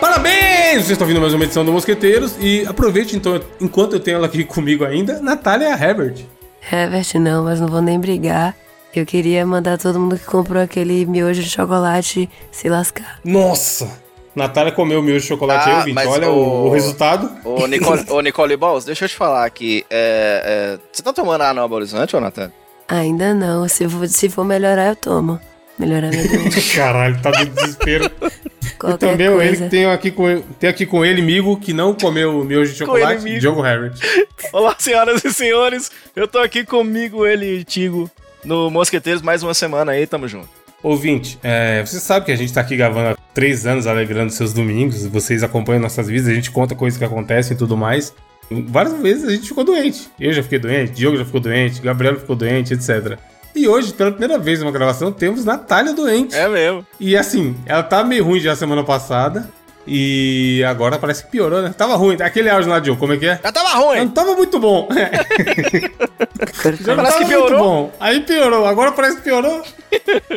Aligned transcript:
Parabéns! 0.00 0.84
Vocês 0.84 0.90
estão 0.90 1.06
ouvindo 1.06 1.20
mais 1.20 1.32
uma 1.32 1.44
edição 1.44 1.64
do 1.64 1.72
Mosqueteiros 1.72 2.36
e 2.40 2.66
aproveite 2.66 3.16
então, 3.16 3.40
enquanto 3.60 3.94
eu 3.94 4.00
tenho 4.00 4.16
ela 4.16 4.26
aqui 4.26 4.44
comigo 4.44 4.84
ainda, 4.84 5.20
Natália 5.20 5.68
Herbert. 5.70 6.24
Herbert 6.70 7.06
não, 7.18 7.44
mas 7.44 7.60
não 7.60 7.68
vou 7.68 7.80
nem 7.80 7.98
brigar. 7.98 8.54
Eu 8.94 9.06
queria 9.06 9.44
mandar 9.46 9.78
todo 9.78 9.98
mundo 9.98 10.18
que 10.18 10.24
comprou 10.24 10.62
aquele 10.62 11.04
miojo 11.06 11.42
de 11.42 11.50
chocolate 11.50 12.28
se 12.50 12.68
lascar. 12.68 13.20
Nossa! 13.24 14.06
Natália 14.34 14.70
comeu 14.70 15.02
miojo 15.02 15.22
de 15.22 15.28
chocolate 15.28 15.68
ah, 15.68 15.78
aí, 15.78 15.84
Vinte. 15.92 16.06
Olha 16.06 16.30
o, 16.30 16.66
o, 16.66 16.70
resultado. 16.70 17.30
Ô, 17.42 17.66
Nicole, 17.66 18.04
Nicole 18.22 18.56
Balls, 18.56 18.84
deixa 18.84 19.06
eu 19.06 19.08
te 19.08 19.16
falar 19.16 19.46
aqui. 19.46 19.84
É, 19.88 20.76
é, 20.76 20.78
você 20.92 21.02
tá 21.02 21.10
tomando 21.10 21.40
a 21.40 21.50
anabolizante, 21.50 22.14
ô, 22.14 22.20
Natália? 22.20 22.52
Ainda 22.86 23.32
não. 23.32 23.66
Se 23.66 23.88
for, 23.88 24.06
se 24.06 24.28
for 24.28 24.44
melhorar, 24.44 24.88
eu 24.88 24.96
tomo. 24.96 25.40
Melhorar 25.78 26.08
minha 26.10 26.26
doença. 26.28 26.76
Caralho, 26.76 27.20
tá 27.20 27.30
de 27.30 27.46
desespero. 27.46 28.04
e 28.04 28.98
também 28.98 29.28
coisa. 29.28 29.44
ele 29.44 29.68
tem 29.68 29.86
aqui 29.86 30.10
com 30.10 30.40
tem 30.58 30.70
aqui 30.70 30.86
com 30.86 31.04
ele, 31.04 31.20
amigo, 31.20 31.58
que 31.58 31.72
não 31.72 31.94
comeu 31.94 32.44
miojo 32.44 32.72
de 32.72 32.78
chocolate, 32.78 33.26
ele, 33.28 33.38
Diogo 33.38 33.60
Harris. 33.60 33.98
Olá, 34.52 34.74
senhoras 34.78 35.24
e 35.24 35.32
senhores. 35.32 35.90
Eu 36.14 36.26
tô 36.26 36.38
aqui 36.38 36.64
comigo, 36.64 37.26
ele, 37.26 37.64
Tigo, 37.64 38.10
no 38.44 38.70
Mosqueteiros, 38.70 39.22
mais 39.22 39.42
uma 39.42 39.54
semana 39.54 39.92
aí, 39.92 40.06
tamo 40.06 40.26
junto. 40.26 40.48
Ouvinte, 40.82 41.38
é, 41.42 41.84
você 41.84 41.98
sabe 41.98 42.26
que 42.26 42.32
a 42.32 42.36
gente 42.36 42.52
tá 42.52 42.60
aqui 42.60 42.76
gravando 42.76 43.08
há 43.08 43.16
três 43.34 43.66
anos, 43.66 43.86
alegrando 43.86 44.32
seus 44.32 44.52
domingos, 44.52 45.04
vocês 45.06 45.42
acompanham 45.42 45.80
nossas 45.80 46.06
vidas, 46.06 46.28
a 46.28 46.34
gente 46.34 46.50
conta 46.50 46.74
coisas 46.74 46.98
que 46.98 47.04
acontecem 47.04 47.54
e 47.54 47.58
tudo 47.58 47.76
mais. 47.76 48.14
Várias 48.50 48.94
vezes 49.00 49.24
a 49.24 49.30
gente 49.30 49.48
ficou 49.48 49.64
doente. 49.64 50.08
Eu 50.20 50.32
já 50.32 50.42
fiquei 50.42 50.58
doente, 50.58 50.92
Diogo 50.92 51.16
já 51.16 51.24
ficou 51.24 51.40
doente, 51.40 51.80
Gabriel 51.80 52.20
ficou 52.20 52.36
doente, 52.36 52.74
etc. 52.74 53.18
E 53.56 53.66
hoje, 53.66 53.94
pela 53.94 54.10
primeira 54.10 54.38
vez 54.38 54.60
numa 54.60 54.70
gravação, 54.70 55.10
temos 55.10 55.44
Natália 55.44 55.94
doente. 55.94 56.36
É 56.36 56.46
mesmo. 56.46 56.86
E 57.00 57.16
assim, 57.16 57.56
ela 57.64 57.82
tá 57.82 58.04
meio 58.04 58.22
ruim 58.22 58.38
já 58.38 58.54
semana 58.54 58.84
passada. 58.84 59.48
E 59.86 60.62
agora 60.66 60.98
parece 60.98 61.24
que 61.24 61.30
piorou, 61.30 61.62
né? 61.62 61.72
Tava 61.76 61.94
ruim. 61.94 62.16
Aquele 62.20 62.50
áudio 62.50 62.68
lá, 62.68 62.80
Diogo, 62.80 62.98
como 62.98 63.14
é 63.14 63.16
que 63.16 63.26
é? 63.26 63.40
Já 63.42 63.52
tava 63.52 63.68
ruim. 63.78 64.00
Não 64.00 64.08
tava 64.08 64.34
muito 64.34 64.58
bom. 64.58 64.88
já 66.84 66.96
parece 66.96 67.18
que 67.18 67.24
piorou. 67.26 67.58
bom. 67.58 67.92
Aí 67.98 68.20
piorou. 68.20 68.66
Agora 68.66 68.92
parece 68.92 69.16
que 69.16 69.22
piorou. 69.22 69.62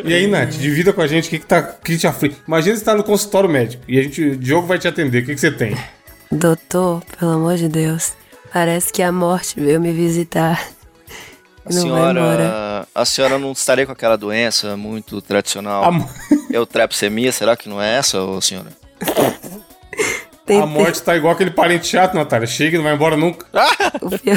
e 0.04 0.14
aí, 0.14 0.26
Nath, 0.26 0.50
divida 0.50 0.92
com 0.92 1.02
a 1.02 1.06
gente 1.06 1.26
o 1.26 1.30
que, 1.30 1.40
que, 1.40 1.46
tá, 1.46 1.62
que 1.62 1.98
te 1.98 2.06
aflige. 2.06 2.36
Imagina 2.46 2.76
você 2.76 2.84
tá 2.84 2.94
no 2.94 3.02
consultório 3.04 3.50
médico 3.50 3.82
e 3.88 3.98
a 3.98 4.02
gente, 4.02 4.22
o 4.22 4.36
Diogo 4.36 4.66
vai 4.66 4.78
te 4.78 4.88
atender. 4.88 5.24
O 5.24 5.26
que, 5.26 5.34
que 5.34 5.40
você 5.40 5.50
tem? 5.50 5.76
Doutor, 6.30 7.02
pelo 7.18 7.32
amor 7.32 7.56
de 7.56 7.68
Deus. 7.68 8.14
Parece 8.52 8.92
que 8.92 9.02
a 9.02 9.10
morte 9.10 9.60
veio 9.60 9.80
me 9.80 9.92
visitar. 9.92 10.64
A 11.70 11.80
senhora, 11.80 12.88
a 12.94 13.04
senhora 13.04 13.38
não 13.38 13.52
estaria 13.52 13.86
com 13.86 13.92
aquela 13.92 14.16
doença 14.16 14.76
muito 14.76 15.22
tradicional? 15.22 15.84
A... 15.84 16.08
Eutrepsemia, 16.52 17.30
será 17.30 17.56
que 17.56 17.68
não 17.68 17.80
é 17.80 17.96
essa, 17.96 18.20
ô 18.20 18.40
senhora? 18.40 18.68
Tem 20.44 20.60
a 20.60 20.66
morte 20.66 21.00
tá 21.00 21.16
igual 21.16 21.32
aquele 21.32 21.52
parente 21.52 21.86
chato, 21.86 22.14
Natália. 22.14 22.44
Chega 22.44 22.74
e 22.74 22.78
não 22.78 22.84
vai 22.84 22.94
embora 22.94 23.16
nunca. 23.16 23.46
o 24.02 24.18
pior 24.18 24.36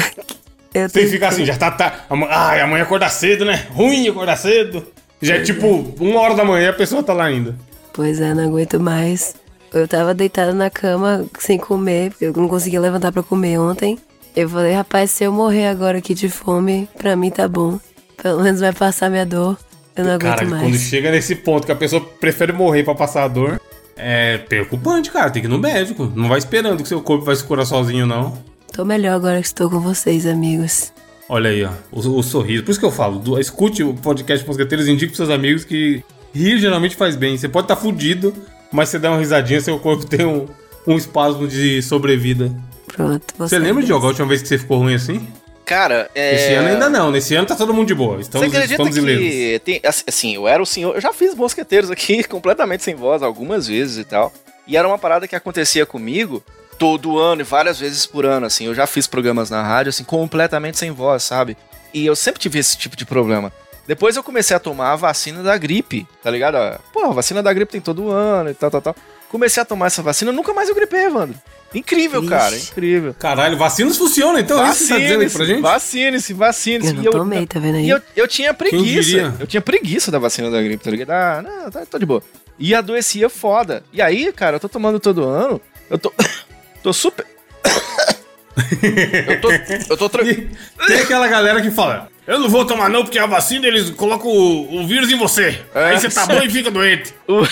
é 0.72 0.86
Tem 0.86 1.04
que 1.04 1.10
ficar 1.10 1.28
assim, 1.28 1.44
já 1.44 1.56
tá. 1.56 1.72
tá 1.72 2.04
ai, 2.28 2.60
amanhã 2.60 2.84
acordar 2.84 3.08
cedo, 3.08 3.44
né? 3.44 3.66
Ruim 3.70 4.08
acordar 4.08 4.36
cedo. 4.36 4.86
Já 5.20 5.36
é 5.36 5.42
tipo 5.42 5.66
uma 5.98 6.20
hora 6.20 6.34
da 6.34 6.44
manhã 6.44 6.70
a 6.70 6.72
pessoa 6.74 7.02
tá 7.02 7.12
lá 7.12 7.24
ainda. 7.24 7.56
Pois 7.92 8.20
é, 8.20 8.32
não 8.32 8.44
aguento 8.44 8.78
mais. 8.78 9.34
Eu 9.72 9.88
tava 9.88 10.14
deitada 10.14 10.52
na 10.52 10.70
cama 10.70 11.26
sem 11.38 11.58
comer, 11.58 12.10
porque 12.10 12.26
eu 12.26 12.32
não 12.32 12.48
conseguia 12.48 12.80
levantar 12.80 13.10
para 13.10 13.22
comer 13.22 13.58
ontem. 13.58 13.98
Eu 14.34 14.48
falei, 14.48 14.72
rapaz, 14.72 15.12
se 15.12 15.22
eu 15.22 15.32
morrer 15.32 15.68
agora 15.68 15.98
aqui 15.98 16.12
de 16.12 16.28
fome, 16.28 16.88
pra 16.98 17.14
mim 17.14 17.30
tá 17.30 17.46
bom. 17.46 17.78
Pelo 18.20 18.42
menos 18.42 18.60
vai 18.60 18.72
passar 18.72 19.08
minha 19.08 19.24
dor. 19.24 19.56
Eu 19.96 20.04
não 20.04 20.12
aguento 20.12 20.38
cara, 20.38 20.46
mais. 20.46 20.62
Quando 20.62 20.76
chega 20.76 21.10
nesse 21.12 21.36
ponto 21.36 21.64
que 21.64 21.72
a 21.72 21.76
pessoa 21.76 22.00
prefere 22.00 22.52
morrer 22.52 22.82
para 22.82 22.96
passar 22.96 23.24
a 23.24 23.28
dor, 23.28 23.60
é 23.96 24.38
preocupante, 24.38 25.10
cara. 25.10 25.30
Tem 25.30 25.40
que 25.40 25.46
ir 25.46 25.50
no 25.50 25.58
médico. 25.58 26.10
Não 26.16 26.28
vai 26.28 26.38
esperando 26.38 26.82
que 26.82 26.88
seu 26.88 27.00
corpo 27.00 27.24
vai 27.24 27.36
se 27.36 27.44
curar 27.44 27.64
sozinho, 27.64 28.06
não. 28.06 28.36
Tô 28.72 28.84
melhor 28.84 29.14
agora 29.14 29.40
que 29.40 29.46
estou 29.46 29.70
com 29.70 29.78
vocês, 29.78 30.26
amigos. 30.26 30.92
Olha 31.28 31.50
aí, 31.50 31.64
ó. 31.64 31.70
O, 31.92 32.00
o 32.18 32.22
sorriso. 32.22 32.64
Por 32.64 32.72
isso 32.72 32.80
que 32.80 32.86
eu 32.86 32.90
falo. 32.90 33.20
Do, 33.20 33.38
escute 33.38 33.84
o 33.84 33.94
podcast 33.94 34.44
Mosqueteiros, 34.44 34.88
indique 34.88 35.12
pros 35.12 35.16
seus 35.18 35.30
amigos 35.30 35.64
que 35.64 36.02
rir 36.34 36.58
geralmente 36.58 36.96
faz 36.96 37.14
bem. 37.14 37.36
Você 37.36 37.48
pode 37.48 37.66
estar 37.66 37.76
tá 37.76 37.80
fudido, 37.80 38.34
mas 38.72 38.88
você 38.88 38.98
dá 38.98 39.10
uma 39.10 39.18
risadinha, 39.18 39.60
seu 39.60 39.78
corpo 39.78 40.04
tem 40.10 40.26
um, 40.26 40.46
um 40.88 40.96
espasmo 40.96 41.46
de 41.46 41.80
sobrevida. 41.82 42.50
Pronto. 42.94 43.34
Você, 43.36 43.58
lembra, 43.58 43.82
de 43.82 43.86
Diogo, 43.86 44.06
a 44.06 44.08
última 44.08 44.28
vez 44.28 44.40
que 44.40 44.48
você 44.48 44.58
ficou 44.58 44.78
ruim 44.78 44.94
assim? 44.94 45.26
Cara, 45.64 46.10
é... 46.14 46.34
Esse 46.34 46.54
ano 46.54 46.68
ainda 46.68 46.88
não. 46.88 47.10
Nesse 47.10 47.34
ano 47.34 47.46
tá 47.46 47.56
todo 47.56 47.72
mundo 47.72 47.88
de 47.88 47.94
boa. 47.94 48.20
Estamos, 48.20 48.46
Você 48.46 48.56
acredita 48.56 48.82
estamos 48.82 49.18
que 49.18 49.60
tem, 49.64 49.80
assim, 49.84 50.34
eu 50.34 50.46
era 50.46 50.62
o 50.62 50.66
senhor... 50.66 50.94
Eu 50.94 51.00
já 51.00 51.12
fiz 51.12 51.34
mosqueteiros 51.34 51.90
aqui 51.90 52.22
completamente 52.28 52.84
sem 52.84 52.94
voz 52.94 53.22
algumas 53.22 53.66
vezes 53.66 53.98
e 53.98 54.04
tal. 54.04 54.32
E 54.66 54.76
era 54.76 54.86
uma 54.86 54.98
parada 54.98 55.26
que 55.26 55.34
acontecia 55.34 55.84
comigo 55.84 56.42
todo 56.78 57.18
ano 57.18 57.40
e 57.40 57.44
várias 57.44 57.80
vezes 57.80 58.06
por 58.06 58.26
ano, 58.26 58.46
assim. 58.46 58.66
Eu 58.66 58.74
já 58.74 58.86
fiz 58.86 59.06
programas 59.06 59.50
na 59.50 59.62
rádio, 59.62 59.90
assim, 59.90 60.04
completamente 60.04 60.78
sem 60.78 60.90
voz, 60.90 61.22
sabe? 61.22 61.56
E 61.92 62.04
eu 62.04 62.14
sempre 62.14 62.40
tive 62.40 62.58
esse 62.58 62.76
tipo 62.76 62.96
de 62.96 63.04
problema. 63.04 63.52
Depois 63.86 64.16
eu 64.16 64.22
comecei 64.22 64.56
a 64.56 64.60
tomar 64.60 64.92
a 64.92 64.96
vacina 64.96 65.42
da 65.42 65.56
gripe, 65.56 66.06
tá 66.22 66.30
ligado? 66.30 66.80
Pô, 66.92 67.04
a 67.04 67.12
vacina 67.12 67.42
da 67.42 67.52
gripe 67.52 67.72
tem 67.72 67.80
todo 67.80 68.10
ano 68.10 68.50
e 68.50 68.54
tal, 68.54 68.70
tal, 68.70 68.80
tal. 68.80 68.96
Comecei 69.28 69.62
a 69.62 69.66
tomar 69.66 69.86
essa 69.86 70.02
vacina, 70.02 70.32
nunca 70.32 70.54
mais 70.54 70.68
eu 70.68 70.74
gripei, 70.74 71.06
Evandro. 71.06 71.36
Incrível, 71.74 72.20
Ixi. 72.20 72.28
cara, 72.30 72.56
incrível. 72.56 73.14
Caralho, 73.18 73.56
vacinas 73.56 73.96
funcionam, 73.96 74.38
então 74.38 74.58
vacine 74.58 74.68
é 74.68 74.70
isso 74.70 74.78
que 74.78 74.86
você 74.86 74.94
tá 74.94 75.00
dizendo 75.00 75.20
aí 75.22 75.30
pra 75.30 75.44
gente? 75.44 75.60
Vacine-se, 75.62 76.32
vacine-se. 76.32 76.90
Eu 76.90 77.02
não 77.02 77.12
tomei, 77.12 77.46
tá 77.46 77.58
vendo 77.58 77.76
aí? 77.76 77.86
E 77.86 77.90
eu, 77.90 78.00
eu 78.16 78.28
tinha 78.28 78.54
preguiça. 78.54 79.34
Eu 79.40 79.46
tinha 79.46 79.60
preguiça 79.60 80.10
da 80.10 80.18
vacina 80.18 80.50
da 80.50 80.62
gripe, 80.62 80.84
tá 80.84 80.90
ligado? 80.90 81.10
Ah, 81.10 81.42
não, 81.42 81.70
tá, 81.70 81.84
tô 81.84 81.98
de 81.98 82.06
boa. 82.06 82.22
E 82.58 82.74
adoecia 82.74 83.28
foda. 83.28 83.82
E 83.92 84.00
aí, 84.00 84.32
cara, 84.32 84.56
eu 84.56 84.60
tô 84.60 84.68
tomando 84.68 85.00
todo 85.00 85.24
ano, 85.24 85.60
eu 85.90 85.98
tô... 85.98 86.12
tô 86.82 86.92
super... 86.92 87.26
eu 89.26 89.40
tô, 89.40 89.50
eu 89.90 89.96
tô 89.96 90.08
tranquilo. 90.08 90.48
Tem 90.86 91.00
aquela 91.00 91.26
galera 91.26 91.60
que 91.60 91.70
fala: 91.70 92.08
Eu 92.26 92.38
não 92.38 92.48
vou 92.48 92.64
tomar, 92.64 92.88
não, 92.88 93.02
porque 93.02 93.18
a 93.18 93.26
vacina 93.26 93.66
eles 93.66 93.90
colocam 93.90 94.28
o, 94.30 94.80
o 94.80 94.86
vírus 94.86 95.10
em 95.10 95.16
você. 95.16 95.60
É, 95.74 95.84
aí 95.86 96.00
você 96.00 96.08
tá 96.08 96.26
bom 96.26 96.40
e 96.42 96.50
fica 96.50 96.70
doente. 96.70 97.12
O, 97.26 97.42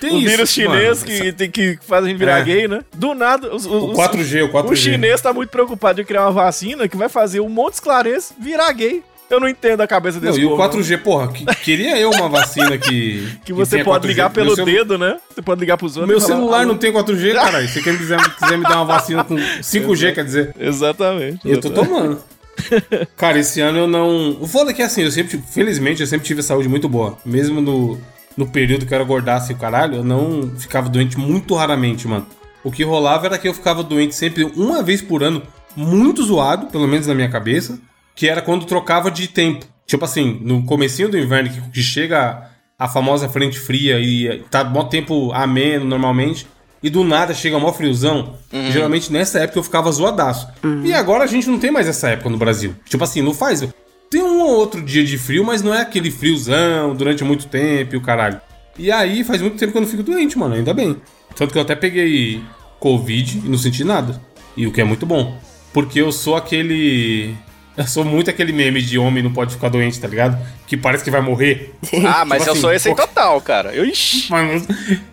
tem 0.00 0.12
o 0.12 0.18
isso, 0.18 0.28
vírus 0.28 0.50
chinês 0.50 1.02
mano, 1.02 1.20
que, 1.20 1.32
tem, 1.32 1.50
que 1.50 1.76
faz 1.82 2.04
a 2.04 2.08
gente 2.08 2.18
virar 2.18 2.38
é. 2.38 2.44
gay, 2.44 2.68
né? 2.68 2.84
Do 2.94 3.14
nada. 3.14 3.52
Os, 3.52 3.66
os, 3.66 3.82
o 3.82 3.92
4G, 3.94 4.44
o 4.44 4.52
4G. 4.52 4.70
O 4.70 4.76
chinês 4.76 5.20
tá 5.20 5.32
muito 5.32 5.50
preocupado 5.50 6.00
de 6.00 6.06
criar 6.06 6.22
uma 6.22 6.30
vacina 6.30 6.86
que 6.86 6.96
vai 6.96 7.08
fazer 7.08 7.40
um 7.40 7.48
monte 7.48 7.70
de 7.70 7.74
esclarecer 7.78 8.36
virar 8.38 8.70
gay. 8.70 9.02
Eu 9.30 9.38
não 9.38 9.48
entendo 9.48 9.82
a 9.82 9.86
cabeça 9.86 10.18
desse 10.18 10.40
não, 10.40 10.50
povo. 10.50 10.62
E 10.62 10.66
o 10.66 10.70
4G, 10.70 10.98
porra, 11.02 11.28
que, 11.28 11.44
queria 11.56 11.98
eu 11.98 12.10
uma 12.10 12.28
vacina 12.28 12.78
que. 12.78 13.28
que 13.44 13.52
você 13.52 13.78
que 13.78 13.84
pode 13.84 14.06
4G. 14.06 14.08
ligar 14.08 14.30
pelo 14.30 14.56
dedo, 14.56 14.96
né? 14.96 15.18
Você 15.34 15.42
pode 15.42 15.60
ligar 15.60 15.76
pros 15.76 15.96
outros. 15.96 16.10
Meu 16.10 16.20
celular 16.20 16.64
não 16.64 16.78
tem 16.78 16.92
4G, 16.92 17.34
caralho. 17.34 17.68
Se 17.68 17.82
você 17.82 17.96
quiser, 17.96 18.18
quiser 18.36 18.56
me 18.56 18.64
dar 18.64 18.76
uma 18.76 18.86
vacina 18.86 19.22
com 19.24 19.36
5G, 19.36 20.14
quer 20.14 20.24
dizer. 20.24 20.54
Exatamente. 20.58 21.40
Eu 21.44 21.60
tô 21.60 21.70
tomando. 21.70 22.18
Cara, 23.16 23.38
esse 23.38 23.60
ano 23.60 23.78
eu 23.78 23.86
não. 23.86 24.38
O 24.40 24.46
foda 24.46 24.70
é 24.70 24.74
que 24.74 24.82
assim, 24.82 25.02
eu 25.02 25.10
sempre, 25.10 25.38
felizmente, 25.50 26.00
eu 26.00 26.06
sempre 26.06 26.26
tive 26.26 26.42
saúde 26.42 26.68
muito 26.68 26.88
boa. 26.88 27.18
Mesmo 27.24 27.60
no, 27.60 27.98
no 28.34 28.46
período 28.48 28.86
que 28.86 28.94
eu 28.94 28.96
era 28.96 29.04
gordaço 29.04 29.52
e 29.52 29.54
o 29.54 29.58
caralho, 29.58 29.96
eu 29.96 30.04
não 30.04 30.50
ficava 30.58 30.88
doente 30.88 31.18
muito 31.18 31.54
raramente, 31.54 32.08
mano. 32.08 32.26
O 32.64 32.72
que 32.72 32.82
rolava 32.82 33.26
era 33.26 33.38
que 33.38 33.46
eu 33.46 33.54
ficava 33.54 33.82
doente 33.82 34.14
sempre 34.14 34.44
uma 34.56 34.82
vez 34.82 35.02
por 35.02 35.22
ano, 35.22 35.42
muito 35.76 36.22
zoado, 36.24 36.66
pelo 36.66 36.88
menos 36.88 37.06
na 37.06 37.14
minha 37.14 37.28
cabeça 37.28 37.78
que 38.18 38.28
era 38.28 38.42
quando 38.42 38.66
trocava 38.66 39.12
de 39.12 39.28
tempo. 39.28 39.64
Tipo 39.86 40.04
assim, 40.04 40.40
no 40.42 40.64
comecinho 40.64 41.08
do 41.08 41.16
inverno, 41.16 41.50
que 41.72 41.80
chega 41.80 42.50
a 42.76 42.88
famosa 42.88 43.28
frente 43.28 43.60
fria 43.60 44.00
e 44.00 44.42
tá 44.50 44.64
bom 44.64 44.84
tempo 44.84 45.30
ameno 45.32 45.84
normalmente, 45.84 46.44
e 46.82 46.90
do 46.90 47.04
nada 47.04 47.32
chega 47.32 47.60
mó 47.60 47.72
friozão. 47.72 48.34
Uhum. 48.52 48.72
Geralmente 48.72 49.12
nessa 49.12 49.38
época 49.38 49.60
eu 49.60 49.62
ficava 49.62 49.92
zoadaço. 49.92 50.48
Uhum. 50.64 50.84
E 50.84 50.92
agora 50.92 51.22
a 51.22 51.26
gente 51.28 51.48
não 51.48 51.60
tem 51.60 51.70
mais 51.70 51.86
essa 51.86 52.08
época 52.08 52.28
no 52.28 52.36
Brasil. 52.36 52.74
Tipo 52.86 53.04
assim, 53.04 53.22
não 53.22 53.32
faz. 53.32 53.62
Tem 54.10 54.20
um 54.20 54.42
ou 54.42 54.56
outro 54.56 54.82
dia 54.82 55.04
de 55.04 55.16
frio, 55.16 55.44
mas 55.44 55.62
não 55.62 55.72
é 55.72 55.82
aquele 55.82 56.10
friozão 56.10 56.96
durante 56.96 57.22
muito 57.22 57.46
tempo 57.46 57.94
e 57.94 57.98
o 57.98 58.02
caralho. 58.02 58.40
E 58.76 58.90
aí 58.90 59.22
faz 59.22 59.40
muito 59.40 59.56
tempo 59.56 59.70
que 59.70 59.78
eu 59.78 59.82
não 59.82 59.88
fico 59.88 60.02
doente, 60.02 60.36
mano, 60.36 60.56
ainda 60.56 60.74
bem. 60.74 60.96
Tanto 61.36 61.52
que 61.52 61.58
eu 61.58 61.62
até 61.62 61.76
peguei 61.76 62.42
Covid 62.80 63.42
e 63.44 63.48
não 63.48 63.58
senti 63.58 63.84
nada. 63.84 64.20
E 64.56 64.66
o 64.66 64.72
que 64.72 64.80
é 64.80 64.84
muito 64.84 65.06
bom. 65.06 65.38
Porque 65.72 66.00
eu 66.00 66.10
sou 66.10 66.34
aquele 66.34 67.36
eu 67.78 67.86
sou 67.86 68.04
muito 68.04 68.28
aquele 68.28 68.52
meme 68.52 68.82
de 68.82 68.98
homem 68.98 69.22
não 69.22 69.32
pode 69.32 69.54
ficar 69.54 69.68
doente, 69.68 70.00
tá 70.00 70.08
ligado? 70.08 70.36
Que 70.66 70.76
parece 70.76 71.04
que 71.04 71.10
vai 71.10 71.20
morrer. 71.20 71.72
Ah, 72.08 72.24
mas 72.24 72.38
tipo 72.38 72.48
eu 72.48 72.52
assim, 72.52 72.60
sou 72.60 72.72
esse 72.72 72.90
em 72.90 72.94
total, 72.94 73.40
cara. 73.40 73.72
Eu, 73.74 73.84
Mano, 74.30 74.66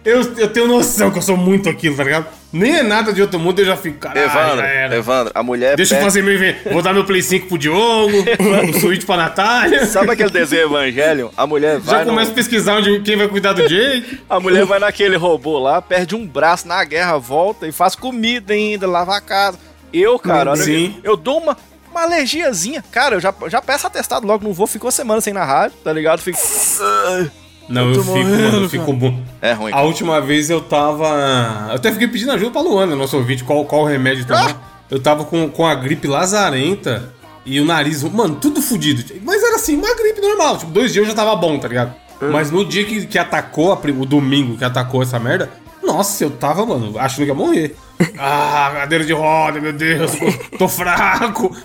eu, 0.04 0.22
eu 0.38 0.48
tenho 0.48 0.68
noção 0.68 1.12
que 1.12 1.18
eu 1.18 1.22
sou 1.22 1.36
muito 1.36 1.70
aquilo, 1.70 1.96
tá 1.96 2.04
ligado? 2.04 2.28
Nem 2.52 2.78
é 2.78 2.84
nada 2.84 3.12
de 3.12 3.22
outro 3.22 3.38
mundo, 3.38 3.60
eu 3.60 3.66
já 3.66 3.76
fico, 3.76 3.98
caralho, 3.98 4.26
Evandro, 4.26 4.96
Evandro, 4.96 5.32
a 5.36 5.44
mulher... 5.44 5.76
Deixa 5.76 5.98
eu 5.98 6.02
fazer 6.02 6.24
meu... 6.24 6.40
Vou 6.72 6.82
dar 6.82 6.94
meu 6.94 7.04
Play 7.04 7.22
5 7.22 7.48
pro 7.48 7.58
Diogo, 7.58 8.14
o 8.70 8.80
Switch 8.80 9.06
pra 9.06 9.18
Natália. 9.18 9.86
Sabe 9.86 10.12
aquele 10.12 10.30
desenho 10.30 10.64
Evangelho? 10.64 11.32
A 11.36 11.46
mulher 11.46 11.80
vai 11.80 12.00
Já 12.00 12.06
começa 12.06 12.28
no... 12.28 12.32
a 12.32 12.36
pesquisar 12.36 12.78
onde, 12.78 13.02
quem 13.02 13.18
vai 13.18 13.28
cuidar 13.28 13.54
do 13.54 13.68
Jake. 13.68 14.22
a 14.30 14.40
mulher 14.40 14.66
vai 14.66 14.80
naquele 14.80 15.18
robô 15.18 15.60
lá, 15.60 15.82
perde 15.82 16.16
um 16.16 16.26
braço 16.26 16.68
na 16.68 16.82
guerra, 16.86 17.18
volta 17.18 17.68
e 17.68 17.72
faz 17.72 17.94
comida 17.94 18.54
ainda, 18.54 18.88
lava 18.88 19.18
a 19.18 19.22
casa. 19.22 19.60
Eu, 19.92 20.18
cara, 20.20 20.52
olha, 20.52 20.62
Sim. 20.62 20.96
eu 21.04 21.16
dou 21.16 21.40
uma 21.40 21.58
uma 21.96 22.04
alergiazinha. 22.04 22.84
Cara, 22.92 23.16
eu 23.16 23.20
já, 23.20 23.34
já 23.48 23.62
peço 23.62 23.88
atestado 23.88 24.28
logo, 24.28 24.44
não 24.44 24.54
vou, 24.54 24.68
ficou 24.68 24.92
semana 24.92 25.22
sem 25.22 25.34
na 25.34 25.46
rádio, 25.46 25.78
tá 25.84 25.92
ligado? 25.92 26.20
Fico. 26.20 26.38
Não, 27.68 27.90
eu, 27.90 27.94
tô 27.96 28.02
fico, 28.02 28.16
morrendo, 28.16 28.52
mano, 28.52 28.66
eu 28.66 28.70
fico 28.70 28.94
bom. 28.94 29.20
É 29.42 29.54
ruim. 29.54 29.74
A 29.74 29.82
última 29.82 30.22
vez 30.22 30.50
eu 30.50 30.62
tava. 30.62 31.68
Eu 31.70 31.76
até 31.76 31.92
fiquei 31.92 32.08
pedindo 32.08 32.32
ajuda 32.32 32.52
pra 32.52 32.62
Luana, 32.62 32.96
nosso 32.96 33.18
ouvinte, 33.18 33.44
qual, 33.44 33.66
qual 33.66 33.86
remédio 33.86 34.26
tomar. 34.26 34.84
Eu 34.90 35.02
tava 35.02 35.26
com, 35.26 35.50
com 35.50 35.66
a 35.66 35.74
gripe 35.74 36.08
lazarenta 36.08 37.12
e 37.44 37.60
o 37.60 37.66
nariz, 37.66 38.04
mano, 38.04 38.36
tudo 38.36 38.62
fudido. 38.62 39.04
Mas 39.24 39.42
era 39.42 39.56
assim, 39.56 39.78
uma 39.78 39.96
gripe 39.96 40.22
normal. 40.22 40.58
Tipo, 40.58 40.72
dois 40.72 40.94
dias 40.94 41.06
eu 41.06 41.12
já 41.12 41.16
tava 41.16 41.36
bom, 41.36 41.58
tá 41.58 41.68
ligado? 41.68 41.94
Mas 42.32 42.52
no 42.52 42.64
dia 42.66 42.86
que, 42.86 43.06
que 43.06 43.18
atacou, 43.18 43.74
a 43.74 43.76
o 43.76 44.06
domingo 44.06 44.58
que 44.58 44.64
atacou 44.64 45.02
essa 45.02 45.20
merda, 45.20 45.50
nossa, 45.84 46.24
eu 46.24 46.32
tava, 46.32 46.66
mano, 46.66 46.98
achando 46.98 47.26
que 47.26 47.32
ia 47.32 47.36
morrer. 47.36 47.76
Ah, 48.18 48.72
cadeira 48.74 49.04
de 49.04 49.14
roda, 49.14 49.60
meu 49.60 49.74
Deus, 49.74 50.12
tô, 50.58 50.68
fraco. 50.68 51.56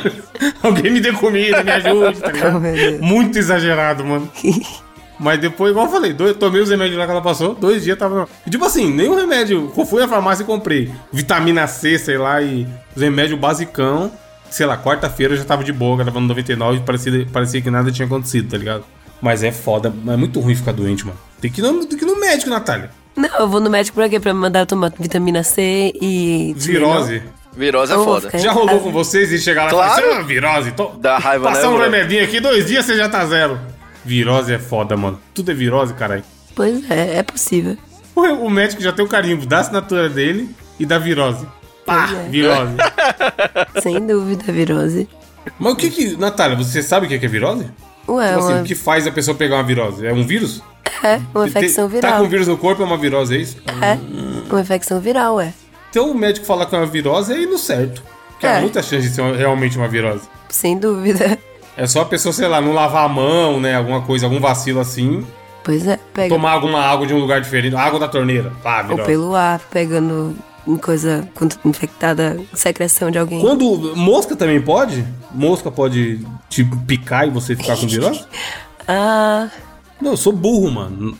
Alguém 0.62 0.92
me 0.92 1.00
dê 1.00 1.12
comida, 1.12 1.62
me 1.62 1.70
ajude, 1.70 2.20
tá 2.20 2.32
ligado? 2.32 2.60
Muito 3.00 3.38
exagerado, 3.38 4.04
mano. 4.04 4.30
Mas 5.20 5.38
depois, 5.38 5.70
igual 5.70 5.84
eu 5.84 5.92
falei, 5.92 6.14
dois, 6.14 6.34
tomei 6.34 6.62
os 6.62 6.70
remédios 6.70 6.98
lá 6.98 7.04
que 7.04 7.10
ela 7.10 7.20
passou, 7.20 7.54
dois 7.54 7.84
dias 7.84 7.98
tava. 7.98 8.26
Tipo 8.48 8.64
assim, 8.64 8.90
nenhum 8.90 9.14
remédio. 9.14 9.70
Fui 9.86 10.00
na 10.00 10.08
farmácia 10.08 10.42
e 10.42 10.46
comprei. 10.46 10.90
Vitamina 11.12 11.66
C, 11.66 11.98
sei 11.98 12.16
lá, 12.16 12.40
e 12.40 12.66
os 12.96 13.02
remédios 13.02 13.38
basicão. 13.38 14.10
Sei 14.50 14.64
lá, 14.64 14.78
quarta-feira 14.78 15.34
eu 15.34 15.38
já 15.38 15.44
tava 15.44 15.62
de 15.62 15.72
boa, 15.72 15.96
gravando 15.98 16.26
99 16.26 16.78
e 16.78 16.80
parecia, 16.80 17.26
parecia 17.30 17.60
que 17.60 17.70
nada 17.70 17.92
tinha 17.92 18.06
acontecido, 18.06 18.50
tá 18.50 18.56
ligado? 18.56 18.84
Mas 19.20 19.44
é 19.44 19.52
foda, 19.52 19.92
é 20.08 20.16
muito 20.16 20.40
ruim 20.40 20.54
ficar 20.54 20.72
doente, 20.72 21.06
mano. 21.06 21.18
Tem 21.40 21.50
que 21.50 21.60
ir 21.60 21.64
no, 21.64 21.84
tem 21.84 21.98
que 21.98 22.04
ir 22.04 22.08
no 22.08 22.18
médico, 22.18 22.50
Natália. 22.50 22.90
Não, 23.20 23.38
eu 23.40 23.48
vou 23.48 23.60
no 23.60 23.68
médico 23.68 23.94
pra 23.96 24.08
quê? 24.08 24.18
Pra 24.18 24.32
me 24.32 24.40
mandar 24.40 24.60
eu 24.60 24.66
tomar 24.66 24.92
vitamina 24.98 25.42
C 25.42 25.92
e. 26.00 26.54
Virose. 26.56 27.22
Virose 27.54 27.92
é 27.92 27.96
vou 27.96 28.04
foda. 28.04 28.30
Já 28.38 28.52
rolou 28.52 28.80
com 28.80 28.90
vocês 28.90 29.30
e 29.32 29.38
chegar 29.38 29.64
lá 29.64 29.70
Claro. 29.70 29.92
e 29.92 30.00
falar 30.00 30.12
assim, 30.12 30.20
ah, 30.20 30.26
virose, 30.26 30.72
tô... 30.72 30.88
Dá 30.98 31.18
raiva, 31.18 31.48
Passar 31.48 31.68
né, 31.68 31.68
um 31.68 31.78
remedinho 31.78 32.22
aqui, 32.24 32.40
dois 32.40 32.66
dias 32.66 32.84
você 32.84 32.96
já 32.96 33.08
tá 33.08 33.26
zero. 33.26 33.58
Virose 34.04 34.52
é 34.52 34.58
foda, 34.58 34.96
mano. 34.96 35.20
Tudo 35.34 35.50
é 35.50 35.54
virose, 35.54 35.92
caralho. 35.92 36.22
Pois 36.54 36.88
é, 36.90 37.18
é 37.18 37.22
possível. 37.22 37.76
O, 38.14 38.22
o 38.22 38.50
médico 38.50 38.80
já 38.80 38.92
tem 38.92 39.04
o 39.04 39.08
carimbo 39.08 39.44
da 39.46 39.58
assinatura 39.58 40.08
dele 40.08 40.48
e 40.78 40.86
da 40.86 40.98
virose. 40.98 41.46
Pá, 41.84 42.08
é. 42.14 42.28
virose. 42.30 42.76
Sem 43.82 44.06
dúvida, 44.06 44.52
virose. 44.52 45.08
Mas 45.58 45.72
o 45.72 45.76
que 45.76 45.90
que... 45.90 46.16
Natália, 46.16 46.56
você 46.56 46.82
sabe 46.82 47.06
o 47.06 47.08
que 47.08 47.18
que 47.18 47.26
é 47.26 47.28
virose? 47.28 47.66
Ué, 48.08 48.28
Tipo 48.28 48.40
assim, 48.40 48.52
uma, 48.54 48.62
o 48.62 48.64
que 48.64 48.74
faz 48.74 49.06
a 49.06 49.12
pessoa 49.12 49.36
pegar 49.36 49.56
uma 49.56 49.64
virose? 49.64 50.06
É 50.06 50.12
um 50.12 50.24
vírus? 50.26 50.62
É 51.04 51.20
uma 51.34 51.46
infecção 51.46 51.88
Tá 51.88 51.94
viral. 51.94 52.18
com 52.22 52.28
vírus 52.28 52.46
no 52.48 52.56
corpo, 52.56 52.82
é 52.82 52.84
uma 52.86 52.96
virose, 52.96 53.36
é 53.36 53.38
isso? 53.40 53.56
É, 53.82 53.98
uma 54.50 54.60
infecção 54.60 55.00
viral, 55.00 55.36
ué. 55.36 55.52
Então 55.90 56.10
o 56.10 56.14
médico 56.14 56.46
falar 56.46 56.66
que 56.66 56.74
é 56.74 56.78
uma 56.78 56.86
virose 56.86 57.32
é 57.32 57.42
indo 57.42 57.58
certo. 57.58 58.02
Porque 58.30 58.46
há 58.46 58.56
É. 58.56 58.60
muita 58.60 58.82
chance 58.82 59.08
de 59.08 59.14
ser 59.14 59.22
realmente 59.36 59.76
uma 59.76 59.88
virose. 59.88 60.22
Sem 60.48 60.78
dúvida. 60.78 61.38
É 61.76 61.86
só 61.86 62.02
a 62.02 62.04
pessoa, 62.04 62.32
sei 62.32 62.48
lá, 62.48 62.60
não 62.60 62.72
lavar 62.72 63.04
a 63.04 63.08
mão, 63.08 63.60
né? 63.60 63.74
Alguma 63.74 64.02
coisa, 64.02 64.26
algum 64.26 64.40
vacilo 64.40 64.80
assim. 64.80 65.26
Pois 65.64 65.86
é, 65.86 65.98
pega. 66.14 66.34
Tomar 66.34 66.52
alguma 66.52 66.80
água 66.80 67.06
de 67.06 67.12
um 67.14 67.18
lugar 67.18 67.40
diferente. 67.40 67.76
Água 67.76 67.98
da 68.00 68.08
torneira. 68.08 68.52
Pá, 68.62 68.80
Ou 68.82 68.88
virose. 68.88 69.04
pelo 69.06 69.34
ar, 69.34 69.60
pegando 69.70 70.34
coisa 70.82 71.28
infectada, 71.64 72.38
secreção 72.54 73.10
de 73.10 73.18
alguém. 73.18 73.40
Quando. 73.40 73.94
Mosca 73.96 74.34
também 74.36 74.60
pode? 74.60 75.04
Mosca 75.32 75.70
pode 75.70 76.20
te 76.48 76.64
picar 76.86 77.26
e 77.26 77.30
você 77.30 77.54
ficar 77.54 77.76
com 77.76 77.86
virose? 77.88 78.24
Ah, 78.88 79.48
Não, 80.00 80.12
eu 80.12 80.16
sou 80.16 80.32
burro, 80.32 80.70
mano. 80.70 81.16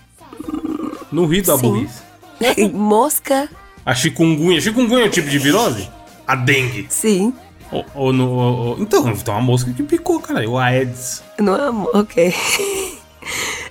Não 1.12 1.26
ri 1.26 1.42
da 1.42 1.56
Sim. 1.56 1.62
burrice. 1.62 2.02
mosca, 2.72 3.48
A 3.84 3.94
chikungunya. 3.94 4.60
Chikungunya 4.60 5.04
é 5.04 5.06
um 5.06 5.10
tipo 5.10 5.28
de 5.28 5.38
virose? 5.38 5.88
A 6.26 6.34
dengue. 6.36 6.86
sim. 6.88 7.32
Ou, 7.72 7.84
ou 7.94 8.12
no, 8.12 8.28
ou- 8.28 8.56
ou- 8.70 8.76
então, 8.80 9.08
então 9.10 9.32
uma 9.34 9.40
mosca 9.42 9.72
que 9.72 9.82
picou, 9.84 10.18
cara. 10.20 10.48
O 10.48 10.58
Aedes. 10.58 11.22
Não 11.38 11.54
é 11.54 11.70
uma, 11.70 11.88
ok. 12.00 12.34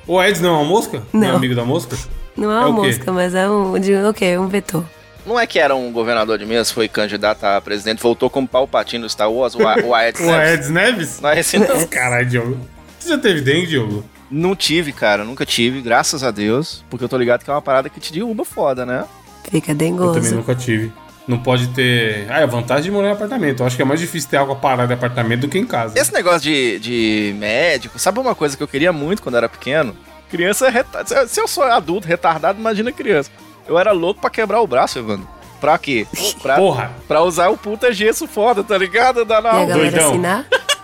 O 0.08 0.18
Aedes 0.18 0.40
não 0.42 0.50
é 0.50 0.54
uma 0.54 0.64
mosca? 0.66 0.98
é 1.14 1.18
Não. 1.18 1.36
amigo 1.36 1.54
da 1.56 1.66
mosca? 1.66 1.98
Não 2.38 2.50
é 2.52 2.56
É 2.64 2.66
uma 2.66 2.80
o 2.80 2.82
quê? 2.84 2.88
mosca, 2.88 3.12
mas 3.12 3.36
é 3.36 3.50
um, 3.50 3.78
de, 3.80 3.94
ok, 3.96 4.38
um 4.38 4.48
vetor. 4.48 4.86
Não 5.26 5.38
é 5.40 5.46
que 5.46 5.60
era 5.60 5.76
um 5.76 5.92
governador 5.92 6.38
de 6.38 6.46
Minas, 6.46 6.72
foi 6.72 6.88
candidato 6.88 7.44
a 7.44 7.60
presidente, 7.60 8.02
voltou 8.02 8.30
como 8.30 8.48
Palpatine 8.48 9.04
no 9.04 9.10
Star 9.10 9.30
Wars, 9.32 9.54
o, 9.56 9.68
A- 9.68 9.76
o 9.84 9.94
Aedes 9.94 10.22
O 10.26 10.26
Neves? 10.28 10.48
Aedes 10.50 10.70
Neves? 10.70 11.20
Não 11.22 11.30
é 11.30 11.40
esse 11.42 11.58
não. 11.60 11.86
Caralho, 11.88 12.26
Diogo. 12.30 12.58
Você 12.98 13.10
já 13.10 13.18
teve 13.18 13.42
dengue, 13.42 13.68
Diogo? 13.68 14.04
Não 14.32 14.56
tive, 14.56 14.92
cara, 14.92 15.24
nunca 15.24 15.46
tive, 15.46 15.82
graças 15.82 16.24
a 16.24 16.32
Deus, 16.32 16.84
porque 16.90 17.04
eu 17.04 17.10
tô 17.10 17.18
ligado 17.18 17.44
que 17.44 17.50
é 17.50 17.54
uma 17.54 17.62
parada 17.62 17.90
que 17.90 18.00
te 18.00 18.14
derruba 18.14 18.46
foda, 18.46 18.86
né? 18.86 19.06
Fica 19.50 19.72
Eu 19.72 19.76
também 19.76 19.92
dengoso. 19.92 20.36
nunca 20.36 20.54
tive. 20.56 20.92
Não 21.28 21.38
pode 21.40 21.68
ter. 21.70 22.26
Ah, 22.30 22.40
é 22.40 22.44
a 22.44 22.48
vantagem 22.48 22.86
de 22.86 22.92
morar 22.92 23.10
em 23.10 23.12
apartamento. 23.12 23.62
Eu 23.62 23.68
acho 23.68 23.76
que 23.76 23.82
é 23.82 23.86
mais 23.86 24.00
difícil 24.00 24.30
ter 24.30 24.38
água 24.38 24.56
parada 24.56 24.92
em 24.94 24.96
apartamento 24.98 25.42
do 25.42 25.48
que 25.48 25.60
em 25.60 25.66
casa. 25.66 25.98
Esse 26.00 26.12
negócio 26.14 26.42
de, 26.42 26.80
de 26.80 27.36
médico, 27.38 28.00
sabe 28.00 28.20
uma 28.20 28.34
coisa 28.34 28.58
que 28.58 28.64
eu 28.64 28.68
queria 28.68 28.92
muito 28.92 29.22
quando 29.22 29.36
era 29.38 29.48
pequeno? 29.48 29.96
Criança 30.30 30.68
é 30.68 30.70
retardada. 30.72 31.28
Se 31.28 31.40
eu 31.40 31.48
sou 31.48 31.64
adulto 31.64 32.08
retardado, 32.08 32.60
imagina 32.60 32.92
criança. 32.92 33.30
Eu 33.68 33.78
era 33.78 33.92
louco 33.92 34.22
pra 34.22 34.30
quebrar 34.32 34.60
o 34.62 34.68
braço, 34.68 34.98
Evandro. 34.98 35.28
Pra 35.62 35.78
quê? 35.78 36.08
Pra, 36.42 36.56
Porra, 36.56 36.92
pra 37.08 37.22
usar 37.22 37.50
o 37.50 37.58
puta 37.58 37.92
gesso 37.94 38.26
foda, 38.28 38.64
tá 38.64 38.78
ligado? 38.78 39.24
Da 39.26 39.36
E 39.36 39.38
a 39.38 39.42
galera 39.42 39.74
doidão. 39.74 40.10
assinar? 40.10 40.46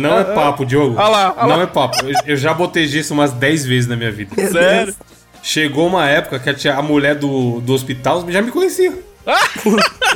não 0.00 0.18
é 0.18 0.24
papo, 0.24 0.64
Diogo. 0.64 0.96
Olha 0.98 1.08
lá, 1.08 1.34
olha 1.36 1.46
não 1.48 1.56
lá. 1.56 1.62
é 1.62 1.66
papo. 1.66 1.96
Eu, 2.04 2.14
eu 2.26 2.36
já 2.36 2.52
botei 2.54 2.86
gesso 2.86 3.12
umas 3.14 3.32
10 3.32 3.66
vezes 3.66 3.88
na 3.88 3.96
minha 3.96 4.10
vida. 4.12 4.34
Meu 4.36 4.50
Sério? 4.50 4.86
Deus. 4.86 4.96
Chegou 5.42 5.86
uma 5.86 6.06
época 6.06 6.38
que 6.38 6.50
a, 6.50 6.54
tia- 6.54 6.76
a 6.76 6.82
mulher 6.82 7.14
do, 7.14 7.60
do 7.60 7.72
hospital 7.72 8.24
já 8.28 8.42
me 8.42 8.50
conhecia. 8.50 8.92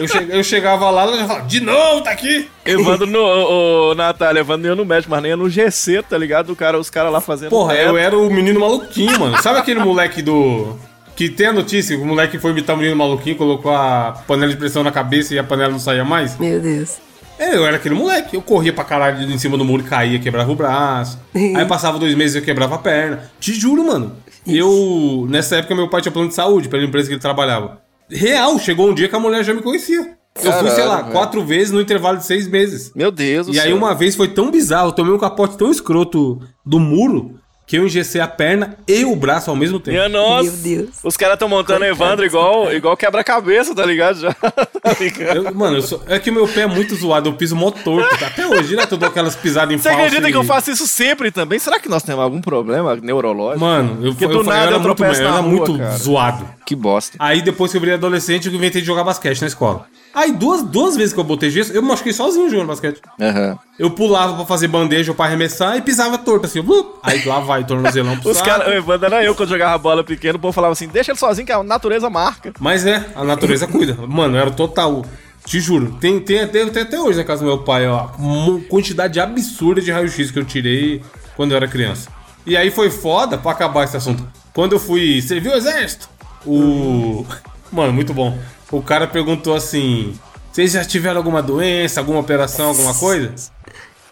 eu, 0.01 0.09
che- 0.09 0.27
eu 0.29 0.43
chegava 0.43 0.91
lá, 0.91 1.03
ela 1.03 1.17
já 1.19 1.27
falava, 1.27 1.47
de 1.47 1.61
novo, 1.61 2.01
tá 2.03 2.11
aqui. 2.11 2.49
Evandro 2.65 3.07
no. 3.07 3.19
Ô, 3.21 3.91
ô, 3.91 3.95
Natália, 3.95 4.41
Evandro 4.41 4.69
ia 4.69 4.75
no 4.75 4.85
médico, 4.85 5.11
mas 5.11 5.23
nem 5.23 5.31
ia 5.31 5.37
no 5.37 5.49
GC, 5.49 6.03
tá 6.03 6.17
ligado? 6.19 6.51
O 6.51 6.57
cara, 6.57 6.79
os 6.79 6.91
caras 6.91 7.13
lá 7.13 7.21
fazendo. 7.21 7.51
Porra, 7.51 7.75
reto. 7.75 7.89
eu 7.91 7.97
era 7.97 8.19
o 8.19 8.31
menino 8.31 8.61
maluquinho, 8.61 9.19
mano. 9.19 9.41
Sabe 9.43 9.59
aquele 9.59 9.81
moleque 9.81 10.21
do. 10.23 10.77
Que 11.17 11.29
tem 11.29 11.47
a 11.47 11.53
notícia, 11.53 11.97
o 11.97 12.05
moleque 12.05 12.39
foi 12.39 12.51
imitar 12.51 12.75
o 12.75 12.79
menino 12.79 12.97
maluquinho, 12.97 13.37
colocou 13.37 13.73
a 13.73 14.21
panela 14.27 14.51
de 14.51 14.59
pressão 14.59 14.83
na 14.83 14.91
cabeça 14.91 15.33
e 15.33 15.39
a 15.39 15.45
panela 15.45 15.71
não 15.71 15.79
saía 15.79 16.05
mais? 16.05 16.37
Meu 16.39 16.61
Deus. 16.61 16.97
É, 17.39 17.57
eu 17.57 17.67
era 17.67 17.77
aquele 17.77 17.95
moleque. 17.95 18.37
Eu 18.37 18.43
corria 18.43 18.73
pra 18.73 18.85
caralho 18.85 19.23
em 19.31 19.39
cima 19.39 19.57
do 19.57 19.65
muro, 19.65 19.83
caía, 19.85 20.19
quebrava 20.19 20.51
o 20.51 20.55
braço. 20.55 21.19
Aí 21.35 21.65
passava 21.67 21.99
dois 21.99 22.15
meses 22.15 22.37
e 22.37 22.39
eu 22.39 22.43
quebrava 22.45 22.77
a 22.77 22.79
perna. 22.79 23.31
Te 23.41 23.53
juro, 23.53 23.85
mano. 23.87 24.13
Eu. 24.47 25.27
Nessa 25.29 25.57
época, 25.57 25.75
meu 25.75 25.89
pai 25.89 26.01
tinha 26.03 26.13
plano 26.13 26.29
de 26.29 26.35
saúde 26.35 26.69
pela 26.69 26.85
empresa 26.85 27.09
que 27.09 27.15
ele 27.15 27.21
trabalhava. 27.21 27.81
Real, 28.11 28.59
chegou 28.59 28.89
um 28.91 28.95
dia 28.95 29.09
que 29.09 29.17
a 29.17 29.21
mulher 29.21 29.43
já 29.45 29.55
me 29.55 29.63
conhecia. 29.63 30.17
Eu 30.43 30.53
fui, 30.55 30.71
sei 30.71 30.85
lá, 30.85 31.05
quatro 31.05 31.45
vezes 31.45 31.71
no 31.73 31.81
intervalo 31.81 32.19
de 32.19 32.27
seis 32.27 32.49
meses. 32.49 32.93
Meu 32.95 33.11
Deus 33.13 33.47
do 33.47 33.55
E 33.55 33.61
aí 33.61 33.69
céu. 33.69 33.77
uma 33.77 33.95
vez 33.95 34.17
foi 34.17 34.29
tão 34.29 34.51
bizarro, 34.51 34.89
eu 34.89 34.93
tomei 34.93 35.13
um 35.13 35.19
capote 35.19 35.57
tão 35.57 35.71
escroto 35.71 36.41
do 36.67 36.81
muro 36.81 37.39
que 37.67 37.79
eu 37.79 37.87
engessei 37.87 38.21
a 38.21 38.29
perna 38.29 38.77
e 38.87 39.05
o 39.07 39.17
braço 39.17 39.49
ao 39.49 39.57
mesmo 39.57 39.81
tempo. 39.81 39.97
Minha 39.97 40.09
nossa. 40.09 40.43
Meu 40.45 40.53
Deus. 40.53 40.91
Os 41.03 41.17
caras 41.17 41.39
tão 41.39 41.49
montando 41.49 41.81
Coitado 41.81 42.03
Evandro 42.05 42.27
igual, 42.27 42.73
igual 42.73 42.95
quebra-cabeça, 42.97 43.75
tá 43.75 43.85
ligado? 43.87 44.21
Já. 44.21 44.35
Tá 44.85 44.95
ligado? 45.01 45.37
Eu- 45.47 45.55
mano, 45.55 45.79
eu 45.79 45.83
sou- 45.83 46.03
é 46.07 46.19
que 46.19 46.31
meu 46.31 46.47
pé 46.47 46.61
é 46.63 46.67
muito 46.67 46.95
zoado, 46.95 47.31
eu 47.31 47.33
piso 47.33 47.57
mó 47.57 47.71
torto. 47.71 48.23
Até 48.23 48.47
hoje, 48.47 48.69
direto 48.69 48.93
eu 48.93 48.99
dou 48.99 49.09
aquelas 49.09 49.35
pisadas 49.35 49.75
em 49.75 49.79
Você 49.79 49.89
falso 49.89 49.99
acredita 50.05 50.29
e- 50.29 50.33
que 50.33 50.37
eu 50.37 50.45
faço 50.45 50.71
isso 50.71 50.87
sempre 50.87 51.31
também? 51.31 51.59
Será 51.59 51.81
que 51.81 51.89
nós 51.89 52.03
temos 52.03 52.23
algum 52.23 52.39
problema 52.43 52.95
neurológico? 52.97 53.61
Mano, 53.65 54.05
eu, 54.05 54.11
Porque 54.13 54.27
eu, 54.27 54.29
do 54.29 54.35
eu, 54.41 54.45
nada 54.45 54.59
era 54.67 54.71
eu 54.73 54.81
muito, 54.81 54.95
tropeço 54.97 55.23
eu 55.23 55.27
era 55.29 55.37
rua, 55.39 55.49
muito 55.51 55.79
cara. 55.79 55.97
zoado. 55.97 56.47
Que 56.67 56.77
bosta. 56.77 57.17
Aí 57.19 57.41
depois 57.41 57.71
que 57.71 57.79
eu 57.79 57.81
virei 57.81 57.95
adolescente, 57.95 58.47
eu 58.47 58.55
inventei 58.55 58.83
de 58.83 58.87
jogar 58.87 59.05
basquete 59.05 59.41
na 59.41 59.47
escola. 59.47 59.87
Aí 60.15 60.31
duas, 60.31 60.63
duas 60.63 60.97
vezes 60.97 61.13
que 61.13 61.19
eu 61.19 61.25
botei 61.25 61.51
gesso, 61.51 61.73
eu 61.73 61.83
me 61.83 61.89
machuquei 61.89 62.13
sozinho 62.13 62.49
jogando 62.49 62.69
basquete. 62.69 63.01
Aham. 63.21 63.59
Eu 63.79 63.91
pulava 63.91 64.37
pra 64.37 64.47
fazer 64.47 64.69
bandeja 64.69 65.11
ou 65.11 65.17
pra 65.17 65.27
arremessar 65.27 65.77
e 65.77 65.83
pisava 65.83 66.17
torto 66.17 66.47
assim. 66.47 66.63
blup. 66.63 67.01
Aí 67.03 67.25
lá 67.25 67.41
vai, 67.41 67.65
tornozelão 67.65 68.17
pro 68.19 68.31
Os 68.31 68.41
caras, 68.41 68.69
o 68.69 68.71
Evandro 68.71 69.07
era 69.07 69.25
eu 69.25 69.35
quando 69.35 69.49
jogava 69.49 69.77
bola 69.77 70.05
pequeno, 70.05 70.37
o 70.37 70.41
povo 70.41 70.53
falava 70.53 70.73
assim: 70.73 70.87
deixa 70.87 71.11
ele 71.11 71.19
sozinho 71.19 71.45
que 71.45 71.53
a 71.53 71.63
natureza 71.65 72.09
marca. 72.09 72.53
Mas 72.61 72.87
é, 72.87 73.05
a 73.17 73.25
natureza 73.25 73.67
cuida. 73.67 73.97
Mano, 74.07 74.37
era 74.37 74.51
total. 74.51 75.05
Te 75.45 75.61
juro. 75.61 75.99
Tem, 76.01 76.19
tem, 76.21 76.41
até, 76.41 76.65
tem 76.67 76.83
até 76.83 76.99
hoje 76.99 77.19
na 77.19 77.25
casa 77.25 77.43
do 77.43 77.47
meu 77.47 77.59
pai, 77.59 77.87
ó. 77.87 78.09
Uma 78.19 78.61
quantidade 78.63 79.21
absurda 79.21 79.81
de 79.81 79.91
raio-x 79.91 80.31
que 80.31 80.39
eu 80.39 80.45
tirei 80.45 81.03
quando 81.37 81.51
eu 81.51 81.57
era 81.57 81.69
criança. 81.69 82.09
E 82.47 82.57
aí 82.57 82.71
foi 82.71 82.91
foda 82.91 83.37
pra 83.37 83.53
acabar 83.53 83.85
esse 83.85 83.97
assunto. 83.97 84.27
Quando 84.55 84.73
eu 84.73 84.79
fui 84.79 85.21
servir 85.21 85.49
o 85.51 85.55
exército, 85.55 86.09
o. 86.47 87.27
Mano, 87.73 87.93
muito 87.93 88.15
bom. 88.15 88.39
O 88.75 88.83
cara 88.83 89.07
perguntou 89.07 89.55
assim: 89.55 90.19
vocês 90.51 90.73
já 90.73 90.85
tiveram 90.85 91.19
alguma 91.19 91.41
doença, 91.41 92.01
alguma 92.01 92.19
operação, 92.19 92.71
alguma 92.71 92.93
coisa? 92.93 93.33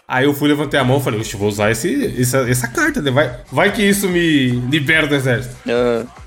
Aí 0.07 0.25
eu 0.25 0.33
fui, 0.33 0.47
levantei 0.47 0.79
a 0.79 0.83
mão 0.85 0.99
e 0.99 1.01
falei, 1.01 1.19
oxe, 1.19 1.35
vou 1.35 1.49
usar 1.49 1.71
esse, 1.71 2.15
essa, 2.21 2.49
essa 2.49 2.67
carta, 2.67 3.01
né? 3.01 3.11
vai, 3.11 3.39
vai 3.51 3.71
que 3.71 3.81
isso 3.81 4.07
me 4.07 4.51
libera 4.69 5.07
do 5.07 5.15
exército. 5.15 5.55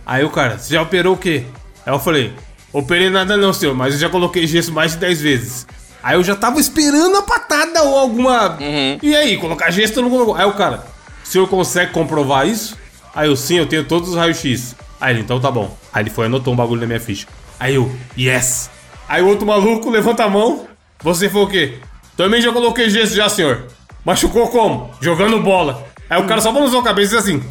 Aí 0.04 0.22
o 0.24 0.30
cara, 0.30 0.58
você 0.58 0.74
já 0.74 0.82
operou 0.82 1.14
o 1.14 1.16
quê? 1.16 1.44
Aí 1.84 1.92
eu 1.92 1.98
falei, 1.98 2.32
operei 2.72 3.08
nada 3.08 3.36
não, 3.36 3.52
senhor, 3.52 3.74
mas 3.74 3.94
eu 3.94 4.00
já 4.00 4.10
coloquei 4.10 4.46
gesso 4.46 4.72
mais 4.72 4.92
de 4.92 4.98
10 4.98 5.20
vezes. 5.20 5.66
Aí 6.02 6.16
eu 6.16 6.24
já 6.24 6.36
tava 6.36 6.60
esperando 6.60 7.16
a 7.16 7.22
patada 7.22 7.82
ou 7.84 7.98
alguma. 7.98 8.56
E 9.02 9.16
aí, 9.16 9.38
colocar 9.38 9.70
gesso 9.70 10.02
não 10.02 10.10
colocou? 10.10 10.34
Aí 10.34 10.46
o 10.46 10.52
cara, 10.52 10.84
o 11.24 11.26
senhor 11.26 11.48
consegue 11.48 11.92
comprovar 11.92 12.46
isso? 12.46 12.76
Aí 13.14 13.28
eu, 13.28 13.36
sim, 13.36 13.56
eu 13.56 13.66
tenho 13.66 13.84
todos 13.84 14.10
os 14.10 14.16
raios-x. 14.16 14.74
Aí 15.00 15.14
ele, 15.14 15.22
então 15.22 15.40
tá 15.40 15.50
bom. 15.50 15.76
Aí 15.92 16.02
ele 16.02 16.10
foi 16.10 16.24
e 16.24 16.26
anotou 16.26 16.52
um 16.52 16.56
bagulho 16.56 16.80
na 16.80 16.86
minha 16.86 17.00
ficha. 17.00 17.26
Aí 17.58 17.74
eu, 17.74 17.90
yes. 18.18 18.70
Aí 19.08 19.22
o 19.22 19.28
outro 19.28 19.46
maluco 19.46 19.88
levanta 19.90 20.24
a 20.24 20.28
mão. 20.28 20.66
Você 21.02 21.28
foi 21.28 21.42
o 21.42 21.46
quê? 21.46 21.74
Também 22.16 22.40
já 22.40 22.52
coloquei 22.52 22.88
gesso 22.90 23.14
já, 23.14 23.28
senhor. 23.28 23.66
Machucou 24.04 24.48
como? 24.48 24.90
Jogando 25.00 25.40
bola. 25.40 25.84
Aí 26.08 26.20
o 26.20 26.26
cara 26.26 26.40
só 26.40 26.52
balançou 26.52 26.80
a 26.80 26.84
cabeça 26.84 27.16
e 27.16 27.18
assim. 27.18 27.42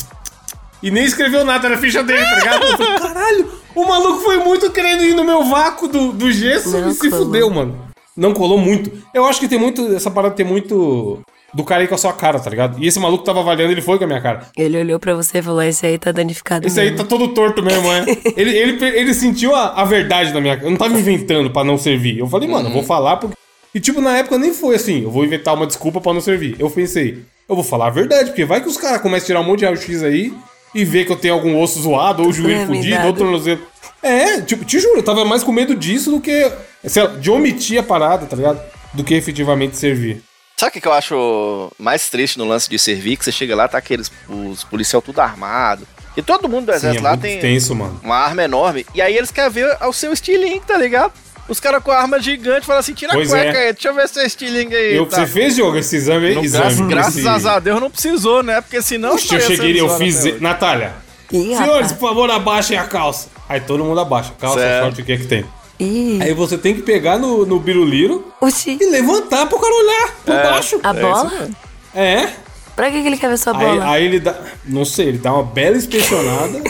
E 0.81 0.91
nem 0.91 1.03
escreveu 1.03 1.43
nada 1.43 1.67
na 1.69 1.77
ficha 1.77 2.03
dele, 2.03 2.23
tá 2.23 2.35
ligado? 2.35 2.63
Eu 2.65 2.77
falei, 2.77 2.99
caralho, 2.99 3.51
o 3.73 3.85
maluco 3.85 4.21
foi 4.21 4.37
muito 4.37 4.71
querendo 4.71 5.03
ir 5.03 5.13
no 5.13 5.23
meu 5.23 5.43
vácuo 5.43 5.87
do, 5.87 6.11
do 6.11 6.31
gesso 6.31 6.71
Não 6.71 6.89
e 6.89 6.93
se 6.93 7.09
fudeu, 7.09 7.49
mano. 7.49 7.85
Não 8.15 8.33
colou 8.33 8.57
muito. 8.57 8.91
Eu 9.13 9.25
acho 9.25 9.39
que 9.39 9.47
tem 9.47 9.59
muito. 9.59 9.93
Essa 9.93 10.09
parada 10.09 10.35
tem 10.35 10.45
muito. 10.45 11.21
Do 11.55 11.63
cara 11.63 11.81
aí 11.81 11.87
com 11.87 11.95
a 11.95 11.97
sua 11.97 12.11
cara, 12.11 12.37
tá 12.37 12.49
ligado? 12.49 12.77
E 12.83 12.85
esse 12.85 12.99
maluco 12.99 13.23
tava 13.23 13.39
avaliando, 13.39 13.71
ele 13.71 13.81
foi 13.81 13.97
com 13.97 14.03
a 14.03 14.07
minha 14.07 14.19
cara. 14.19 14.41
Ele 14.57 14.77
olhou 14.77 14.99
pra 14.99 15.15
você 15.15 15.37
e 15.37 15.41
falou: 15.41 15.61
esse 15.61 15.85
aí 15.85 15.97
tá 15.97 16.11
danificado. 16.11 16.67
Esse 16.67 16.77
aí 16.81 16.91
mesmo." 16.91 17.03
tá 17.03 17.09
todo 17.09 17.29
torto 17.29 17.63
mesmo, 17.63 17.89
é. 17.93 18.03
ele, 18.35 18.51
ele, 18.57 18.85
ele 18.85 19.13
sentiu 19.13 19.55
a, 19.55 19.69
a 19.69 19.85
verdade 19.85 20.33
da 20.33 20.41
minha. 20.41 20.59
Eu 20.61 20.69
não 20.69 20.77
tava 20.77 20.99
inventando 20.99 21.49
pra 21.49 21.63
não 21.63 21.77
servir. 21.77 22.19
Eu 22.19 22.27
falei, 22.27 22.49
mano, 22.49 22.67
eu 22.67 22.73
vou 22.73 22.83
falar 22.83 23.15
porque. 23.15 23.37
E 23.73 23.79
tipo, 23.79 24.01
na 24.01 24.17
época 24.17 24.37
nem 24.37 24.53
foi 24.53 24.75
assim, 24.75 25.03
eu 25.03 25.11
vou 25.11 25.23
inventar 25.23 25.53
uma 25.53 25.65
desculpa 25.65 26.01
pra 26.01 26.13
não 26.13 26.19
servir. 26.19 26.57
Eu 26.59 26.69
pensei, 26.69 27.23
eu 27.47 27.55
vou 27.55 27.63
falar 27.63 27.87
a 27.87 27.89
verdade, 27.89 28.31
porque 28.31 28.43
vai 28.43 28.59
que 28.61 28.67
os 28.67 28.75
caras 28.77 29.01
começam 29.01 29.23
a 29.23 29.27
tirar 29.27 29.39
um 29.39 29.43
monte 29.45 29.59
de 29.59 29.65
raio-x 29.65 30.03
aí 30.03 30.33
e 30.73 30.83
ver 30.83 31.05
que 31.05 31.11
eu 31.11 31.15
tenho 31.15 31.33
algum 31.33 31.61
osso 31.61 31.81
zoado, 31.81 32.21
ou 32.21 32.33
joelho 32.33 32.59
É, 32.61 32.65
fudido, 32.65 33.07
ou 33.07 33.13
tornozelo. 33.13 33.61
É, 34.03 34.41
tipo, 34.41 34.65
te 34.65 34.77
juro, 34.79 34.97
eu 34.97 35.03
tava 35.03 35.23
mais 35.23 35.41
com 35.41 35.51
medo 35.53 35.73
disso 35.73 36.11
do 36.11 36.19
que. 36.19 36.51
sei 36.83 37.03
lá, 37.03 37.09
de 37.11 37.31
omitir 37.31 37.79
a 37.79 37.83
parada, 37.83 38.25
tá 38.25 38.35
ligado? 38.35 38.61
Do 38.93 39.03
que 39.05 39.13
efetivamente 39.13 39.77
servir. 39.77 40.21
Sabe 40.57 40.69
o 40.69 40.73
que 40.73 40.81
que 40.81 40.87
eu 40.87 40.93
acho 40.93 41.71
mais 41.77 42.09
triste 42.09 42.37
no 42.37 42.45
lance 42.45 42.69
de 42.69 42.79
servir? 42.79 43.17
Que 43.17 43.25
você 43.25 43.31
chega 43.31 43.55
lá, 43.55 43.67
tá 43.67 43.77
aqueles 43.77 44.11
os 44.29 44.63
policial 44.63 45.01
tudo 45.01 45.19
armado. 45.19 45.85
E 46.15 46.21
todo 46.21 46.47
mundo 46.47 46.67
do 46.67 46.71
Sim, 46.71 46.73
é 46.73 46.77
exército 46.77 47.03
lá 47.03 47.17
tem 47.17 47.39
tenso, 47.39 47.75
mano. 47.75 47.99
uma 48.01 48.15
arma 48.15 48.43
enorme. 48.43 48.85
E 48.95 49.01
aí 49.01 49.17
eles 49.17 49.31
querem 49.31 49.51
ver 49.51 49.77
o 49.83 49.91
seu 49.91 50.13
estilingue, 50.13 50.61
tá 50.65 50.77
ligado? 50.77 51.11
Os 51.49 51.59
caras 51.59 51.83
com 51.83 51.91
a 51.91 51.97
arma 51.99 52.19
gigante 52.21 52.65
falam 52.65 52.79
assim: 52.79 52.93
tira 52.93 53.11
Pois 53.11 53.31
a 53.33 53.37
cueca 53.37 53.57
é. 53.57 53.67
aí, 53.67 53.73
deixa 53.73 53.89
eu 53.89 53.93
ver 53.93 54.07
seu 54.07 54.25
estilingue 54.25 54.73
aí. 54.75 54.95
Eu, 54.95 55.05
tá. 55.05 55.17
Você 55.17 55.27
fez, 55.27 55.55
Diogo, 55.55 55.77
esse 55.77 55.95
exame 55.97 56.27
aí? 56.27 56.47
Graças, 56.49 56.79
esse- 56.79 56.83
graças 56.87 57.45
a 57.45 57.59
Deus 57.59 57.81
não 57.81 57.91
precisou, 57.91 58.41
né? 58.41 58.61
Porque 58.61 58.81
senão. 58.81 59.13
Oxe, 59.13 59.35
eu 59.35 59.41
cheguei, 59.41 59.79
eu 59.79 59.89
fiz. 59.97 60.39
Natália, 60.39 60.93
Ih, 61.31 61.37
senhores, 61.47 61.67
rapaz. 61.67 61.91
por 61.91 62.07
favor, 62.09 62.31
abaixem 62.31 62.77
a 62.77 62.85
calça. 62.85 63.27
Aí 63.49 63.59
todo 63.59 63.83
mundo 63.83 63.99
abaixa. 63.99 64.33
Calça, 64.39 64.59
Certo. 64.59 64.83
short, 64.85 65.01
o 65.01 65.05
que 65.05 65.11
é 65.11 65.17
que 65.17 65.27
tem? 65.27 65.45
Ih, 65.79 66.19
Aí 66.21 66.33
você 66.33 66.57
tem 66.57 66.73
que 66.73 66.81
pegar 66.81 67.17
no, 67.17 67.45
no 67.45 67.59
biruliro 67.59 68.25
oxi. 68.41 68.77
e 68.79 68.85
levantar 68.89 69.45
pro 69.47 69.59
cara 69.59 69.73
olhar 69.73 70.15
por 70.25 70.33
baixo. 70.35 70.79
A 70.83 70.93
bola? 70.93 71.49
É. 71.93 72.29
Pra 72.75 72.89
que, 72.91 73.01
que 73.01 73.07
ele 73.07 73.17
quer 73.17 73.29
ver 73.29 73.37
sua 73.37 73.57
Aí, 73.57 73.65
bola? 73.65 73.89
aí 73.89 74.05
ele 74.05 74.19
dá. 74.19 74.35
Não 74.65 74.85
sei, 74.85 75.07
ele 75.09 75.17
dá 75.17 75.33
uma 75.33 75.43
bela 75.43 75.75
inspecionada. 75.77 76.61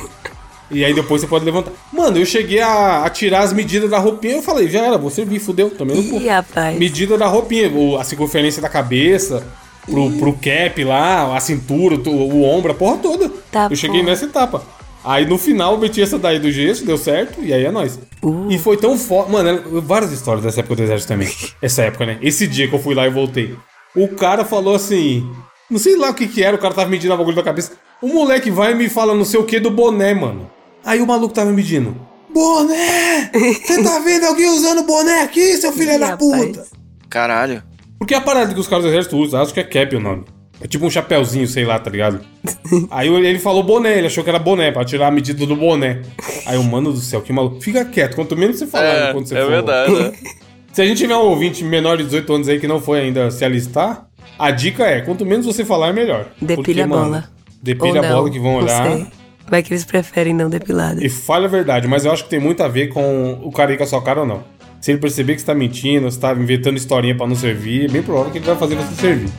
e 0.71 0.83
aí 0.83 0.93
depois 0.93 1.21
você 1.21 1.27
pode 1.27 1.45
levantar. 1.45 1.71
Mano, 1.93 2.17
eu 2.17 2.25
cheguei 2.25 2.61
a, 2.61 3.03
a 3.05 3.09
tirar 3.09 3.41
as 3.41 3.53
medidas 3.53 3.89
da 3.89 3.97
roupinha 3.99 4.35
eu 4.35 4.41
falei, 4.43 4.67
já 4.69 4.83
era, 4.85 4.97
vou 4.97 5.09
servir, 5.11 5.39
fudeu, 5.39 5.69
também 5.71 5.97
no 5.97 6.03
cu. 6.09 6.15
Ih, 6.21 6.27
rapaz. 6.27 6.77
Medida 6.77 7.17
da 7.17 7.27
roupinha, 7.27 7.69
o- 7.71 7.97
a 7.97 8.03
circunferência 8.03 8.61
da 8.61 8.69
cabeça, 8.69 9.45
pro, 9.85 10.11
pro 10.13 10.33
cap 10.33 10.83
lá, 10.83 11.35
a 11.35 11.39
cintura, 11.39 11.95
o, 11.95 12.09
o 12.09 12.43
ombro, 12.43 12.71
a 12.71 12.75
porra 12.75 12.97
toda. 12.97 13.29
Tá 13.51 13.67
eu 13.69 13.75
cheguei 13.75 14.01
nessa 14.03 14.25
etapa. 14.25 14.63
Aí 15.05 15.25
no 15.25 15.37
final 15.37 15.73
eu 15.73 15.79
meti 15.79 16.01
essa 16.01 16.17
daí 16.17 16.39
do 16.39 16.51
gesso, 16.51 16.83
deu 16.83 16.97
certo, 16.97 17.39
e 17.43 17.53
aí 17.53 17.63
é 17.63 17.71
nóis. 17.71 17.99
Uh. 18.23 18.47
E 18.49 18.57
foi 18.57 18.75
tão 18.75 18.97
foda. 18.97 19.29
Mano, 19.29 19.49
é- 19.49 19.81
várias 19.81 20.11
histórias 20.11 20.43
dessa 20.43 20.61
época 20.61 20.77
do 20.77 20.83
exército 20.83 21.09
também. 21.09 21.31
Essa 21.61 21.83
época, 21.83 22.05
né? 22.05 22.17
Esse 22.21 22.47
dia 22.47 22.67
que 22.67 22.73
eu 22.73 22.79
fui 22.79 22.95
lá 22.95 23.05
e 23.05 23.09
voltei. 23.11 23.55
O 23.95 24.07
cara 24.09 24.43
falou 24.43 24.73
assim. 24.75 25.29
Não 25.69 25.79
sei 25.79 25.95
lá 25.95 26.09
o 26.09 26.13
que 26.13 26.27
que 26.27 26.43
era, 26.43 26.55
o 26.55 26.59
cara 26.59 26.73
tava 26.73 26.89
medindo 26.89 27.13
a 27.13 27.17
bagulho 27.17 27.35
da 27.35 27.43
cabeça. 27.43 27.71
O 28.01 28.07
moleque 28.07 28.51
vai 28.51 28.71
e 28.73 28.75
me 28.75 28.89
fala 28.89 29.15
não 29.15 29.25
sei 29.25 29.39
o 29.39 29.43
que 29.45 29.59
do 29.59 29.71
boné, 29.71 30.13
mano. 30.13 30.49
Aí 30.83 31.01
o 31.01 31.07
maluco 31.07 31.33
tava 31.33 31.49
me 31.49 31.55
medindo. 31.55 31.95
Boné! 32.33 33.31
Você 33.65 33.81
tá 33.81 33.99
vendo 33.99 34.25
alguém 34.25 34.47
usando 34.49 34.83
boné 34.83 35.21
aqui, 35.21 35.55
seu 35.57 35.71
filho 35.71 35.93
Ih, 35.93 35.99
da 35.99 36.07
rapaz. 36.07 36.45
puta? 36.45 36.65
Caralho. 37.09 37.63
Porque 37.97 38.13
a 38.13 38.21
parada 38.21 38.53
que 38.53 38.59
os 38.59 38.67
caras 38.67 38.83
do 38.83 38.89
exército 38.89 39.17
usam, 39.17 39.41
acho 39.41 39.53
que 39.53 39.59
é 39.59 39.63
cap 39.63 39.95
o 39.95 39.99
nome. 39.99 40.25
É 40.61 40.67
tipo 40.67 40.85
um 40.85 40.89
chapéuzinho, 40.89 41.47
sei 41.47 41.65
lá, 41.65 41.77
tá 41.77 41.89
ligado? 41.89 42.21
Aí 42.89 43.07
ele 43.07 43.39
falou 43.39 43.61
boné, 43.61 43.97
ele 43.97 44.07
achou 44.07 44.23
que 44.23 44.29
era 44.29 44.39
boné, 44.39 44.71
pra 44.71 44.85
tirar 44.85 45.07
a 45.07 45.11
medida 45.11 45.45
do 45.45 45.55
boné. 45.55 46.01
Aí 46.45 46.57
o 46.57 46.63
mano 46.63 46.91
do 46.93 46.99
céu, 46.99 47.21
que 47.21 47.33
maluco. 47.33 47.59
Fica 47.61 47.83
quieto, 47.85 48.15
quanto 48.15 48.37
menos 48.37 48.57
você 48.59 48.65
falar 48.67 48.85
É, 49.09 49.11
quando 49.13 49.27
você 49.27 49.37
é 49.37 49.41
for. 49.41 49.49
verdade, 49.49 49.91
né? 49.93 50.11
Se 50.71 50.81
a 50.81 50.85
gente 50.85 50.97
tiver 50.97 51.15
um 51.15 51.21
ouvinte 51.21 51.63
menor 51.63 51.97
de 51.97 52.03
18 52.03 52.33
anos 52.33 52.49
aí 52.49 52.59
que 52.59 52.67
não 52.67 52.81
foi 52.81 52.99
ainda 53.01 53.31
se 53.31 53.45
alistar, 53.45 54.07
a 54.37 54.51
dica 54.51 54.83
é, 54.85 54.99
quanto 55.01 55.25
menos 55.25 55.45
você 55.45 55.63
falar, 55.63 55.87
é 55.89 55.93
melhor. 55.93 56.27
Depilha 56.41 56.83
a 56.83 56.87
mano, 56.87 57.03
bola. 57.05 57.29
Depilha 57.63 58.01
Ou 58.01 58.05
a 58.05 58.09
bola 58.09 58.29
que 58.29 58.39
vão 58.39 58.55
olhar. 58.55 58.91
sei. 58.91 59.07
Vai 59.47 59.63
que 59.63 59.71
eles 59.71 59.85
preferem 59.85 60.33
não 60.33 60.49
depilada. 60.49 61.01
E 61.05 61.07
fale 61.07 61.45
a 61.45 61.47
verdade, 61.47 61.87
mas 61.87 62.03
eu 62.03 62.11
acho 62.11 62.23
que 62.25 62.29
tem 62.29 62.39
muito 62.39 62.61
a 62.61 62.67
ver 62.67 62.87
com 62.87 63.39
o 63.43 63.51
cara 63.51 63.71
ir 63.73 63.77
com 63.77 63.83
a 63.83 63.87
sua 63.87 64.01
cara 64.01 64.21
ou 64.21 64.25
não. 64.25 64.43
Se 64.81 64.91
ele 64.91 64.99
perceber 64.99 65.35
que 65.35 65.39
você 65.41 65.47
tá 65.47 65.55
mentindo, 65.55 66.09
você 66.11 66.19
tá 66.19 66.33
inventando 66.33 66.75
historinha 66.77 67.15
pra 67.15 67.25
não 67.25 67.35
servir, 67.35 67.85
é 67.85 67.87
bem 67.87 68.03
provável 68.03 68.31
que 68.31 68.39
ele 68.39 68.45
vai 68.45 68.55
fazer 68.57 68.75
você 68.75 68.95
servir. 69.01 69.29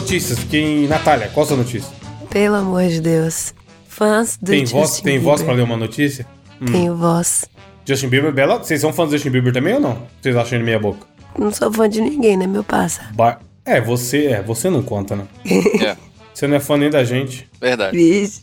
Notícias, 0.00 0.38
quem. 0.44 0.86
Natália, 0.86 1.28
qual 1.32 1.44
a 1.44 1.48
sua 1.48 1.56
notícia? 1.56 1.90
Pelo 2.30 2.56
amor 2.56 2.86
de 2.88 3.00
Deus. 3.00 3.54
Fãs 3.88 4.36
do 4.40 4.50
Tem 4.50 4.60
Justin 4.60 4.76
voz, 4.76 4.90
tem 5.00 5.02
Bieber. 5.14 5.22
voz 5.22 5.42
pra 5.42 5.54
ler 5.54 5.62
uma 5.62 5.76
notícia? 5.76 6.26
Tenho 6.70 6.94
voz. 6.96 7.46
Justin 7.86 8.08
Bieber, 8.08 8.32
bela. 8.32 8.58
Vocês 8.58 8.80
são 8.80 8.92
fãs 8.92 9.08
do 9.08 9.12
Justin 9.12 9.30
Bieber 9.30 9.52
também 9.52 9.74
ou 9.74 9.80
não? 9.80 10.02
Vocês 10.20 10.36
acham 10.36 10.56
ele 10.58 10.64
meia 10.64 10.78
boca? 10.78 11.06
Não 11.38 11.50
sou 11.50 11.72
fã 11.72 11.88
de 11.88 12.00
ninguém, 12.00 12.36
né, 12.36 12.46
meu 12.46 12.62
passa? 12.64 13.02
Ba- 13.14 13.38
É, 13.64 13.80
você, 13.80 14.26
é, 14.26 14.42
você 14.42 14.68
não 14.70 14.82
conta, 14.82 15.16
né? 15.16 15.24
É, 15.82 15.96
Você 16.34 16.46
não 16.46 16.56
é 16.56 16.60
fã 16.60 16.76
nem 16.76 16.90
da 16.90 17.02
gente. 17.04 17.48
verdade. 17.60 17.96
Vixe. 17.96 18.42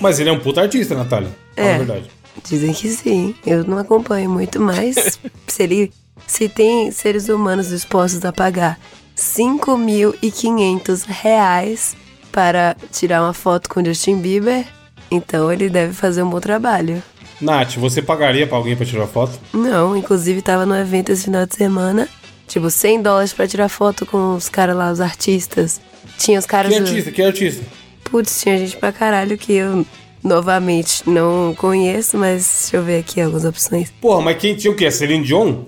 Mas 0.00 0.20
ele 0.20 0.28
é 0.28 0.32
um 0.32 0.38
puta 0.38 0.60
artista, 0.60 0.94
Natália. 0.94 1.28
Fala 1.56 1.68
É. 1.68 1.74
a 1.74 1.78
verdade. 1.78 2.10
Dizem 2.48 2.72
que 2.72 2.88
sim. 2.90 3.34
Eu 3.44 3.64
não 3.64 3.78
acompanho 3.78 4.30
muito, 4.30 4.60
mas 4.60 5.18
se 5.48 5.62
ele. 5.62 5.92
Se 6.26 6.48
tem 6.48 6.90
seres 6.92 7.28
humanos 7.28 7.68
dispostos 7.68 8.24
a 8.24 8.32
pagar 8.32 8.78
5.500 9.16 11.04
reais 11.06 11.96
para 12.30 12.76
tirar 12.92 13.22
uma 13.22 13.32
foto 13.32 13.68
com 13.68 13.84
Justin 13.84 14.18
Bieber, 14.20 14.64
então 15.10 15.50
ele 15.52 15.68
deve 15.70 15.92
fazer 15.94 16.22
um 16.22 16.30
bom 16.30 16.40
trabalho. 16.40 17.02
Nath, 17.40 17.76
você 17.76 18.00
pagaria 18.00 18.46
pra 18.46 18.56
alguém 18.56 18.76
pra 18.76 18.86
tirar 18.86 19.06
foto? 19.06 19.38
Não, 19.52 19.96
inclusive 19.96 20.40
tava 20.42 20.64
no 20.64 20.74
evento 20.76 21.10
esse 21.12 21.24
final 21.24 21.44
de 21.46 21.54
semana. 21.54 22.08
Tipo, 22.46 22.70
100 22.70 23.02
dólares 23.02 23.32
pra 23.32 23.46
tirar 23.48 23.68
foto 23.68 24.06
com 24.06 24.34
os 24.36 24.48
caras 24.48 24.76
lá, 24.76 24.90
os 24.92 25.00
artistas. 25.00 25.80
Tinha 26.18 26.38
os 26.38 26.46
caras 26.46 26.72
Que 26.72 26.80
do... 26.80 26.86
artista? 26.86 27.10
Que 27.10 27.22
artista? 27.22 27.64
Putz, 28.04 28.40
tinha 28.40 28.56
gente 28.56 28.76
pra 28.76 28.92
caralho 28.92 29.36
que 29.36 29.52
eu, 29.52 29.84
novamente, 30.26 31.08
não 31.08 31.54
conheço, 31.56 32.18
mas 32.18 32.60
deixa 32.62 32.76
eu 32.76 32.82
ver 32.82 32.98
aqui 32.98 33.20
algumas 33.20 33.44
opções. 33.44 33.90
Porra, 34.00 34.22
mas 34.22 34.36
quem 34.38 34.54
tinha 34.56 34.70
o 34.72 34.76
quê? 34.76 34.90
Celine 34.90 35.24
Dion? 35.24 35.62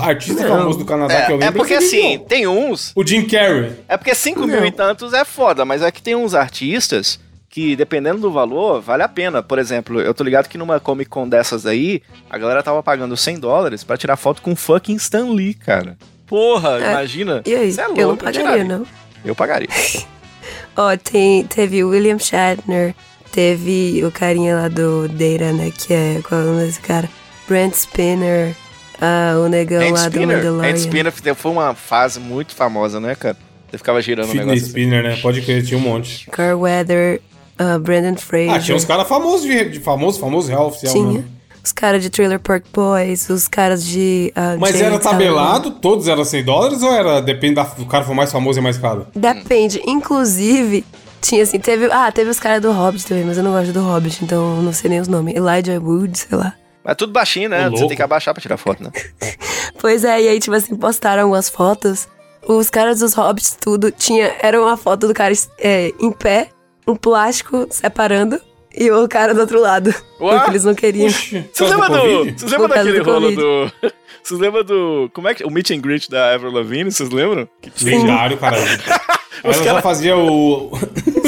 Artista 0.00 0.42
Não. 0.48 0.58
famoso 0.58 0.78
do 0.78 0.84
Canadá 0.84 1.22
que 1.26 1.32
eu 1.32 1.36
É, 1.36 1.38
lembro. 1.38 1.44
é 1.46 1.50
porque 1.52 1.74
assim, 1.74 2.16
Dion. 2.18 2.24
tem 2.26 2.46
uns. 2.46 2.92
O 2.96 3.06
Jim 3.06 3.24
Carrey. 3.26 3.72
É 3.88 3.96
porque 3.96 4.14
5 4.14 4.46
mil 4.46 4.64
e 4.64 4.70
tantos 4.70 5.12
é 5.12 5.24
foda, 5.24 5.64
mas 5.64 5.82
é 5.82 5.90
que 5.90 6.02
tem 6.02 6.14
uns 6.16 6.34
artistas 6.34 7.18
que, 7.48 7.76
dependendo 7.76 8.20
do 8.20 8.30
valor, 8.32 8.80
vale 8.80 9.02
a 9.02 9.08
pena. 9.08 9.42
Por 9.42 9.58
exemplo, 9.58 10.00
eu 10.00 10.12
tô 10.14 10.24
ligado 10.24 10.48
que 10.48 10.56
numa 10.58 10.80
Comic 10.80 11.08
Con 11.10 11.28
dessas 11.28 11.66
aí, 11.66 12.02
a 12.30 12.38
galera 12.38 12.62
tava 12.62 12.82
pagando 12.82 13.16
100 13.16 13.38
dólares 13.40 13.84
pra 13.84 13.96
tirar 13.96 14.16
foto 14.16 14.40
com 14.42 14.56
fucking 14.56 14.96
Stan 14.96 15.26
Lee, 15.30 15.54
cara. 15.54 15.96
Porra, 16.26 16.78
É, 16.82 16.90
imagina. 16.92 17.42
E 17.46 17.54
aí? 17.54 17.70
Cê 17.70 17.82
é 17.82 17.84
eu 17.84 17.88
não 17.90 17.96
louco, 18.06 18.24
pagaria, 18.24 18.40
tiraria. 18.42 18.64
não. 18.64 18.86
Eu 19.24 19.34
pagaria. 19.34 19.68
Ó, 20.76 20.96
tem, 20.96 21.44
teve 21.44 21.84
o 21.84 21.90
William 21.90 22.18
Shatner, 22.18 22.94
teve 23.32 24.04
o 24.04 24.10
carinha 24.12 24.54
lá 24.54 24.68
do 24.68 25.08
Data, 25.08 25.52
né, 25.52 25.72
que 25.76 25.92
é, 25.92 26.20
qual 26.22 26.40
é 26.40 26.44
o 26.44 26.46
nome 26.48 26.66
desse 26.66 26.80
cara? 26.80 27.08
Brent 27.48 27.74
Spinner, 27.74 28.54
ah, 29.00 29.34
o 29.44 29.48
negão 29.48 29.90
lá 29.90 30.08
do 30.08 30.14
Spinner. 30.14 30.36
Mandalorian. 30.36 30.70
Hand 30.70 30.76
Spinner 30.76 31.12
foi 31.34 31.50
uma 31.50 31.74
fase 31.74 32.20
muito 32.20 32.54
famosa, 32.54 33.00
né, 33.00 33.14
cara? 33.14 33.36
Você 33.70 33.78
ficava 33.78 34.00
girando 34.02 34.26
um 34.26 34.28
Fitness 34.28 34.46
negócio 34.46 34.62
assim. 34.64 34.70
Spinner, 34.80 35.02
né? 35.02 35.18
Pode 35.20 35.40
crer, 35.40 35.64
tinha 35.64 35.78
um 35.78 35.82
monte. 35.82 36.28
Carl 36.30 36.60
Weather, 36.60 37.20
ah, 37.58 37.78
Brandon 37.78 38.16
Fraser. 38.16 38.54
Ah, 38.54 38.58
tinha 38.60 38.76
uns 38.76 38.84
caras 38.84 39.08
famosos 39.08 39.42
de, 39.42 39.64
de 39.70 39.80
famoso, 39.80 40.20
famoso 40.20 40.48
real 40.48 40.66
oficial, 40.66 40.92
Tinha. 40.92 41.12
né? 41.20 41.24
Os 41.64 41.70
caras 41.70 42.02
de 42.02 42.10
Trailer 42.10 42.40
Park 42.40 42.64
Boys, 42.72 43.30
os 43.30 43.46
caras 43.46 43.84
de. 43.86 44.32
ah, 44.34 44.56
Mas 44.58 44.72
Jay 44.76 44.82
era 44.82 44.98
tabelado? 44.98 45.70
Todos 45.70 46.08
eram 46.08 46.24
100 46.24 46.44
dólares 46.44 46.82
ou 46.82 46.92
era, 46.92 47.20
depende 47.22 47.54
da, 47.54 47.62
do 47.62 47.86
cara 47.86 48.04
for 48.04 48.14
mais 48.14 48.32
famoso 48.32 48.58
e 48.58 48.62
mais 48.62 48.76
caro? 48.78 49.06
Depende. 49.14 49.80
Inclusive, 49.86 50.84
tinha 51.22 51.42
assim, 51.42 51.58
teve. 51.58 51.86
Ah, 51.90 52.10
teve 52.12 52.28
os 52.30 52.38
caras 52.40 52.60
do 52.60 52.70
Hobbit 52.72 53.06
também, 53.06 53.24
mas 53.24 53.38
eu 53.38 53.44
não 53.44 53.52
gosto 53.52 53.72
do 53.72 53.80
Hobbit, 53.80 54.22
então 54.24 54.56
eu 54.56 54.62
não 54.62 54.72
sei 54.72 54.90
nem 54.90 55.00
os 55.00 55.08
nomes. 55.08 55.34
Elijah 55.34 55.80
Wood, 55.80 56.18
sei 56.18 56.36
lá. 56.36 56.52
Mas 56.84 56.96
tudo 56.96 57.12
baixinho, 57.12 57.48
né? 57.48 57.70
Você 57.70 57.86
tem 57.86 57.96
que 57.96 58.02
abaixar 58.02 58.34
pra 58.34 58.40
tirar 58.42 58.56
foto, 58.56 58.82
né? 58.82 58.90
Pois 59.78 60.04
é, 60.04 60.20
e 60.22 60.28
aí, 60.28 60.38
tipo 60.38 60.54
assim, 60.54 60.76
postaram 60.76 61.22
algumas 61.22 61.48
fotos. 61.48 62.06
Os 62.46 62.68
caras 62.70 63.00
dos 63.00 63.14
Hobbits, 63.14 63.56
tudo, 63.60 63.90
tinha. 63.90 64.34
Era 64.40 64.60
uma 64.60 64.76
foto 64.76 65.08
do 65.08 65.14
cara 65.14 65.32
é, 65.58 65.92
em 66.00 66.10
pé, 66.12 66.50
um 66.86 66.94
plástico 66.94 67.66
separando. 67.70 68.40
e 68.76 68.90
o 68.90 69.08
cara 69.08 69.32
do 69.34 69.40
outro 69.40 69.60
lado. 69.60 69.92
Ué? 70.20 70.34
Porque 70.34 70.50
eles 70.50 70.64
não 70.64 70.74
queriam. 70.74 71.08
Vocês 71.08 71.48
causa 71.56 71.76
lembram 71.76 71.88
do. 71.88 72.18
Covid? 72.18 72.40
Vocês 72.40 72.52
lembram 72.52 72.68
Por 72.68 72.74
causa 72.74 72.90
daquele 72.90 73.04
do 73.04 73.10
rolo 73.12 73.32
do. 73.32 73.72
Vocês 74.22 74.40
lembram 74.40 74.64
do. 74.64 75.10
Como 75.12 75.28
é 75.28 75.34
que. 75.34 75.44
O 75.44 75.50
meet 75.50 75.70
and 75.70 75.80
greet 75.80 76.08
da 76.10 76.32
Avril 76.34 76.52
Lavigne, 76.52 76.92
vocês 76.92 77.10
lembram? 77.10 77.48
Lendário, 77.80 78.36
caralho. 78.38 78.64
Ela 79.42 79.52
já 79.54 79.64
cara- 79.64 79.82
fazia 79.82 80.16
o, 80.16 80.70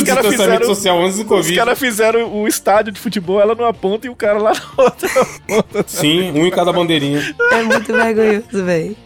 o 0.05 0.15
cara 0.15 0.21
distanciamento 0.29 0.61
fizeram- 0.61 0.75
social 0.75 1.03
antes 1.03 1.17
do 1.17 1.23
Os 1.23 1.29
Covid. 1.29 1.55
caras 1.57 1.79
fizeram 1.79 2.33
o 2.35 2.47
estádio 2.49 2.93
de 2.93 3.01
futebol, 3.01 3.41
ela 3.41 3.55
numa 3.55 3.75
ponta 3.75 4.07
e 4.07 4.11
o 4.11 4.15
cara 4.15 4.39
lá 4.39 4.53
na 4.53 4.85
outra 4.85 5.09
ponta. 5.47 5.85
Sim, 5.89 6.31
um 6.33 6.47
em 6.47 6.51
cada 6.51 6.73
bandeirinha. 6.73 7.35
É 7.53 7.63
muito 7.63 7.93
vergonhoso, 7.93 8.65
velho. 8.65 8.97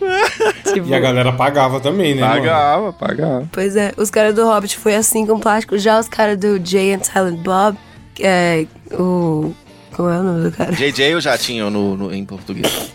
Tipo, 0.72 0.88
E 0.88 0.94
a 0.94 1.00
galera 1.00 1.32
pagava 1.32 1.80
também, 1.80 2.14
né, 2.14 2.20
mano? 2.22 2.34
Pagava, 2.42 2.92
pagava. 2.92 3.48
Pois 3.52 3.74
é, 3.76 3.92
os 3.96 4.10
caras 4.10 4.34
do 4.34 4.44
Hobbit 4.44 4.76
foi 4.78 4.94
assim 4.94 5.26
com 5.26 5.38
plástico. 5.40 5.78
Já 5.78 5.98
os 5.98 6.08
caras 6.08 6.36
do 6.36 6.60
Jay 6.64 6.94
and 6.94 7.02
Silent 7.04 7.38
Bob, 7.40 7.76
que 8.14 8.22
é 8.26 8.66
o. 8.92 9.52
Como 9.96 10.08
é 10.10 10.18
o 10.20 10.22
nome 10.22 10.50
do 10.50 10.56
cara? 10.56 10.70
JJ 10.72 11.12
eu 11.12 11.20
já 11.20 11.36
tinha 11.36 11.68
no, 11.70 11.96
no- 11.96 12.14
em 12.14 12.24
português. 12.24 12.92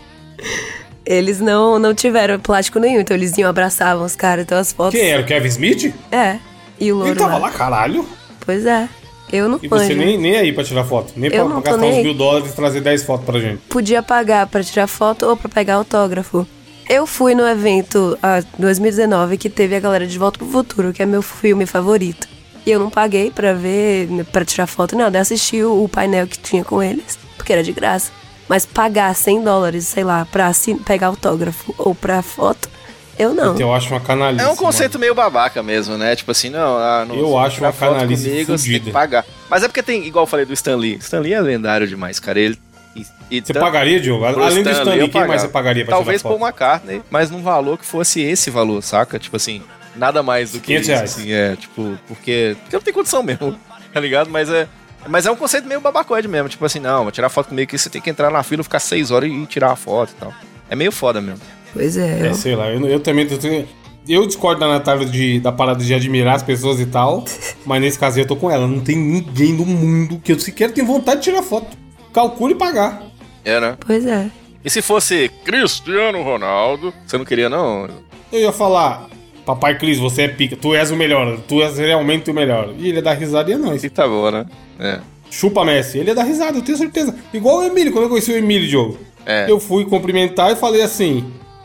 Eles 1.06 1.38
não, 1.38 1.78
não 1.78 1.94
tiveram 1.94 2.38
plástico 2.40 2.78
nenhum, 2.78 3.00
então 3.00 3.14
eles 3.14 3.36
iam, 3.36 3.50
abraçavam 3.50 4.06
os 4.06 4.16
caras, 4.16 4.44
então 4.44 4.56
as 4.56 4.72
fotos. 4.72 4.98
Quem 4.98 5.10
era? 5.10 5.20
O 5.20 5.26
Kevin 5.26 5.48
Smith? 5.48 5.94
É. 6.10 6.38
E 6.78 6.92
o 6.92 6.96
Ele 6.96 7.04
louro 7.04 7.16
tava 7.16 7.32
lá. 7.34 7.38
lá, 7.38 7.50
caralho. 7.50 8.06
Pois 8.44 8.66
é. 8.66 8.88
Eu 9.32 9.48
não 9.48 9.58
E 9.62 9.68
você 9.68 9.94
nem, 9.94 10.18
nem 10.18 10.36
aí 10.36 10.52
pra 10.52 10.62
tirar 10.62 10.84
foto. 10.84 11.12
Nem 11.16 11.30
pra, 11.30 11.40
Eu 11.40 11.46
pra 11.46 11.54
tô 11.56 11.60
gastar 11.62 11.86
uns 11.86 12.02
mil 12.02 12.14
dólares 12.14 12.50
e 12.50 12.54
trazer 12.54 12.80
10 12.80 13.02
fotos 13.04 13.26
pra 13.26 13.40
gente. 13.40 13.58
Podia 13.68 14.02
pagar 14.02 14.46
pra 14.46 14.62
tirar 14.62 14.86
foto 14.86 15.26
ou 15.26 15.36
pra 15.36 15.48
pegar 15.48 15.74
autógrafo. 15.74 16.46
Eu 16.88 17.06
fui 17.06 17.34
no 17.34 17.46
evento 17.46 18.18
ah, 18.22 18.42
2019 18.58 19.38
que 19.38 19.48
teve 19.48 19.74
a 19.74 19.80
galera 19.80 20.06
de 20.06 20.18
Volta 20.18 20.38
pro 20.38 20.46
Futuro, 20.46 20.92
que 20.92 21.02
é 21.02 21.06
meu 21.06 21.22
filme 21.22 21.64
favorito. 21.64 22.28
E 22.66 22.70
eu 22.70 22.78
não 22.78 22.90
paguei 22.90 23.30
pra 23.30 23.52
ver, 23.52 24.08
pra 24.30 24.44
tirar 24.44 24.66
foto, 24.66 24.96
nada. 24.96 25.18
Eu 25.18 25.22
assisti 25.22 25.62
o, 25.62 25.88
painel 25.88 26.26
que 26.26 26.38
tinha 26.38 26.64
com 26.64 26.82
eles, 26.82 27.18
porque 27.36 27.52
era 27.52 27.62
de 27.62 27.72
graça. 27.72 28.10
Mas 28.48 28.66
pagar 28.66 29.14
100 29.14 29.42
dólares, 29.42 29.86
sei 29.86 30.04
lá, 30.04 30.26
pra 30.30 30.52
pegar 30.86 31.08
autógrafo 31.08 31.74
ou 31.78 31.94
pra 31.94 32.22
foto, 32.22 32.68
eu 33.18 33.34
não. 33.34 33.54
Então 33.54 33.68
eu 33.68 33.74
acho 33.74 33.88
uma 33.90 34.00
canalice. 34.00 34.44
É 34.44 34.48
um 34.48 34.56
conceito 34.56 34.94
mano. 34.94 35.00
meio 35.00 35.14
babaca 35.14 35.62
mesmo, 35.62 35.96
né? 35.96 36.16
Tipo 36.16 36.30
assim, 36.30 36.50
não, 36.50 36.76
ah, 36.76 37.04
não 37.06 37.14
Eu 37.14 37.28
você 37.30 37.46
acho 37.46 37.60
uma 37.60 37.72
canalice 37.72 38.28
comigo, 38.28 38.58
você 38.58 38.70
tem 38.70 38.80
que 38.80 38.90
pagar. 38.90 39.24
Mas 39.48 39.62
é 39.62 39.68
porque 39.68 39.82
tem, 39.82 40.06
igual 40.06 40.24
eu 40.24 40.26
falei 40.26 40.44
do 40.44 40.52
Stan 40.52 40.76
Lee. 40.76 40.96
Stan 40.96 41.20
Lee 41.20 41.32
é 41.32 41.40
lendário 41.40 41.86
demais, 41.86 42.18
cara. 42.18 42.38
Ele. 42.40 42.58
E, 42.96 43.04
e 43.30 43.40
Você 43.40 43.54
pagaria, 43.54 44.00
Diogo? 44.00 44.24
Além 44.24 44.38
do 44.38 44.46
Stan 44.46 44.62
Lee, 44.62 44.72
Stanley, 44.72 45.08
quem 45.08 45.26
mais 45.26 45.42
você 45.42 45.48
pagaria 45.48 45.84
pra 45.84 45.96
Talvez 45.96 46.20
tirar 46.20 46.30
Paul 46.30 46.38
foto? 46.38 46.48
McCartney, 46.48 47.02
mas 47.10 47.30
num 47.30 47.42
valor 47.42 47.78
que 47.78 47.84
fosse 47.84 48.20
esse 48.20 48.50
valor, 48.50 48.82
saca? 48.82 49.18
Tipo 49.18 49.36
assim, 49.36 49.62
nada 49.96 50.22
mais 50.22 50.52
do 50.52 50.60
que 50.60 50.66
500 50.66 50.82
isso, 50.82 50.96
reais. 50.96 51.10
assim, 51.12 51.32
é, 51.32 51.56
tipo, 51.56 51.98
porque, 52.06 52.56
porque 52.62 52.76
não 52.76 52.82
tem 52.82 52.94
condição 52.94 53.22
mesmo, 53.22 53.58
tá 53.92 54.00
ligado? 54.00 54.30
Mas 54.30 54.48
é, 54.48 54.68
mas 55.08 55.26
é 55.26 55.30
um 55.30 55.36
conceito 55.36 55.66
meio 55.66 55.80
babacoide 55.80 56.28
mesmo, 56.28 56.48
tipo 56.48 56.64
assim, 56.64 56.78
não, 56.78 57.02
vou 57.02 57.12
tirar 57.12 57.28
foto 57.28 57.48
comigo 57.48 57.68
aqui, 57.68 57.76
você 57.76 57.90
tem 57.90 58.00
que 58.00 58.10
entrar 58.10 58.30
na 58.30 58.42
fila, 58.42 58.62
ficar 58.62 58.78
seis 58.78 59.10
horas 59.10 59.30
e 59.30 59.46
tirar 59.46 59.72
a 59.72 59.76
foto 59.76 60.12
e 60.12 60.20
tal. 60.20 60.32
É 60.68 60.76
meio 60.76 60.92
foda 60.92 61.20
mesmo. 61.20 61.40
Pois 61.74 61.96
é, 61.98 62.20
É, 62.22 62.28
eu, 62.30 62.34
sei 62.34 62.56
lá, 62.56 62.70
eu, 62.70 62.80
eu 62.86 63.00
também 63.00 63.26
tô- 63.26 63.36
tô- 63.36 63.64
Eu 64.08 64.26
discordo 64.26 64.60
da 64.60 64.68
Natália 64.68 65.06
de, 65.06 65.40
da 65.40 65.50
parada 65.50 65.82
de 65.82 65.92
admirar 65.94 66.36
as 66.36 66.42
pessoas 66.42 66.78
e 66.80 66.86
tal, 66.86 67.24
mas 67.66 67.80
nesse 67.82 67.98
caso 67.98 68.18
eu 68.20 68.26
tô 68.26 68.36
com 68.36 68.50
ela. 68.50 68.66
Não 68.66 68.80
tem 68.80 68.96
ninguém 68.96 69.52
no 69.52 69.64
mundo 69.66 70.20
que 70.22 70.32
eu 70.32 70.38
sequer 70.40 70.70
tenha 70.72 70.86
vontade 70.86 71.20
de 71.20 71.24
tirar 71.30 71.42
foto. 71.42 71.76
Calcule 72.12 72.52
e 72.54 72.56
pagar. 72.56 73.02
É, 73.44 73.58
né? 73.60 73.76
pois 73.86 74.06
é. 74.06 74.30
E 74.64 74.70
se 74.70 74.80
fosse 74.80 75.30
Cristiano 75.44 76.22
Ronaldo, 76.22 76.92
você 77.06 77.18
não 77.18 77.24
queria 77.24 77.48
não? 77.50 77.86
Eu 78.32 78.40
ia 78.40 78.52
falar, 78.52 79.08
papai 79.44 79.76
Cris, 79.78 79.98
você 79.98 80.22
é 80.22 80.28
pica, 80.28 80.56
tu 80.56 80.74
és 80.74 80.90
o 80.90 80.96
melhor, 80.96 81.38
tu 81.48 81.62
és 81.62 81.76
realmente 81.78 82.30
o 82.30 82.34
melhor. 82.34 82.72
E 82.78 82.88
ele 82.88 82.96
ia 82.96 83.02
dar 83.02 83.12
risada 83.14 83.50
e 83.50 83.54
é 83.54 83.56
nóis. 83.58 83.84
E 83.84 83.90
tá 83.90 84.06
bom, 84.08 84.30
né? 84.30 84.46
É. 84.78 85.00
Chupa 85.30 85.64
Messi, 85.64 85.98
ele 85.98 86.10
ia 86.10 86.14
dar 86.14 86.22
risada, 86.24 86.56
eu 86.58 86.62
tenho 86.62 86.78
certeza. 86.78 87.14
Igual 87.32 87.58
o 87.58 87.64
Emílio, 87.64 87.92
quando 87.92 88.04
eu 88.04 88.08
conheci 88.10 88.32
o 88.32 88.36
Emílio, 88.36 88.68
Diogo. 88.68 88.98
É. 89.26 89.50
Eu 89.50 89.58
fui 89.58 89.84
cumprimentar 89.84 90.52
e 90.52 90.56
falei 90.56 90.80
assim: 90.82 91.24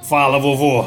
Fala, 0.10 0.40
vovô. 0.40 0.86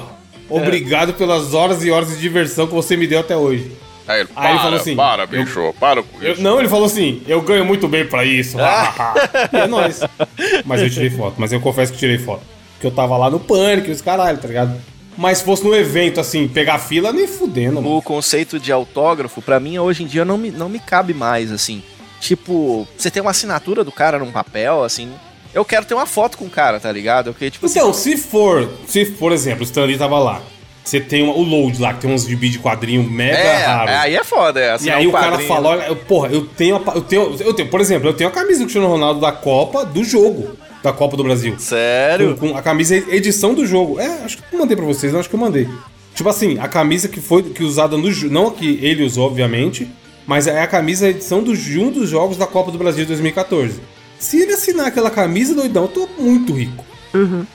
Obrigado 0.50 1.14
pelas 1.14 1.54
horas 1.54 1.84
e 1.84 1.90
horas 1.90 2.08
de 2.10 2.16
diversão 2.20 2.66
que 2.66 2.74
você 2.74 2.96
me 2.96 3.06
deu 3.06 3.20
até 3.20 3.36
hoje. 3.36 3.70
Aí 4.06 4.20
ele, 4.20 4.28
Aí 4.34 4.50
ele 4.50 4.58
falou 4.58 4.78
assim, 4.80 4.96
para, 4.96 5.22
eu- 5.22 5.28
bicho, 5.28 5.74
para 5.78 6.02
com 6.02 6.20
Eu- 6.20 6.32
isso. 6.32 6.42
não, 6.42 6.58
ele 6.58 6.68
falou 6.68 6.86
assim: 6.86 7.22
Eu 7.28 7.40
ganho 7.40 7.64
muito 7.64 7.86
bem 7.86 8.04
pra 8.04 8.24
isso. 8.24 8.56
e 9.52 9.56
é 9.56 9.66
nóis. 9.68 10.00
Mas 10.64 10.82
eu 10.82 10.90
tirei 10.90 11.08
foto, 11.10 11.34
mas 11.38 11.52
eu 11.52 11.60
confesso 11.60 11.92
que 11.92 11.98
tirei 11.98 12.18
foto. 12.18 12.42
Porque 12.74 12.86
eu 12.88 12.90
tava 12.90 13.16
lá 13.16 13.30
no 13.30 13.38
pânico 13.38 13.88
e 13.88 13.92
os 13.92 14.02
caralho, 14.02 14.38
tá 14.38 14.48
ligado? 14.48 14.74
Mas 15.16 15.38
se 15.38 15.44
fosse 15.44 15.62
no 15.62 15.74
evento, 15.74 16.18
assim, 16.20 16.48
pegar 16.48 16.78
fila, 16.80 17.12
nem 17.12 17.28
fudendo, 17.28 17.76
mano. 17.80 17.96
O 17.96 18.02
conceito 18.02 18.58
de 18.58 18.72
autógrafo, 18.72 19.40
pra 19.40 19.60
mim, 19.60 19.78
hoje 19.78 20.02
em 20.02 20.06
dia 20.06 20.24
não 20.24 20.36
me, 20.36 20.50
não 20.50 20.68
me 20.68 20.80
cabe 20.80 21.14
mais, 21.14 21.52
assim. 21.52 21.80
Tipo, 22.20 22.88
você 22.96 23.10
tem 23.10 23.20
uma 23.22 23.30
assinatura 23.30 23.84
do 23.84 23.92
cara 23.92 24.18
num 24.18 24.32
papel, 24.32 24.82
assim. 24.82 25.12
Eu 25.54 25.64
quero 25.64 25.84
ter 25.84 25.94
uma 25.94 26.06
foto 26.06 26.38
com 26.38 26.46
o 26.46 26.50
cara, 26.50 26.80
tá 26.80 26.90
ligado? 26.90 27.32
Porque, 27.32 27.50
tipo 27.50 27.66
assim. 27.66 27.78
Então, 27.78 27.92
se 27.92 28.16
for, 28.16 28.68
se 28.86 29.04
por 29.06 29.32
exemplo, 29.32 29.60
o 29.60 29.64
Stanley 29.64 29.98
tava 29.98 30.18
lá. 30.18 30.40
Você 30.84 30.98
tem 30.98 31.22
uma- 31.22 31.34
o 31.34 31.42
load 31.42 31.80
lá, 31.80 31.94
que 31.94 32.00
tem 32.00 32.10
uns 32.12 32.26
gibi 32.26 32.48
de 32.48 32.58
quadrinho 32.58 33.08
mega 33.08 33.36
é, 33.38 33.64
raros. 33.64 33.94
aí 33.94 34.16
é 34.16 34.24
foda, 34.24 34.58
é. 34.60 34.76
E 34.82 34.90
aí 34.90 35.06
um 35.06 35.10
o 35.10 35.12
cara 35.12 35.32
quadrinho. 35.32 35.48
fala, 35.48 35.68
olha, 35.68 35.82
eu- 35.82 35.94
porra, 35.96 36.28
eu 36.28 36.44
tenho, 36.44 36.76
a 36.76 36.94
eu 36.96 37.00
tenho, 37.02 37.36
eu 37.38 37.54
tenho, 37.54 37.68
por 37.68 37.80
exemplo, 37.80 38.08
eu 38.08 38.12
tenho 38.14 38.28
a 38.28 38.32
camisa 38.32 38.58
do 38.58 38.64
Cristiano 38.64 38.88
Ronaldo 38.88 39.20
da 39.20 39.30
Copa 39.30 39.84
do 39.84 40.02
jogo, 40.02 40.56
da 40.82 40.92
Copa 40.92 41.16
do 41.16 41.22
Brasil. 41.22 41.54
Sério? 41.58 42.36
Com, 42.36 42.48
com 42.50 42.56
a 42.58 42.62
camisa 42.62 42.96
edição 42.96 43.54
do 43.54 43.64
jogo. 43.64 44.00
É, 44.00 44.24
acho 44.24 44.38
que 44.38 44.42
eu 44.52 44.58
mandei 44.58 44.76
pra 44.76 44.84
vocês, 44.84 45.12
não 45.12 45.20
acho 45.20 45.28
que 45.28 45.36
eu 45.36 45.40
mandei. 45.40 45.68
Tipo 46.16 46.28
assim, 46.28 46.58
a 46.58 46.66
camisa 46.66 47.06
que 47.08 47.20
foi 47.20 47.44
que 47.44 47.62
usada 47.62 47.96
no 47.96 48.10
não 48.28 48.50
que 48.50 48.80
ele 48.82 49.04
usou, 49.04 49.26
obviamente, 49.26 49.88
mas 50.26 50.48
é 50.48 50.60
a 50.60 50.66
camisa 50.66 51.08
edição 51.08 51.44
do, 51.44 51.56
de 51.56 51.78
um 51.78 51.92
dos 51.92 52.08
jogos 52.10 52.36
da 52.36 52.46
Copa 52.46 52.72
do 52.72 52.78
Brasil 52.78 53.04
de 53.04 53.08
2014. 53.08 53.80
Se 54.22 54.40
ele 54.40 54.52
assinar 54.52 54.86
aquela 54.86 55.10
camisa, 55.10 55.52
doidão, 55.52 55.82
eu 55.82 55.88
tô 55.88 56.08
muito 56.16 56.52
rico. 56.52 56.84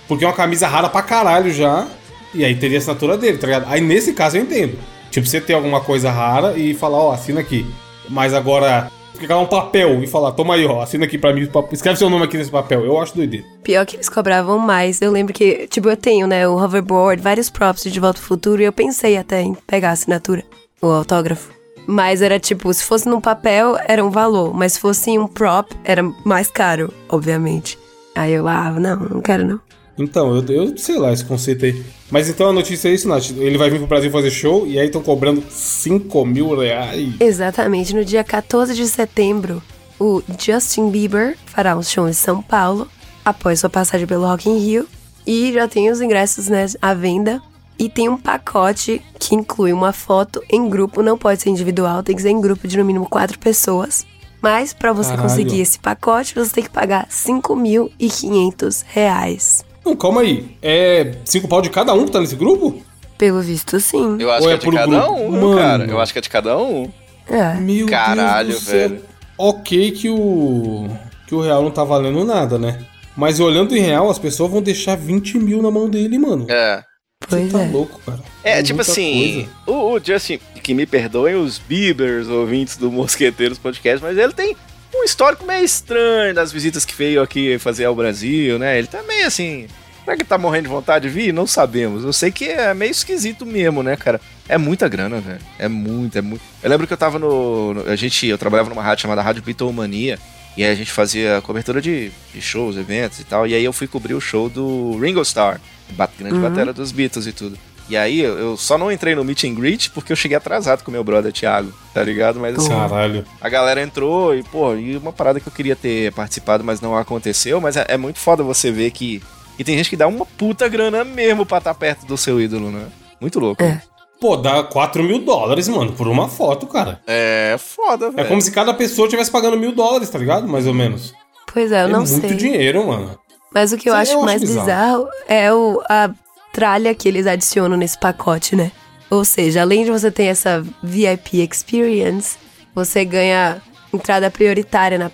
Porque 0.06 0.26
é 0.26 0.28
uma 0.28 0.34
camisa 0.34 0.68
rara 0.68 0.90
pra 0.90 1.02
caralho 1.02 1.52
já. 1.52 1.88
E 2.34 2.44
aí 2.44 2.56
teria 2.56 2.78
a 2.78 2.80
assinatura 2.80 3.18
dele, 3.18 3.38
tá 3.38 3.48
ligado? 3.48 3.66
Aí 3.70 3.80
nesse 3.80 4.12
caso 4.12 4.36
eu 4.36 4.44
entendo. 4.44 4.78
Tipo, 5.10 5.26
você 5.26 5.40
ter 5.40 5.54
alguma 5.54 5.80
coisa 5.80 6.12
rara 6.12 6.58
e 6.58 6.74
falar, 6.74 6.98
ó, 6.98 7.14
assina 7.14 7.40
aqui. 7.40 7.66
Mas 8.10 8.34
agora, 8.34 8.92
pegar 9.18 9.40
um 9.40 9.46
papel 9.46 10.04
e 10.04 10.08
falar, 10.08 10.34
toma 10.34 10.56
aí, 10.56 10.66
ó, 10.66 10.82
assina 10.82 11.06
aqui 11.06 11.18
pra 11.18 11.34
mim, 11.34 11.50
escreve 11.72 11.98
seu 11.98 12.10
nome 12.10 12.26
aqui 12.26 12.38
nesse 12.38 12.52
papel. 12.52 12.86
Eu 12.86 13.00
acho 13.00 13.16
doideira. 13.16 13.46
Pior 13.64 13.86
que 13.86 13.96
eles 13.96 14.10
cobravam 14.10 14.60
mais. 14.60 15.02
Eu 15.02 15.12
lembro 15.12 15.34
que, 15.34 15.68
tipo, 15.68 15.90
eu 15.90 15.96
tenho, 15.96 16.28
né, 16.28 16.46
o 16.48 16.62
hoverboard, 16.62 17.24
vários 17.24 17.50
props 17.50 17.84
de 17.84 18.00
Volta 18.00 18.20
pro 18.20 18.28
Futuro, 18.28 18.62
e 18.62 18.66
eu 18.66 18.74
pensei 18.74 19.16
até 19.16 19.42
em 19.42 19.56
pegar 19.66 19.90
a 19.90 19.94
assinatura, 19.94 20.44
o 20.82 20.88
autógrafo. 20.88 21.57
Mas 21.88 22.22
era 22.22 22.38
tipo, 22.38 22.72
se 22.74 22.84
fosse 22.84 23.08
num 23.08 23.22
papel, 23.22 23.78
era 23.88 24.04
um 24.04 24.12
valor. 24.12 24.54
Mas 24.54 24.74
se 24.74 24.80
fosse 24.80 25.10
em 25.10 25.18
um 25.18 25.28
prop, 25.28 25.72
era 25.86 26.04
mais 26.26 26.52
caro, 26.52 26.94
obviamente. 27.08 27.80
Aí 28.14 28.34
eu, 28.34 28.48
ah, 28.48 28.72
não, 28.72 28.98
não 28.98 29.22
quero 29.22 29.48
não. 29.48 29.60
Então, 29.98 30.36
eu, 30.36 30.46
eu 30.46 30.78
sei 30.78 30.98
lá 30.98 31.12
esse 31.12 31.26
conceito 31.26 31.66
aí. 31.66 31.84
Mas 32.12 32.30
então 32.30 32.50
a 32.50 32.54
notícia 32.54 32.90
é 32.90 32.94
isso, 32.94 33.08
Nath. 33.08 33.32
Ele 33.32 33.58
vai 33.58 33.70
vir 33.70 33.80
pro 33.80 33.88
Brasil 33.88 34.12
fazer 34.12 34.30
show 34.30 34.68
e 34.68 34.78
aí 34.78 34.86
estão 34.86 35.02
cobrando 35.02 35.44
5 35.50 36.26
mil 36.26 36.56
reais. 36.56 37.14
Exatamente, 37.20 37.96
no 37.96 38.06
dia 38.06 38.24
14 38.24 38.76
de 38.76 38.88
setembro, 38.88 39.62
o 40.00 40.22
Justin 40.38 40.90
Bieber 40.90 41.36
fará 41.46 41.76
um 41.76 41.82
show 41.82 42.08
em 42.08 42.14
São 42.14 42.42
Paulo, 42.42 42.88
após 43.26 43.60
sua 43.60 43.70
passagem 43.70 44.06
pelo 44.06 44.26
Rock 44.26 44.50
in 44.50 44.60
Rio, 44.60 44.88
e 45.26 45.52
já 45.52 45.68
tem 45.68 45.90
os 45.90 46.00
ingressos 46.00 46.48
né, 46.48 46.66
à 46.82 46.94
venda. 46.94 47.42
E 47.80 47.90
tem 47.90 48.10
um 48.10 48.18
pacote 48.18 49.02
que 49.20 49.36
inclui 49.36 49.72
uma 49.72 49.94
foto 49.94 50.42
em 50.50 50.68
grupo, 50.70 51.02
não 51.04 51.18
pode 51.18 51.42
ser 51.42 51.50
individual, 51.50 52.02
tem 52.02 52.16
que 52.16 52.22
ser 52.22 52.30
em 52.30 52.42
grupo 52.42 52.68
de 52.68 52.78
no 52.78 52.84
mínimo 52.86 53.08
quatro 53.08 53.38
pessoas. 53.38 54.06
Mas 54.42 54.74
para 54.74 54.94
você 54.94 55.12
Caralho. 55.12 55.30
conseguir 55.30 55.60
esse 55.62 55.80
pacote, 55.80 56.34
você 56.36 56.52
tem 56.54 56.64
que 56.64 56.70
pagar 56.70 57.08
5.500 57.10 58.84
reais. 58.88 59.66
Não, 59.86 59.96
calma 59.96 60.22
aí. 60.22 60.58
É 60.62 61.14
5 61.26 61.48
pau 61.48 61.62
de 61.62 61.70
cada 61.70 61.94
um 61.94 62.06
que 62.06 62.12
tá 62.12 62.20
nesse 62.20 62.36
grupo? 62.36 62.82
Pelo 63.18 63.42
visto, 63.42 63.80
sim. 63.80 64.18
Eu 64.20 64.30
acho 64.32 64.42
Ou 64.44 64.48
que 64.48 64.54
é 64.54 64.56
é 64.56 64.58
de 64.72 64.78
cada 64.78 64.88
grupo? 65.06 65.14
um, 65.22 65.32
Mano. 65.32 65.58
cara. 65.58 65.86
Eu 65.86 66.00
acho 66.00 66.14
que 66.14 66.20
é 66.20 66.22
de 66.22 66.30
cada 66.30 66.58
um. 66.58 66.90
É. 67.28 67.56
Meu 67.56 67.88
Caralho, 67.88 68.50
Deus 68.50 68.62
do 68.62 68.66
céu. 68.66 68.90
velho. 68.90 69.02
Ok 69.38 69.92
que 69.92 70.10
o. 70.10 70.88
que 71.28 71.36
o 71.36 71.42
real 71.42 71.62
não 71.64 71.72
tá 71.72 71.84
valendo 71.84 72.24
nada, 72.24 72.58
né? 72.58 72.80
Mas 73.16 73.40
olhando 73.40 73.76
em 73.76 73.80
real, 73.82 74.10
as 74.10 74.20
pessoas 74.20 74.52
vão 74.52 74.62
deixar 74.62 74.96
20 74.96 75.40
mil 75.40 75.62
na 75.62 75.72
mão 75.72 75.90
dele, 75.90 76.18
mano. 76.20 76.46
É. 76.50 76.84
Pois 77.26 77.52
tá 77.52 77.62
é. 77.62 77.68
louco, 77.70 78.00
cara. 78.06 78.20
É, 78.44 78.62
tipo 78.62 78.76
muita 78.78 78.92
assim, 78.92 79.50
o, 79.66 79.94
o 79.96 80.00
Justin, 80.04 80.40
que 80.62 80.74
me 80.74 80.86
perdoem 80.86 81.36
os 81.36 81.58
Biebers, 81.58 82.28
ouvintes 82.28 82.78
do 82.78 82.92
Mosqueteiros 82.92 83.58
Podcast, 83.58 84.04
mas 84.04 84.18
ele 84.18 84.34
tem 84.34 84.56
um 84.96 85.04
histórico 85.04 85.46
meio 85.46 85.64
estranho 85.66 86.34
das 86.34 86.52
visitas 86.52 86.86
que 86.86 86.96
veio 86.96 87.22
aqui 87.22 87.58
fazer 87.60 87.86
ao 87.86 87.96
Brasil, 87.96 88.58
né? 88.60 88.78
Ele 88.78 88.88
tá 88.88 89.02
meio 89.04 89.26
assim. 89.28 89.68
Será 90.04 90.16
que 90.16 90.22
ele 90.22 90.30
tá 90.30 90.38
morrendo 90.38 90.64
de 90.64 90.70
vontade 90.70 91.08
de 91.10 91.14
vir? 91.14 91.34
Não 91.34 91.46
sabemos. 91.46 92.06
Eu 92.06 92.14
sei 92.14 92.32
que 92.32 92.46
é 92.46 92.74
meio 92.74 92.92
esquisito 92.92 93.46
mesmo, 93.46 93.84
né, 93.84 93.98
cara? 93.98 94.22
É 94.48 94.58
muita 94.58 94.88
grana, 94.88 95.20
velho. 95.20 95.40
É 95.60 95.68
muito, 95.68 96.18
é 96.18 96.22
muito. 96.22 96.42
Eu 96.64 96.70
lembro 96.70 96.88
que 96.88 96.94
eu 96.94 96.98
tava 96.98 97.20
no. 97.20 97.74
no- 97.74 97.90
a 97.90 97.96
gente, 97.98 98.26
eu 98.26 98.38
trabalhava 98.38 98.70
numa 98.70 98.82
rádio 98.82 99.02
chamada 99.02 99.22
Rádio 99.22 99.44
Beatlemania. 99.44 100.18
E 100.58 100.64
aí 100.64 100.72
a 100.72 100.76
gente 100.76 100.92
fazia 100.92 101.40
cobertura 101.44 101.80
de, 101.80 102.12
de 102.34 102.42
shows, 102.42 102.76
eventos 102.78 103.20
e 103.20 103.24
tal. 103.24 103.46
E 103.46 103.54
aí 103.54 103.64
eu 103.64 103.72
fui 103.72 103.88
cobrir 103.88 104.16
o 104.16 104.20
show 104.22 104.50
do 104.50 104.98
Ringo 105.00 105.22
Starr, 105.22 105.60
bat- 105.92 106.12
grande 106.18 106.40
batera 106.40 106.74
dos 106.74 106.92
Beatles 106.92 107.28
e 107.28 107.32
tudo. 107.32 107.58
E 107.90 107.96
aí 107.96 108.20
eu, 108.20 108.38
eu 108.38 108.58
só 108.58 108.78
não 108.78 108.92
entrei 108.92 109.16
no 109.16 109.24
meet 109.24 109.46
and 109.46 109.54
greet 109.54 109.92
porque 109.92 110.12
eu 110.12 110.16
cheguei 110.16 110.36
atrasado 110.36 110.84
com 110.84 110.92
meu 110.92 111.04
brother 111.06 111.32
Thiago, 111.32 111.72
tá 111.94 112.04
ligado? 112.04 112.38
Mas 112.40 112.58
assim, 112.58 112.68
Caralho. 112.70 113.24
a 113.40 113.48
galera 113.48 113.82
entrou 113.82 114.36
e, 114.36 114.44
pô, 114.44 114.76
e 114.76 114.98
uma 114.98 115.14
parada 115.14 115.40
que 115.40 115.48
eu 115.48 115.54
queria 115.54 115.76
ter 115.76 116.12
participado, 116.12 116.64
mas 116.66 116.82
não 116.82 116.98
aconteceu. 116.98 117.62
Mas 117.62 117.78
é, 117.78 117.86
é 117.88 117.96
muito 117.96 118.20
foda 118.20 118.44
você 118.44 118.72
ver 118.72 118.92
que. 118.92 119.22
E 119.58 119.64
tem 119.64 119.78
gente 119.78 119.90
que 119.90 119.96
dá 119.96 120.06
uma 120.08 120.26
puta 120.26 120.68
grana 120.68 121.04
mesmo 121.06 121.46
pra 121.46 121.60
estar 121.60 121.74
perto 121.76 122.06
do 122.06 122.18
seu 122.18 122.42
ídolo, 122.42 122.72
né? 122.72 122.88
Muito 123.22 123.40
louco. 123.40 123.64
É. 123.64 123.82
Pô, 124.20 124.36
dá 124.36 124.64
4 124.64 125.04
mil 125.04 125.20
dólares, 125.20 125.68
mano, 125.68 125.92
por 125.94 126.08
uma 126.08 126.28
foto, 126.28 126.66
cara. 126.66 127.00
É 127.06 127.56
foda, 127.60 128.08
É 128.08 128.12
velho. 128.12 128.28
como 128.28 128.42
se 128.42 128.52
cada 128.52 128.74
pessoa 128.74 129.06
estivesse 129.06 129.30
pagando 129.30 129.58
mil 129.58 129.72
dólares, 129.72 130.10
tá 130.10 130.18
ligado? 130.18 130.48
Mais 130.48 130.66
ou 130.66 130.74
menos. 130.74 131.14
Pois 131.54 131.72
é, 131.72 131.84
eu 131.84 131.88
é 131.88 131.92
não 131.92 132.00
muito 132.04 132.28
sei. 132.28 132.36
dinheiro, 132.36 132.88
mano. 132.88 133.18
Mas 133.54 133.72
o 133.72 133.78
que 133.78 133.90
eu 133.90 133.94
Sim, 133.94 134.00
acho 134.00 134.12
eu 134.14 134.18
acho 134.18 134.26
mais 134.26 134.42
bizarro. 134.42 134.66
bizarro, 134.66 135.08
é 135.28 135.54
o, 135.54 135.82
a 135.88 136.10
tralha 136.52 136.94
que 136.96 137.08
eles 137.08 137.28
adicionam 137.28 137.78
nesse 137.78 137.98
pacote, 137.98 138.56
né? 138.56 138.72
Ou 139.10 139.24
seja, 139.24 139.62
além 139.62 139.86
de 139.86 139.92
você 139.92 140.12
ter 140.12 140.26
essa 140.26 140.66
VIP 140.84 141.40
Experience, 141.42 142.38
você 142.76 143.06
ganha 143.06 143.62
entrada 143.94 144.30
prioritária 144.30 144.98
na 144.98 145.10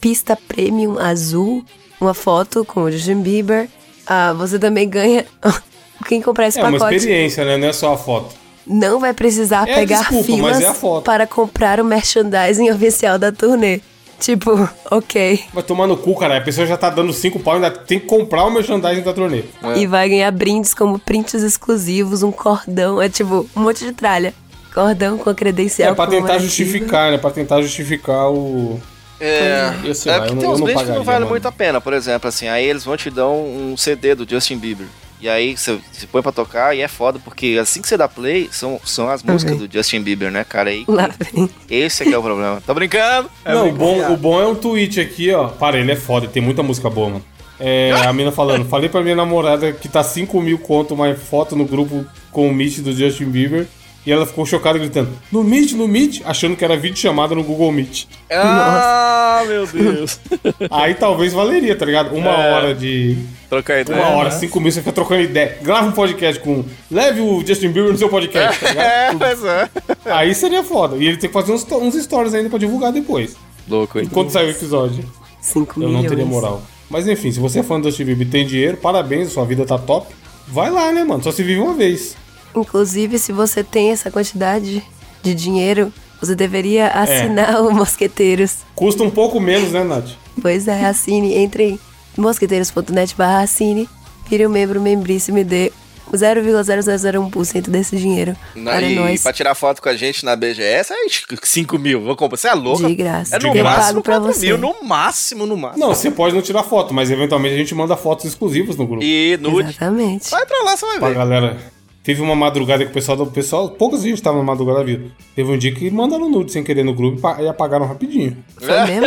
pista 0.00 0.36
premium 0.48 0.98
azul, 0.98 1.64
uma 2.00 2.14
foto 2.14 2.64
com 2.64 2.84
o 2.84 2.90
Justin 2.90 3.20
Bieber. 3.20 3.68
Ah, 4.06 4.32
você 4.32 4.58
também 4.58 4.88
ganha. 4.88 5.26
Quem 6.08 6.22
comprar 6.22 6.48
esse 6.48 6.58
É 6.58 6.62
uma 6.62 6.72
pacote 6.72 6.96
experiência, 6.96 7.44
né? 7.44 7.56
Não 7.56 7.68
é 7.68 7.72
só 7.72 7.92
a 7.94 7.98
foto. 7.98 8.34
Não 8.66 8.98
vai 9.00 9.12
precisar 9.12 9.68
É, 9.68 9.74
pegar 9.74 9.98
desculpa, 9.98 10.24
filas 10.24 10.60
é 10.60 10.72
foto. 10.74 11.04
para 11.04 11.26
comprar 11.26 11.80
o 11.80 11.84
merchandising 11.84 12.70
oficial 12.70 13.18
da 13.18 13.30
turnê. 13.32 13.80
Tipo, 14.20 14.68
ok. 14.90 15.44
Vai 15.52 15.62
tomar 15.62 15.86
no 15.86 15.96
cu, 15.96 16.14
cara. 16.16 16.38
A 16.38 16.40
pessoa 16.40 16.66
já 16.66 16.76
tá 16.76 16.88
dando 16.88 17.12
5 17.12 17.40
pau 17.40 17.54
e 17.54 17.56
ainda 17.56 17.70
tem 17.70 17.98
que 17.98 18.06
comprar 18.06 18.44
o 18.44 18.50
merchandising 18.50 19.02
da 19.02 19.12
turnê. 19.12 19.42
E 19.76 19.86
vai 19.86 20.08
ganhar 20.08 20.30
brindes 20.30 20.72
como 20.72 20.98
prints 20.98 21.34
exclusivos, 21.42 22.22
um 22.22 22.30
cordão, 22.32 23.02
é 23.02 23.08
tipo 23.08 23.46
um 23.56 23.60
monte 23.60 23.84
de 23.84 23.92
tralha. 23.92 24.32
Cordão 24.72 25.18
com 25.18 25.30
a 25.30 25.34
credencial. 25.34 25.92
É 25.92 25.94
pra 25.94 26.06
tentar 26.06 26.38
justificar, 26.38 27.10
né? 27.12 27.18
Pra 27.18 27.30
tentar 27.30 27.60
justificar 27.62 28.30
o. 28.30 28.80
É, 29.20 29.72
Eu 29.84 29.94
sei 29.94 30.10
é 30.12 30.16
lá, 30.16 30.22
porque 30.26 30.32
eu 30.32 30.34
não- 30.34 30.40
tem 30.40 30.48
eu 30.48 30.54
uns 30.54 30.58
não 30.60 30.66
brindes 30.66 30.82
que 30.84 30.90
não 30.90 31.04
mano. 31.04 31.26
muito 31.28 31.46
a 31.46 31.52
pena, 31.52 31.80
por 31.80 31.92
exemplo, 31.92 32.28
assim, 32.28 32.48
aí 32.48 32.64
eles 32.66 32.84
vão 32.84 32.96
te 32.96 33.08
dar 33.10 33.28
um 33.28 33.76
CD 33.76 34.14
do 34.14 34.28
Justin 34.28 34.56
Bieber. 34.58 34.86
E 35.20 35.28
aí 35.28 35.56
você 35.56 35.78
se 35.92 36.06
põe 36.06 36.20
pra 36.20 36.32
tocar 36.32 36.76
e 36.76 36.80
é 36.82 36.88
foda, 36.88 37.18
porque 37.24 37.56
assim 37.60 37.80
que 37.80 37.88
você 37.88 37.96
dá 37.96 38.06
play, 38.08 38.48
são, 38.52 38.78
são 38.84 39.08
as 39.08 39.22
músicas 39.22 39.58
Uhum. 39.58 39.66
do 39.66 39.72
Justin 39.72 40.00
Bieber, 40.02 40.30
né, 40.30 40.44
cara? 40.44 40.68
Aí, 40.70 40.84
Lá 40.86 41.08
vem. 41.32 41.48
esse 41.70 42.02
é 42.02 42.06
que 42.06 42.12
é 42.14 42.18
o 42.18 42.22
problema. 42.22 42.62
Tá 42.66 42.74
brincando? 42.74 43.30
É 43.44 43.54
não, 43.54 43.70
o 43.70 43.72
bom, 43.72 44.12
o 44.12 44.16
bom 44.16 44.40
é 44.40 44.46
um 44.46 44.54
tweet 44.54 45.00
aqui, 45.00 45.32
ó. 45.32 45.48
Para, 45.48 45.78
ele 45.78 45.92
é 45.92 45.96
foda, 45.96 46.26
tem 46.28 46.42
muita 46.42 46.62
música 46.62 46.90
boa, 46.90 47.08
mano. 47.08 47.24
É, 47.58 47.92
a 48.04 48.12
mina 48.12 48.32
falando, 48.32 48.66
falei 48.68 48.88
pra 48.88 49.00
minha 49.00 49.14
namorada 49.16 49.72
que 49.72 49.88
tá 49.88 50.02
5 50.02 50.40
mil 50.42 50.58
conto 50.58 50.92
uma 50.92 51.14
foto 51.14 51.54
no 51.56 51.64
grupo 51.64 52.04
com 52.32 52.48
o 52.48 52.52
Meet 52.52 52.80
do 52.80 52.92
Justin 52.92 53.26
Bieber. 53.26 53.66
E 54.06 54.12
ela 54.12 54.26
ficou 54.26 54.44
chocada 54.44 54.78
gritando, 54.78 55.08
no 55.32 55.42
Meet, 55.42 55.72
no 55.72 55.88
Meet, 55.88 56.20
achando 56.26 56.54
que 56.56 56.64
era 56.64 56.76
vídeo 56.76 56.98
chamada 56.98 57.34
no 57.34 57.42
Google 57.42 57.72
Meet. 57.72 58.04
Ah, 58.30 59.42
meu 59.46 59.66
Deus. 59.66 60.20
Aí 60.70 60.94
talvez 60.94 61.32
valeria, 61.32 61.74
tá 61.76 61.84
ligado? 61.86 62.14
Uma 62.14 62.30
É. 62.30 62.52
hora 62.52 62.74
de. 62.74 63.16
Trocar 63.48 63.80
ideia. 63.80 63.98
Uma 63.98 64.08
hora, 64.16 64.30
né? 64.30 64.36
cinco 64.38 64.60
mil, 64.60 64.70
você 64.70 64.80
fica 64.80 64.92
trocando 64.92 65.22
ideia. 65.22 65.58
Grava 65.62 65.86
um 65.86 65.92
podcast 65.92 66.40
com. 66.42 66.64
Leve 66.90 67.20
o 67.20 67.42
Justin 67.46 67.68
Bieber 67.68 67.92
no 67.92 67.98
seu 67.98 68.08
podcast, 68.08 68.60
tá 68.60 68.68
ligado? 68.70 68.84
É, 68.94 69.12
mas 69.14 69.44
é. 69.44 69.68
Aí 70.06 70.34
seria 70.34 70.62
foda. 70.62 70.96
E 70.96 71.06
ele 71.06 71.16
tem 71.16 71.28
que 71.28 71.34
fazer 71.34 71.52
uns, 71.52 71.66
uns 71.70 71.94
stories 72.02 72.34
ainda 72.34 72.50
pra 72.50 72.58
divulgar 72.58 72.92
depois. 72.92 73.36
Louco, 73.68 73.98
hein? 73.98 74.04
Enquanto 74.06 74.30
sair 74.30 74.48
o 74.48 74.50
episódio. 74.50 75.04
5 75.40 75.80
Eu 75.82 75.88
milhões. 75.88 76.02
não 76.02 76.10
teria 76.10 76.26
moral. 76.26 76.62
Mas 76.90 77.08
enfim, 77.08 77.30
se 77.32 77.40
você 77.40 77.60
é 77.60 77.62
fã 77.62 77.80
do 77.80 77.88
Justin 77.88 78.04
Bieber 78.04 78.26
e 78.26 78.30
tem 78.30 78.46
dinheiro, 78.46 78.76
parabéns, 78.76 79.32
sua 79.32 79.44
vida 79.44 79.64
tá 79.64 79.78
top. 79.78 80.06
Vai 80.46 80.70
lá, 80.70 80.92
né, 80.92 81.04
mano? 81.04 81.22
Só 81.22 81.32
se 81.32 81.42
vive 81.42 81.60
uma 81.60 81.72
vez. 81.74 82.16
Inclusive, 82.54 83.18
se 83.18 83.32
você 83.32 83.62
tem 83.64 83.90
essa 83.90 84.10
quantidade 84.10 84.82
de 85.22 85.34
dinheiro, 85.34 85.92
você 86.20 86.34
deveria 86.34 86.84
É. 86.86 86.98
assinar 86.98 87.60
o 87.62 87.72
Mosqueteiros. 87.72 88.58
Custa 88.74 89.02
um 89.02 89.10
pouco 89.10 89.40
menos, 89.40 89.72
né, 89.72 89.82
Nath? 89.84 90.10
Pois 90.40 90.66
é, 90.68 90.84
assine. 90.86 91.34
Entre 91.34 91.64
em 91.64 91.78
mosqueteiros.net 92.16 93.14
barra 93.16 93.42
assine, 93.42 93.88
vire 94.28 94.46
um 94.46 94.50
membro 94.50 94.80
membríssimo 94.80 95.38
e 95.38 95.44
dê 95.44 95.72
0,0001% 96.12 97.70
desse 97.70 97.96
dinheiro 97.96 98.36
para 98.64 98.82
e 98.82 98.94
nós. 98.94 99.22
pra 99.22 99.32
tirar 99.32 99.54
foto 99.54 99.80
com 99.82 99.88
a 99.88 99.96
gente 99.96 100.24
na 100.24 100.36
BGS, 100.36 100.92
aí 100.92 101.08
5 101.42 101.78
mil. 101.78 102.02
Vou 102.02 102.14
comprar. 102.16 102.36
Você 102.36 102.48
é 102.48 102.54
louco? 102.54 102.86
De 102.86 102.94
graça. 102.94 103.36
É 103.36 103.38
no 103.38 103.54
máximo 103.64 104.02
pra 104.02 104.20
4 104.20 104.32
você. 104.32 104.46
mil. 104.46 104.58
No 104.58 104.74
máximo, 104.82 105.46
no 105.46 105.56
máximo. 105.56 105.80
Não, 105.86 105.94
você 105.94 106.10
pode 106.10 106.34
não 106.34 106.42
tirar 106.42 106.62
foto, 106.62 106.92
mas 106.92 107.10
eventualmente 107.10 107.54
a 107.54 107.58
gente 107.58 107.74
manda 107.74 107.96
fotos 107.96 108.24
exclusivas 108.26 108.76
no 108.76 108.86
grupo. 108.86 109.02
E 109.02 109.36
nude. 109.40 109.70
Exatamente. 109.70 110.30
Vai 110.30 110.44
pra 110.46 110.62
lá, 110.62 110.76
você 110.76 110.86
vai 110.86 110.98
Pra 110.98 111.08
ver. 111.08 111.14
galera. 111.14 111.73
Teve 112.04 112.20
uma 112.20 112.34
madrugada 112.36 112.84
que 112.84 112.90
o 112.90 112.94
pessoal 112.94 113.16
do 113.16 113.26
pessoal, 113.26 113.70
poucas 113.70 114.02
gente 114.02 114.22
tava 114.22 114.36
na 114.36 114.44
madrugada 114.44 114.84
viu. 114.84 115.10
Teve 115.34 115.50
um 115.50 115.56
dia 115.58 115.72
que 115.74 115.90
mandaram 115.90 116.30
nude 116.30 116.52
sem 116.52 116.62
querer 116.62 116.84
no 116.84 116.92
grupo 116.94 117.18
e 117.18 117.20
pa- 117.20 117.50
apagaram 117.50 117.86
rapidinho. 117.86 118.36
Foi 118.58 118.86
mesmo? 118.86 119.06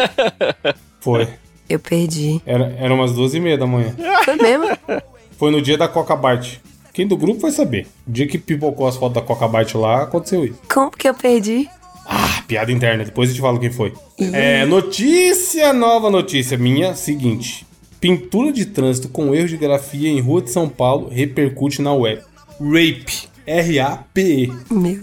Foi. 0.99 1.27
Eu 1.69 1.79
perdi. 1.79 2.41
Era, 2.45 2.75
era 2.79 2.93
umas 2.93 3.11
duas 3.13 3.33
e 3.35 3.39
meia 3.39 3.57
da 3.57 3.67
manhã. 3.67 3.95
Foi 4.25 4.35
mesmo? 4.35 4.65
Foi 5.37 5.51
no 5.51 5.61
dia 5.61 5.77
da 5.77 5.87
Coca 5.87 6.15
Bite. 6.15 6.59
Quem 6.91 7.05
do 7.05 7.15
grupo 7.15 7.41
vai 7.41 7.51
saber. 7.51 7.85
O 8.07 8.11
dia 8.11 8.25
que 8.25 8.39
pipocou 8.39 8.87
as 8.87 8.97
fotos 8.97 9.13
da 9.13 9.21
Coca 9.21 9.47
Bite 9.47 9.77
lá, 9.77 10.01
aconteceu 10.01 10.43
isso. 10.43 10.59
Como 10.73 10.89
que 10.89 11.07
eu 11.07 11.13
perdi? 11.13 11.69
Ah, 12.03 12.41
piada 12.47 12.71
interna, 12.71 13.03
depois 13.05 13.29
eu 13.29 13.35
te 13.35 13.41
falo 13.41 13.59
quem 13.59 13.69
foi. 13.69 13.93
É, 14.33 14.65
notícia, 14.65 15.71
nova 15.73 16.09
notícia 16.09 16.57
minha, 16.57 16.95
seguinte. 16.95 17.67
Pintura 17.99 18.51
de 18.51 18.65
trânsito 18.65 19.09
com 19.09 19.35
erro 19.35 19.47
de 19.47 19.57
grafia 19.57 20.09
em 20.09 20.19
rua 20.19 20.41
de 20.41 20.49
São 20.49 20.67
Paulo 20.67 21.09
repercute 21.09 21.81
na 21.81 21.93
web. 21.93 22.21
Rape. 22.59 23.27
R-A-P-E. 23.45 24.51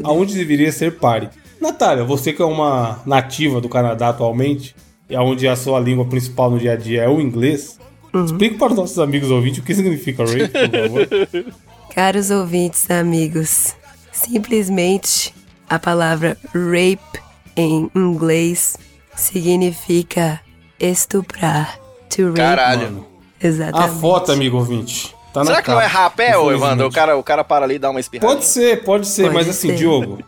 Aonde 0.02 0.34
deveria 0.34 0.70
ser 0.70 0.98
pare. 0.98 1.30
Natália, 1.60 2.04
você 2.04 2.30
que 2.32 2.42
é 2.42 2.44
uma 2.44 3.00
nativa 3.06 3.58
do 3.58 3.70
Canadá 3.70 4.10
atualmente, 4.10 4.76
e 5.08 5.16
onde 5.16 5.48
a 5.48 5.56
sua 5.56 5.80
língua 5.80 6.04
principal 6.04 6.50
no 6.50 6.58
dia 6.58 6.72
a 6.72 6.76
dia 6.76 7.04
é 7.04 7.08
o 7.08 7.20
inglês, 7.20 7.78
explique 8.22 8.58
para 8.58 8.72
os 8.72 8.76
nossos 8.78 8.98
amigos 8.98 9.30
ouvintes 9.30 9.60
o 9.60 9.62
que 9.62 9.74
significa 9.74 10.24
rape, 10.24 10.48
por 10.48 10.70
favor. 10.70 11.54
Caros 11.94 12.30
ouvintes, 12.30 12.90
amigos, 12.90 13.74
simplesmente 14.12 15.34
a 15.68 15.78
palavra 15.78 16.36
rape 16.52 17.22
em 17.56 17.90
inglês 17.94 18.76
significa 19.16 20.40
estuprar. 20.78 21.78
To 22.10 22.26
rape. 22.26 22.36
Caralho. 22.36 22.92
Mano, 22.92 23.06
Exatamente. 23.40 23.90
a 23.90 24.00
foto, 24.00 24.32
amigo 24.32 24.56
ouvinte, 24.58 25.14
tá 25.34 25.40
na 25.40 25.46
Será 25.46 25.62
que 25.62 25.70
não 25.70 25.80
é 25.80 25.84
capa, 25.84 25.98
rapé, 25.98 26.38
ô. 26.38 26.52
Evandro? 26.52 26.86
O 26.86 26.92
cara, 26.92 27.16
o 27.16 27.22
cara 27.22 27.44
para 27.44 27.64
ali 27.64 27.74
e 27.74 27.78
dá 27.78 27.90
uma 27.90 28.00
espirrada. 28.00 28.32
Pode 28.32 28.46
ser, 28.46 28.84
pode 28.84 29.06
ser, 29.06 29.24
Pode 29.24 29.34
mas 29.34 29.48
assim, 29.48 29.68
ser. 29.68 29.76
Diogo, 29.76 30.20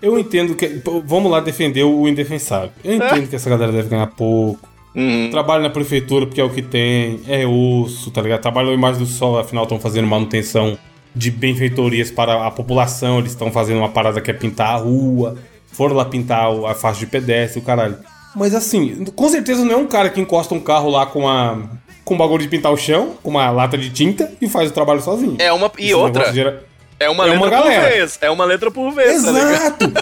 eu 0.00 0.18
entendo 0.18 0.54
que. 0.54 0.82
Vamos 1.04 1.30
lá 1.30 1.40
defender 1.40 1.84
o 1.84 2.08
indefensável. 2.08 2.70
Eu 2.82 2.94
entendo 2.94 3.28
que 3.28 3.36
essa 3.36 3.50
galera 3.50 3.70
deve 3.70 3.88
ganhar 3.88 4.06
pouco. 4.08 4.66
Uhum. 4.94 5.28
Trabalha 5.30 5.62
na 5.62 5.70
prefeitura 5.70 6.26
porque 6.26 6.40
é 6.40 6.44
o 6.44 6.48
que 6.48 6.62
tem, 6.62 7.20
é 7.28 7.46
osso, 7.46 8.10
tá 8.10 8.22
ligado? 8.22 8.40
Trabalha 8.40 8.68
na 8.68 8.72
imagem 8.72 9.00
do 9.00 9.06
sol, 9.06 9.38
afinal 9.38 9.64
estão 9.64 9.78
fazendo 9.78 10.08
manutenção 10.08 10.78
de 11.14 11.30
benfeitorias 11.30 12.10
para 12.10 12.46
a 12.46 12.50
população, 12.50 13.18
eles 13.18 13.32
estão 13.32 13.52
fazendo 13.52 13.78
uma 13.78 13.90
parada 13.90 14.22
que 14.22 14.30
é 14.30 14.34
pintar 14.34 14.70
a 14.70 14.76
rua, 14.76 15.36
foram 15.70 15.96
lá 15.96 16.06
pintar 16.06 16.48
a 16.64 16.74
faixa 16.74 17.00
de 17.00 17.06
pedestre, 17.06 17.60
o 17.60 17.62
caralho. 17.62 17.98
Mas 18.34 18.54
assim, 18.54 19.04
com 19.04 19.28
certeza 19.28 19.64
não 19.64 19.72
é 19.72 19.76
um 19.76 19.86
cara 19.86 20.08
que 20.08 20.20
encosta 20.20 20.54
um 20.54 20.60
carro 20.60 20.90
lá 20.90 21.06
com 21.06 21.28
a. 21.28 21.58
com 22.06 22.14
um 22.14 22.16
bagulho 22.18 22.40
de 22.42 22.48
pintar 22.48 22.72
o 22.72 22.76
chão, 22.76 23.14
com 23.22 23.30
uma 23.30 23.50
lata 23.50 23.76
de 23.76 23.90
tinta 23.90 24.30
e 24.40 24.48
faz 24.48 24.70
o 24.70 24.72
trabalho 24.72 25.02
sozinho. 25.02 25.34
É 25.40 25.52
uma. 25.52 25.70
E 25.76 25.86
Esse 25.86 25.94
outra. 25.94 26.32
gera- 26.32 26.62
É 27.00 27.10
uma 27.10 27.24
é 27.24 27.30
letra 27.32 27.40
uma 27.40 27.50
por 27.50 27.64
galera. 27.64 27.88
vez. 27.90 28.18
É 28.22 28.30
uma 28.30 28.44
letra 28.44 28.70
por 28.70 28.90
vez, 28.92 29.22
tá? 29.24 29.30
Exato! 29.30 29.92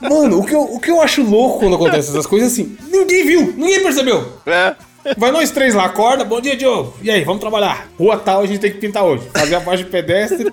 Mano, 0.00 0.38
o 0.40 0.44
que, 0.44 0.54
eu, 0.54 0.60
o 0.62 0.78
que 0.78 0.90
eu 0.90 1.00
acho 1.00 1.22
louco 1.22 1.58
quando 1.60 1.74
acontece 1.74 2.10
essas 2.10 2.26
coisas 2.26 2.50
é 2.50 2.52
assim, 2.52 2.76
ninguém 2.92 3.26
viu, 3.26 3.54
ninguém 3.56 3.82
percebeu. 3.82 4.32
É. 4.46 4.74
Vai 5.16 5.30
nós 5.30 5.50
três 5.50 5.74
lá, 5.74 5.86
acorda, 5.86 6.24
bom 6.24 6.40
dia, 6.40 6.56
Diogo. 6.56 6.94
E 7.02 7.10
aí, 7.10 7.24
vamos 7.24 7.40
trabalhar. 7.40 7.88
Rua 7.98 8.18
tal, 8.18 8.42
a 8.42 8.46
gente 8.46 8.58
tem 8.60 8.70
que 8.72 8.78
pintar 8.78 9.04
hoje. 9.04 9.26
Fazer 9.32 9.54
a 9.54 9.60
faixa 9.60 9.82
de 9.82 9.88
pedestre. 9.90 10.52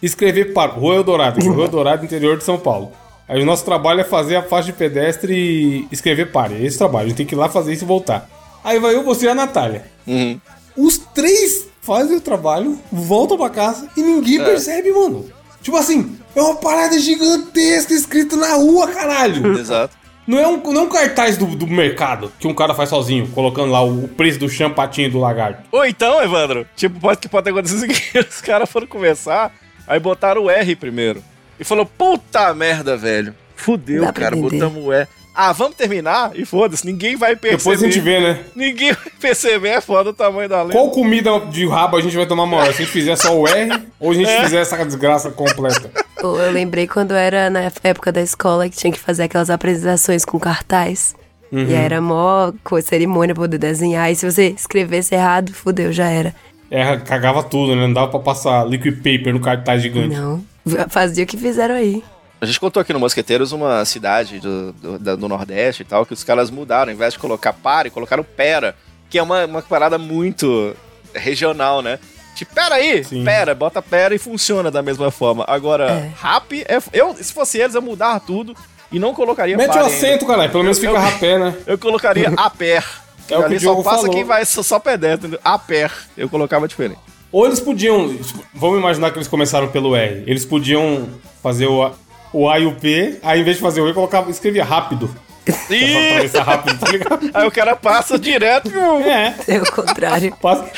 Escrever 0.00 0.52
para 0.52 0.70
Rua 0.72 0.94
Eldorado, 0.94 1.44
Rua 1.44 1.64
Eldorado, 1.64 2.04
interior 2.04 2.36
de 2.38 2.44
São 2.44 2.56
Paulo. 2.58 2.92
Aí 3.28 3.42
o 3.42 3.44
nosso 3.44 3.64
trabalho 3.64 4.00
é 4.00 4.04
fazer 4.04 4.36
a 4.36 4.42
faixa 4.42 4.66
de 4.66 4.72
pedestre 4.72 5.34
e 5.34 5.88
escrever 5.92 6.30
pare. 6.30 6.54
É 6.54 6.62
esse 6.64 6.76
o 6.76 6.78
trabalho. 6.78 7.06
A 7.06 7.08
gente 7.08 7.16
tem 7.18 7.26
que 7.26 7.34
ir 7.34 7.38
lá 7.38 7.48
fazer 7.48 7.72
isso 7.72 7.84
e 7.84 7.86
voltar. 7.86 8.28
Aí 8.64 8.78
vai 8.78 8.94
eu, 8.94 9.02
você 9.04 9.26
e 9.26 9.28
a 9.28 9.34
Natália. 9.34 9.84
Uhum. 10.08 10.40
Os 10.76 10.98
três 10.98 11.68
fazem 11.82 12.16
o 12.16 12.20
trabalho, 12.20 12.78
voltam 12.90 13.36
pra 13.36 13.50
casa 13.50 13.88
e 13.96 14.02
ninguém 14.02 14.38
percebe, 14.38 14.92
mano. 14.92 15.26
Tipo 15.62 15.76
assim, 15.76 16.16
é 16.34 16.40
uma 16.40 16.56
parada 16.56 16.98
gigantesca 16.98 17.92
escrita 17.92 18.36
na 18.36 18.54
rua, 18.54 18.88
caralho. 18.88 19.54
Exato. 19.58 19.96
Não 20.26 20.38
é 20.38 20.46
um, 20.46 20.58
não 20.58 20.82
é 20.82 20.84
um 20.84 20.88
cartaz 20.88 21.38
do, 21.38 21.46
do 21.46 21.66
mercado 21.66 22.30
que 22.38 22.46
um 22.46 22.54
cara 22.54 22.74
faz 22.74 22.90
sozinho, 22.90 23.26
colocando 23.28 23.72
lá 23.72 23.82
o, 23.82 24.04
o 24.04 24.08
preço 24.08 24.38
do 24.38 24.48
champatinho 24.48 25.10
do 25.10 25.18
lagarto. 25.18 25.62
Ou 25.72 25.86
então, 25.86 26.22
Evandro, 26.22 26.66
tipo, 26.76 27.00
pode 27.00 27.18
que 27.18 27.28
pode 27.28 27.44
ter 27.44 27.50
acontecido 27.50 27.78
o 27.78 27.80
seguinte: 27.80 28.18
os 28.28 28.40
caras 28.42 28.68
foram 28.70 28.86
conversar, 28.86 29.54
aí 29.86 29.98
botaram 29.98 30.44
o 30.44 30.50
R 30.50 30.76
primeiro. 30.76 31.24
E 31.58 31.64
falou, 31.64 31.86
puta 31.86 32.54
merda, 32.54 32.96
velho. 32.96 33.34
Fudeu, 33.56 34.12
cara, 34.12 34.36
botamos 34.36 34.84
o 34.84 34.92
E. 34.92 35.08
ah, 35.40 35.52
vamos 35.52 35.76
terminar 35.76 36.32
e 36.34 36.44
foda-se, 36.44 36.84
ninguém 36.84 37.14
vai 37.16 37.36
perceber. 37.36 37.58
Depois 37.58 37.80
a 37.80 37.86
gente 37.86 38.00
vê, 38.00 38.18
né? 38.18 38.40
Ninguém 38.56 38.92
vai 38.92 39.12
perceber, 39.20 39.68
é 39.68 39.80
foda 39.80 40.10
o 40.10 40.12
tamanho 40.12 40.48
da 40.48 40.62
letra. 40.64 40.72
Qual 40.80 40.90
comida 40.90 41.38
de 41.48 41.64
rabo 41.68 41.96
a 41.96 42.00
gente 42.00 42.16
vai 42.16 42.26
tomar 42.26 42.44
maior? 42.44 42.64
Se 42.72 42.82
a 42.82 42.84
gente 42.84 42.90
fizer 42.90 43.14
só 43.14 43.38
o 43.38 43.46
R 43.46 43.70
ou 44.00 44.10
a 44.10 44.14
gente 44.14 44.28
É. 44.28 44.42
fizer 44.42 44.60
essa 44.60 44.84
desgraça 44.84 45.30
completa? 45.30 45.92
Eu 46.20 46.50
lembrei 46.50 46.88
quando 46.88 47.12
era 47.14 47.48
na 47.48 47.70
época 47.84 48.10
da 48.10 48.20
escola 48.20 48.68
que 48.68 48.76
tinha 48.76 48.92
que 48.92 48.98
fazer 48.98 49.22
aquelas 49.22 49.48
apresentações 49.48 50.24
com 50.24 50.40
cartaz. 50.40 51.14
Uhum. 51.52 51.60
E 51.60 51.74
aí 51.74 51.84
era 51.84 52.00
mó 52.00 52.52
cerimônia 52.82 53.32
pra 53.32 53.44
poder 53.44 53.58
desenhar. 53.58 54.10
E 54.10 54.16
se 54.16 54.28
você 54.28 54.48
escrevesse 54.48 55.14
errado, 55.14 55.54
fudeu, 55.54 55.92
já 55.92 56.08
era. 56.10 56.34
É, 56.68 56.96
cagava 56.98 57.44
tudo, 57.44 57.76
né? 57.76 57.82
Não 57.86 57.92
dava 57.94 58.08
pra 58.08 58.18
passar 58.20 58.68
liquid 58.68 58.96
paper 58.96 59.32
no 59.32 59.40
cartaz 59.40 59.80
gigante. 59.80 60.16
Não. 60.16 60.44
Fazia 60.90 61.22
o 61.22 61.26
que 61.26 61.36
fizeram 61.36 61.76
aí. 61.76 62.02
A 62.40 62.46
gente 62.46 62.60
contou 62.60 62.80
aqui 62.80 62.92
no 62.92 63.00
Mosqueteiros 63.00 63.50
uma 63.52 63.84
cidade 63.84 64.38
do, 64.38 64.72
do, 64.72 65.16
do 65.16 65.28
Nordeste 65.28 65.82
e 65.82 65.84
tal, 65.84 66.06
que 66.06 66.12
os 66.12 66.22
caras 66.22 66.50
mudaram, 66.50 66.90
ao 66.90 66.94
invés 66.94 67.14
de 67.14 67.18
colocar 67.18 67.52
pare, 67.52 67.90
colocaram 67.90 68.22
pera, 68.22 68.76
que 69.10 69.18
é 69.18 69.22
uma, 69.22 69.44
uma 69.44 69.62
parada 69.62 69.98
muito 69.98 70.74
regional, 71.14 71.82
né? 71.82 71.98
Tipo, 72.36 72.54
pera 72.54 72.76
aí, 72.76 73.02
Sim. 73.02 73.24
pera, 73.24 73.54
bota 73.54 73.82
pera 73.82 74.14
e 74.14 74.18
funciona 74.18 74.70
da 74.70 74.80
mesma 74.82 75.10
forma. 75.10 75.44
Agora, 75.48 75.90
É. 75.90 76.12
rap, 76.22 76.62
é, 76.68 76.78
eu, 76.92 77.12
se 77.16 77.32
fosse 77.32 77.58
eles, 77.58 77.74
eu 77.74 77.82
mudar 77.82 78.20
tudo 78.20 78.54
e 78.92 78.98
não 79.00 79.12
colocaria 79.12 79.56
Mete 79.56 79.76
o 79.76 79.80
acento, 79.84 80.24
caralho. 80.24 80.50
Pelo 80.52 80.62
menos 80.62 80.78
Eu- 80.78 80.90
fica 80.90 80.96
eu- 80.96 81.10
rapé, 81.10 81.38
né? 81.38 81.56
Eu 81.66 81.76
colocaria 81.76 82.28
a 82.38 82.48
pé. 82.48 82.82
É 83.28 83.36
o 83.36 83.42
que 83.48 83.48
o 83.48 83.52
só 83.54 83.58
Diogo 83.58 83.82
passa 83.82 83.96
falou. 83.98 84.12
quem 84.12 84.22
vai 84.24 84.44
só, 84.44 84.62
só 84.62 84.78
pedestre, 84.78 85.26
entendeu? 85.26 85.40
A 85.44 85.58
pé. 85.58 85.90
Eu 86.16 86.28
colocava 86.28 86.68
diferente. 86.68 87.00
Ou 87.32 87.44
eles 87.44 87.58
podiam. 87.60 88.16
Vamos 88.54 88.78
imaginar 88.78 89.10
que 89.10 89.18
eles 89.18 89.28
começaram 89.28 89.68
pelo 89.68 89.94
R. 89.96 90.22
Eles 90.26 90.46
podiam 90.46 91.08
fazer 91.42 91.66
o 91.66 91.82
A, 91.82 91.92
o 92.32 92.48
A 92.48 92.58
e 92.58 92.66
o 92.66 92.72
P, 92.74 93.18
aí 93.22 93.40
em 93.40 93.44
vez 93.44 93.56
de 93.56 93.62
fazer 93.62 93.80
o 93.80 93.88
E, 93.88 93.94
colocava, 93.94 94.30
escrevia 94.30 94.64
rápido. 94.64 95.08
Atravessar 95.48 96.42
rápido, 96.42 96.78
tá? 96.78 97.40
Aí 97.40 97.46
o 97.46 97.50
cara 97.50 97.74
passa 97.74 98.18
direto. 98.18 98.70
É. 98.78 99.34
É 99.48 99.58
o 99.58 99.72
contrário. 99.72 100.36
Passa, 100.42 100.70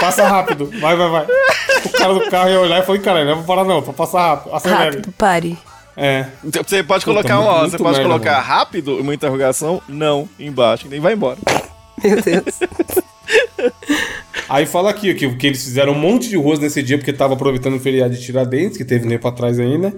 passa 0.00 0.26
rápido. 0.26 0.70
Vai, 0.80 0.96
vai, 0.96 1.10
vai. 1.10 1.26
O 1.84 1.90
cara 1.90 2.14
do 2.14 2.30
carro 2.30 2.48
ia 2.48 2.60
olhar 2.60 2.82
e 2.82 2.86
falou: 2.86 3.00
caralho, 3.02 3.26
não 3.26 3.32
é 3.32 3.36
pra 3.36 3.44
parar 3.44 3.64
não, 3.64 3.82
pra 3.82 3.92
passar 3.92 4.26
rápido. 4.28 4.54
Acelere. 4.54 4.84
Rápido, 4.84 5.12
pare. 5.12 5.58
É. 5.94 6.26
Então, 6.44 6.62
Você 6.66 6.82
pode 6.82 7.04
Puta, 7.04 7.14
colocar 7.14 7.40
uma, 7.40 7.58
muito 7.60 7.70
você 7.72 7.78
pode 7.78 7.98
merda, 7.98 8.08
colocar 8.08 8.32
mano. 8.32 8.44
rápido, 8.44 8.96
uma 8.98 9.14
interrogação, 9.14 9.82
não, 9.88 10.28
embaixo, 10.38 10.86
e 10.90 10.98
vai 10.98 11.12
embora. 11.12 11.38
Meu 12.02 12.20
Deus. 12.22 12.60
Aí 14.48 14.64
fala 14.66 14.90
aqui 14.90 15.12
que, 15.14 15.28
que 15.34 15.46
eles 15.46 15.62
fizeram 15.64 15.92
um 15.92 15.98
monte 15.98 16.28
de 16.28 16.36
ruas 16.36 16.58
nesse 16.58 16.82
dia 16.82 16.96
porque 16.98 17.12
tava 17.12 17.34
aproveitando 17.34 17.74
o 17.76 17.80
feriado 17.80 18.14
de 18.14 18.20
Tiradentes, 18.20 18.76
que 18.76 18.84
teve 18.84 19.06
um 19.06 19.08
tempo 19.08 19.26
atrás 19.26 19.58
ainda. 19.58 19.92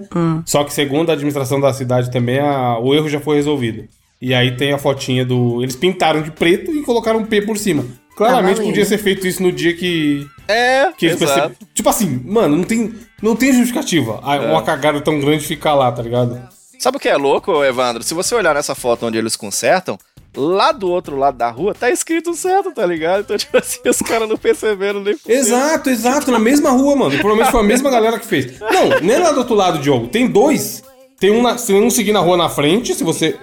Só 0.45 0.63
que 0.63 0.73
segundo 0.73 1.09
a 1.09 1.13
administração 1.13 1.59
da 1.59 1.71
cidade 1.73 2.11
também, 2.11 2.39
a- 2.39 2.79
o 2.79 2.93
erro 2.95 3.07
já 3.09 3.19
foi 3.19 3.35
resolvido. 3.35 3.83
E 4.21 4.33
aí 4.33 4.57
tem 4.57 4.73
a 4.73 4.77
fotinha 4.77 5.23
do. 5.25 5.61
Eles 5.63 5.75
pintaram 5.75 6.21
de 6.21 6.31
preto 6.31 6.71
e 6.71 6.81
colocaram 6.81 7.19
um 7.19 7.25
P 7.25 7.41
por 7.41 7.57
cima. 7.57 7.85
Claramente 8.17 8.57
valendo. 8.57 8.71
podia 8.71 8.85
ser 8.85 8.97
feito 8.97 9.25
isso 9.25 9.41
no 9.41 9.49
dia 9.51 9.73
que. 9.73 10.27
É, 10.45 10.91
que 10.97 11.05
eles 11.05 11.21
exato. 11.21 11.33
perceberam. 11.41 11.55
Tipo 11.73 11.89
assim, 11.89 12.21
mano, 12.25 12.57
não 12.57 12.63
tem, 12.65 12.93
não 13.21 13.33
tem 13.35 13.53
justificativa. 13.53 14.19
a- 14.21 14.51
Uma 14.51 14.61
cagada 14.61 14.99
tão 14.99 15.19
grande 15.21 15.45
ficar 15.45 15.73
lá, 15.73 15.89
tá 15.89 16.01
ligado? 16.01 16.37
Sabe 16.79 16.95
o 16.95 16.99
que 16.99 17.09
é 17.09 17.17
louco, 17.17 17.61
Evandro? 17.61 18.01
Se 18.01 18.13
você 18.13 18.33
olhar 18.33 18.55
nessa 18.55 18.73
foto 18.73 19.05
onde 19.05 19.17
eles 19.17 19.35
consertam, 19.35 19.99
lá 20.33 20.71
do 20.71 20.89
outro 20.89 21.17
lado 21.17 21.37
da 21.37 21.49
rua 21.49 21.75
tá 21.75 21.89
escrito 21.89 22.33
certo, 22.33 22.71
tá 22.71 22.85
ligado? 22.85 23.19
Então, 23.19 23.35
tipo 23.37 23.57
assim, 23.57 23.81
os 23.85 23.97
caras 23.97 24.29
não 24.29 24.37
perceberam 24.37 25.01
nem. 25.01 25.13
Exato, 25.27 25.89
exato, 25.89 26.31
na 26.31 26.39
mesma 26.39 26.69
rua, 26.71 26.95
mano. 26.95 27.11
Provavelmente 27.19 27.51
foi 27.51 27.59
a 27.59 27.63
mesma 27.63 27.89
galera 27.91 28.17
que 28.17 28.25
fez. 28.25 28.57
Não, 28.61 29.01
nem 29.01 29.19
lá 29.19 29.33
do 29.33 29.39
outro 29.39 29.55
lado, 29.55 29.79
Diogo. 29.79 30.07
Tem 30.07 30.25
dois. 30.25 30.81
Tem 31.19 31.31
um, 31.31 31.41
na, 31.41 31.55
tem 31.55 31.83
um 31.83 31.89
seguindo 31.89 32.17
a 32.17 32.21
rua 32.21 32.37
na 32.37 32.47
frente, 32.47 32.95
se 32.95 33.03
você. 33.03 33.37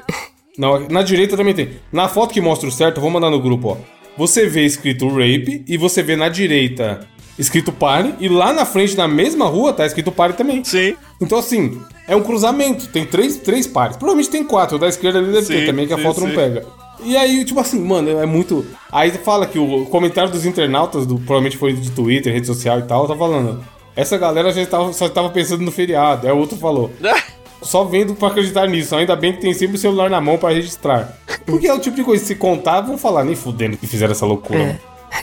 Não, 0.57 0.89
na 0.89 1.03
direita 1.03 1.37
também 1.37 1.53
tem. 1.53 1.79
Na 1.93 2.09
foto 2.09 2.33
que 2.33 2.41
mostra 2.41 2.67
o 2.67 2.73
certo, 2.73 2.97
eu 2.97 3.03
vou 3.03 3.11
mandar 3.11 3.29
no 3.29 3.41
grupo, 3.41 3.69
ó. 3.69 3.77
Você 4.17 4.47
vê 4.47 4.65
escrito 4.65 5.09
rape 5.09 5.63
e 5.69 5.77
você 5.77 6.03
vê 6.03 6.17
na 6.17 6.31
direita 6.31 7.07
escrito 7.39 7.73
pare. 7.73 8.15
E 8.19 8.29
lá 8.29 8.53
na 8.53 8.65
frente, 8.65 8.97
na 8.97 9.07
mesma 9.09 9.47
rua, 9.47 9.73
tá 9.73 9.87
escrito 9.87 10.13
pare 10.13 10.33
também. 10.33 10.63
Sim. 10.65 10.97
Então, 11.21 11.39
assim, 11.39 11.81
é 12.07 12.15
um 12.15 12.23
cruzamento. 12.23 12.89
Tem 12.89 13.05
três, 13.05 13.37
três 13.37 13.67
pares. 13.67 13.97
Provavelmente 13.97 14.31
tem 14.31 14.45
quatro. 14.45 14.77
O 14.77 14.79
da 14.79 14.89
esquerda 14.89 15.19
ali 15.19 15.33
deve 15.33 15.47
Sim, 15.47 15.55
ter 15.55 15.67
também, 15.67 15.87
que 15.87 15.93
a 15.93 15.97
sim, 15.97 16.03
foto 16.03 16.21
não 16.21 16.29
sim. 16.29 16.35
pega. 16.35 16.67
E 17.05 17.17
aí, 17.17 17.45
tipo 17.45 17.61
assim, 17.61 17.81
mano, 17.81 18.09
é 18.11 18.27
muito. 18.27 18.65
Aí 18.91 19.11
fala 19.13 19.47
que 19.47 19.59
o 19.59 19.85
comentário 19.87 20.31
dos 20.31 20.47
internautas, 20.47 21.05
do, 21.07 21.17
provavelmente 21.17 21.59
foi 21.59 21.73
de 21.73 21.91
Twitter, 21.91 22.33
rede 22.33 22.47
social 22.47 22.79
e 22.79 22.83
tal, 22.83 23.07
tá 23.07 23.15
falando. 23.15 23.63
Essa 23.95 24.17
galera 24.19 24.53
já 24.53 24.65
tava, 24.67 24.93
só 24.93 25.09
tava 25.09 25.31
pensando 25.31 25.63
no 25.63 25.71
feriado. 25.71 26.27
Aí 26.27 26.33
o 26.33 26.39
outro 26.39 26.57
falou. 26.57 26.91
Só 27.63 27.85
vendo 27.85 28.15
pra 28.15 28.29
acreditar 28.29 28.69
nisso. 28.69 28.95
Ainda 28.95 29.17
bem 29.17 29.33
que 29.33 29.41
tem 29.41 29.53
sempre 29.53 29.77
o 29.77 29.79
celular 29.79 30.11
na 30.11 30.21
mão 30.21 30.37
pra 30.37 30.51
registrar. 30.51 31.17
Porque 31.45 31.67
é 31.67 31.73
o 31.73 31.81
tipo 31.81 31.97
de 31.97 32.05
coisa, 32.05 32.25
se 32.25 32.35
contar, 32.35 32.83
vão 32.83 32.99
falar, 32.99 33.25
nem 33.25 33.35
fudendo 33.35 33.79
que 33.79 33.87
fizeram 33.87 34.13
essa 34.13 34.27
loucura. 34.27 34.79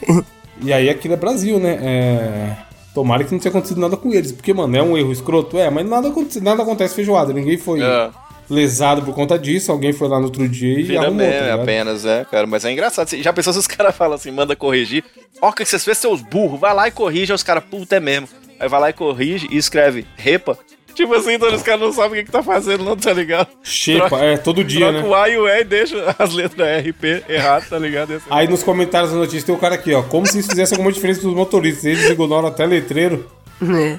É. 0.09 0.23
E 0.61 0.71
aí 0.71 0.89
aquilo 0.89 1.13
é 1.13 1.17
Brasil, 1.17 1.59
né? 1.59 1.79
É... 1.81 2.55
Tomara 2.93 3.23
que 3.23 3.31
não 3.31 3.39
tenha 3.39 3.49
acontecido 3.49 3.81
nada 3.81 3.97
com 3.97 4.11
eles. 4.13 4.31
Porque, 4.31 4.53
mano, 4.53 4.75
é 4.77 4.83
um 4.83 4.95
erro 4.97 5.11
escroto. 5.11 5.57
É, 5.57 5.69
mas 5.69 5.87
nada, 5.87 6.09
aconte- 6.09 6.39
nada 6.39 6.61
acontece 6.61 6.93
feijoada. 6.93 7.33
Ninguém 7.33 7.57
foi 7.57 7.81
É. 7.81 8.09
lesado 8.49 9.01
por 9.01 9.15
conta 9.15 9.37
disso. 9.39 9.71
Alguém 9.71 9.91
foi 9.93 10.07
lá 10.07 10.19
no 10.19 10.25
outro 10.25 10.47
dia 10.47 10.79
e 10.79 10.83
Vira 10.83 11.01
arrumou, 11.01 11.19
tá 11.19 11.25
meme 11.31 11.41
ligado? 11.41 11.61
apenas, 11.61 12.05
é, 12.05 12.23
cara. 12.29 12.45
Mas 12.45 12.63
é 12.65 12.71
engraçado. 12.71 13.09
Já 13.17 13.33
pensou 13.33 13.51
se 13.53 13.59
os 13.59 13.65
caras 13.67 13.95
falam 13.95 14.13
assim, 14.15 14.29
manda 14.31 14.55
corrigir? 14.55 15.03
Ó, 15.41 15.49
o 15.49 15.53
que 15.53 15.65
vocês 15.65 15.83
fez, 15.83 15.97
seus 15.97 16.21
burros? 16.21 16.59
Vai 16.59 16.73
lá 16.73 16.87
e 16.87 16.91
corrige. 16.91 17.31
Aí 17.31 17.35
os 17.35 17.41
caras, 17.43 17.63
puta, 17.69 17.95
é 17.95 17.99
mesmo. 17.99 18.27
Aí 18.59 18.69
vai 18.69 18.79
lá 18.79 18.89
e 18.91 18.93
corrige 18.93 19.47
e 19.51 19.57
escreve 19.57 20.05
repa. 20.15 20.55
Tipo 20.93 21.13
assim, 21.15 21.33
então 21.33 21.53
os 21.53 21.61
caras 21.61 21.81
não 21.81 21.91
sabem 21.91 22.11
o 22.11 22.15
que, 22.15 22.25
que 22.25 22.31
tá 22.31 22.43
fazendo, 22.43 22.83
não, 22.83 22.95
tá 22.95 23.11
ligado? 23.13 23.47
Xepa, 23.63 24.07
Troca- 24.09 24.23
é, 24.25 24.37
todo 24.37 24.63
dia, 24.63 24.91
Troca 24.91 25.01
né? 25.01 25.07
o 25.07 25.15
A 25.15 25.29
e 25.29 25.37
o 25.37 25.47
E 25.47 25.61
e 25.61 25.63
deixa 25.63 26.15
as 26.19 26.33
letras 26.33 26.85
RP 26.87 27.23
errado, 27.29 27.67
tá 27.69 27.77
ligado? 27.79 28.13
Assim, 28.13 28.25
Aí 28.29 28.47
nos 28.47 28.63
comentários 28.63 29.11
da 29.11 29.17
notícia 29.17 29.45
tem 29.45 29.55
o 29.55 29.57
cara 29.57 29.75
aqui, 29.75 29.93
ó. 29.93 30.01
Como 30.03 30.25
se 30.27 30.39
isso 30.39 30.49
fizesse 30.49 30.73
alguma 30.73 30.91
diferença 30.91 31.21
pros 31.21 31.33
motoristas. 31.33 31.85
Eles 31.85 32.09
ignoram 32.09 32.47
até 32.47 32.65
letreiro. 32.65 33.29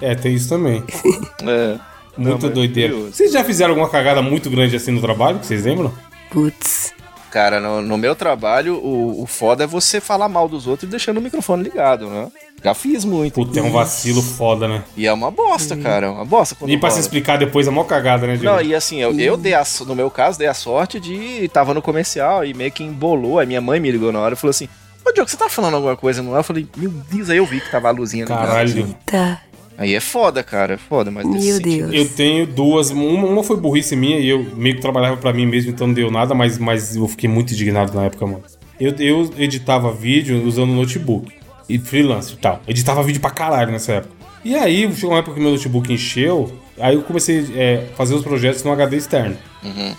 É. 0.01 0.13
É, 0.13 0.15
tem 0.15 0.35
isso 0.35 0.49
também. 0.49 0.83
é. 1.47 1.79
Muita 2.17 2.49
doideira. 2.49 2.95
Vocês 2.95 3.33
já 3.33 3.43
fizeram 3.43 3.71
alguma 3.73 3.89
cagada 3.89 4.23
muito 4.23 4.49
grande 4.49 4.77
assim 4.77 4.93
no 4.93 5.01
trabalho? 5.01 5.39
que 5.41 5.47
Vocês 5.47 5.65
lembram? 5.65 5.93
Putz. 6.31 6.93
Cara, 7.35 7.59
no, 7.59 7.83
no 7.83 7.99
meu 7.99 8.15
trabalho, 8.15 8.77
o, 8.77 9.21
o 9.21 9.27
foda 9.27 9.65
é 9.65 9.67
você 9.67 10.01
falar 10.01 10.29
mal 10.29 10.49
dos 10.49 10.69
outros 10.69 10.87
e 10.87 10.91
deixando 10.91 11.19
o 11.19 11.21
microfone 11.21 11.65
ligado, 11.65 12.09
né? 12.09 12.29
Já 12.63 12.75
fiz 12.75 13.05
muito. 13.05 13.35
Puta, 13.35 13.59
é 13.59 13.63
um 13.65 13.73
vacilo 13.73 14.23
foda, 14.23 14.69
né? 14.69 14.85
E 14.97 15.05
é 15.05 15.13
uma 15.13 15.33
bosta, 15.33 15.77
cara. 15.77 16.07
É 16.07 16.09
uma 16.09 16.25
bosta 16.25 16.57
E 16.65 16.79
pra 16.79 16.91
se 16.91 17.01
explicar 17.01 17.37
depois 17.37 17.67
é 17.67 17.73
mó 17.73 17.83
cagada, 17.83 18.25
né, 18.25 18.37
Diego? 18.37 18.55
Não, 18.55 18.63
e 18.63 18.73
assim, 18.73 19.03
eu, 19.03 19.19
eu 19.19 19.37
dei 19.37 19.53
a, 19.53 19.65
no 19.85 19.97
meu 19.97 20.09
caso, 20.13 20.39
dei 20.39 20.47
a 20.47 20.55
sorte 20.55 21.01
de. 21.01 21.49
Tava 21.49 21.75
no 21.75 21.83
comercial 21.83 22.45
e 22.45 22.55
meio 22.55 22.71
que 22.71 22.85
embolou. 22.85 23.41
Aí 23.41 23.49
minha 23.49 23.61
mãe 23.61 23.81
me 23.81 23.91
ligou 23.91 24.13
na 24.13 24.21
hora 24.21 24.35
e 24.35 24.37
falou 24.37 24.53
assim: 24.53 24.69
Ô 25.05 25.11
Diogo, 25.13 25.29
você 25.29 25.37
tá 25.37 25.49
falando 25.49 25.75
alguma 25.75 25.97
coisa 25.97 26.23
não 26.23 26.37
é? 26.37 26.39
Eu 26.39 26.45
falei, 26.45 26.69
meu 26.77 26.91
Deus, 27.11 27.31
aí 27.31 27.39
eu 27.39 27.47
vi 27.47 27.61
que 27.61 27.69
tava 27.69 27.89
a 27.89 27.91
luzinha. 27.91 28.27
Caralho. 28.27 28.97
Tá. 29.05 29.41
Aí 29.77 29.95
é 29.95 30.01
foda, 30.01 30.43
cara, 30.43 30.75
é 30.75 30.77
foda, 30.77 31.11
mas 31.11 31.27
Meu 31.27 31.41
sentido- 31.41 31.89
Deus. 31.89 31.93
Eu 31.93 32.09
tenho 32.09 32.47
duas. 32.47 32.91
Uma, 32.91 33.27
uma 33.27 33.43
foi 33.43 33.57
burrice 33.57 33.97
minha 33.97 34.19
e 34.19 34.29
eu 34.29 34.45
meio 34.57 34.77
que 34.77 34.81
trabalhava 34.83 35.17
pra 35.17 35.33
mim 35.33 35.47
mesmo, 35.47 35.71
então 35.71 35.87
não 35.89 35.95
deu 35.95 36.11
nada, 36.11 36.35
mas, 36.35 36.59
mas 36.59 36.95
eu 36.97 37.07
fiquei 37.09 37.29
muito 37.29 37.53
indignado 37.53 37.93
na 37.95 38.05
época, 38.05 38.25
mano. 38.27 38.43
Eu, 38.79 38.95
eu 38.99 39.31
editava 39.39 39.93
vídeo 39.93 40.43
usando 40.47 40.73
notebook 40.73 41.33
e 41.69 41.79
freelance 41.79 42.33
e 42.33 42.37
tal. 42.37 42.61
Editava 42.69 43.03
vídeo 43.03 43.21
pra 43.21 43.31
caralho 43.31 43.73
nessa 43.73 43.93
época. 43.95 44.15
E 44.45 44.55
aí 44.55 44.93
chegou 44.95 45.11
uma 45.13 45.19
época 45.21 45.35
que 45.37 45.41
meu 45.41 45.53
notebook 45.53 45.91
encheu, 45.93 46.53
aí 46.79 46.95
eu 46.95 47.03
comecei 47.03 47.41
a 47.41 47.95
fazer 47.97 48.15
os 48.15 48.23
projetos 48.23 48.63
no 48.63 48.71
HD 48.73 48.97
externo. 48.99 49.37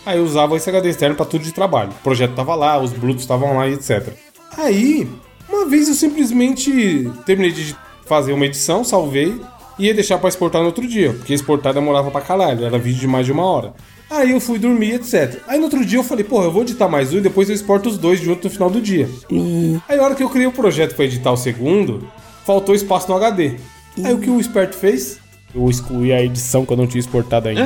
Aí 0.05 0.17
eu 0.19 0.23
usava 0.23 0.55
esse 0.55 0.69
HD 0.69 0.89
externo 0.89 1.15
pra 1.15 1.25
tudo 1.25 1.43
de 1.43 1.51
trabalho. 1.51 1.89
O 1.89 2.03
projeto 2.03 2.33
tava 2.35 2.53
lá, 2.53 2.79
os 2.79 2.91
brutos 2.91 3.23
estavam 3.23 3.55
lá 3.57 3.67
e 3.67 3.73
etc. 3.73 4.09
Aí, 4.55 5.07
uma 5.49 5.65
vez 5.65 5.87
eu 5.87 5.95
simplesmente 5.95 7.11
terminei 7.25 7.51
de 7.51 7.75
fazer 8.05 8.33
uma 8.33 8.45
edição, 8.45 8.83
salvei 8.83 9.41
e 9.77 9.85
ia 9.87 9.93
deixar 9.93 10.17
pra 10.17 10.29
exportar 10.29 10.61
no 10.61 10.67
outro 10.67 10.87
dia, 10.87 11.13
porque 11.13 11.33
exportar 11.33 11.73
demorava 11.73 12.09
pra 12.11 12.21
caralho, 12.21 12.65
era 12.65 12.77
vídeo 12.77 13.01
de 13.01 13.07
mais 13.07 13.25
de 13.25 13.31
uma 13.31 13.43
hora. 13.43 13.73
Aí 14.09 14.31
eu 14.31 14.39
fui 14.39 14.59
dormir, 14.59 14.93
etc. 14.93 15.41
Aí 15.47 15.57
no 15.57 15.65
outro 15.65 15.83
dia 15.83 15.97
eu 15.97 16.03
falei, 16.03 16.23
porra, 16.23 16.45
eu 16.45 16.51
vou 16.51 16.61
editar 16.61 16.87
mais 16.87 17.13
um 17.13 17.17
e 17.17 17.21
depois 17.21 17.49
eu 17.49 17.55
exporto 17.55 17.89
os 17.89 17.97
dois 17.97 18.19
junto 18.19 18.43
no 18.45 18.49
final 18.49 18.69
do 18.69 18.79
dia. 18.79 19.09
E 19.29 19.77
Aí 19.89 19.97
a 19.97 20.03
hora 20.03 20.15
que 20.15 20.23
eu 20.23 20.29
criei 20.29 20.47
o 20.47 20.51
projeto 20.51 20.95
pra 20.95 21.05
editar 21.05 21.31
o 21.31 21.37
segundo, 21.37 22.07
faltou 22.45 22.75
espaço 22.75 23.09
no 23.09 23.15
HD. 23.15 23.55
Aí 24.03 24.13
o 24.13 24.19
que 24.19 24.29
o 24.29 24.39
esperto 24.39 24.75
fez? 24.75 25.19
Eu 25.53 25.69
excluí 25.69 26.13
a 26.13 26.21
edição 26.21 26.65
que 26.65 26.73
eu 26.73 26.77
não 26.77 26.85
tinha 26.85 26.99
exportado 26.99 27.47
ainda. 27.47 27.65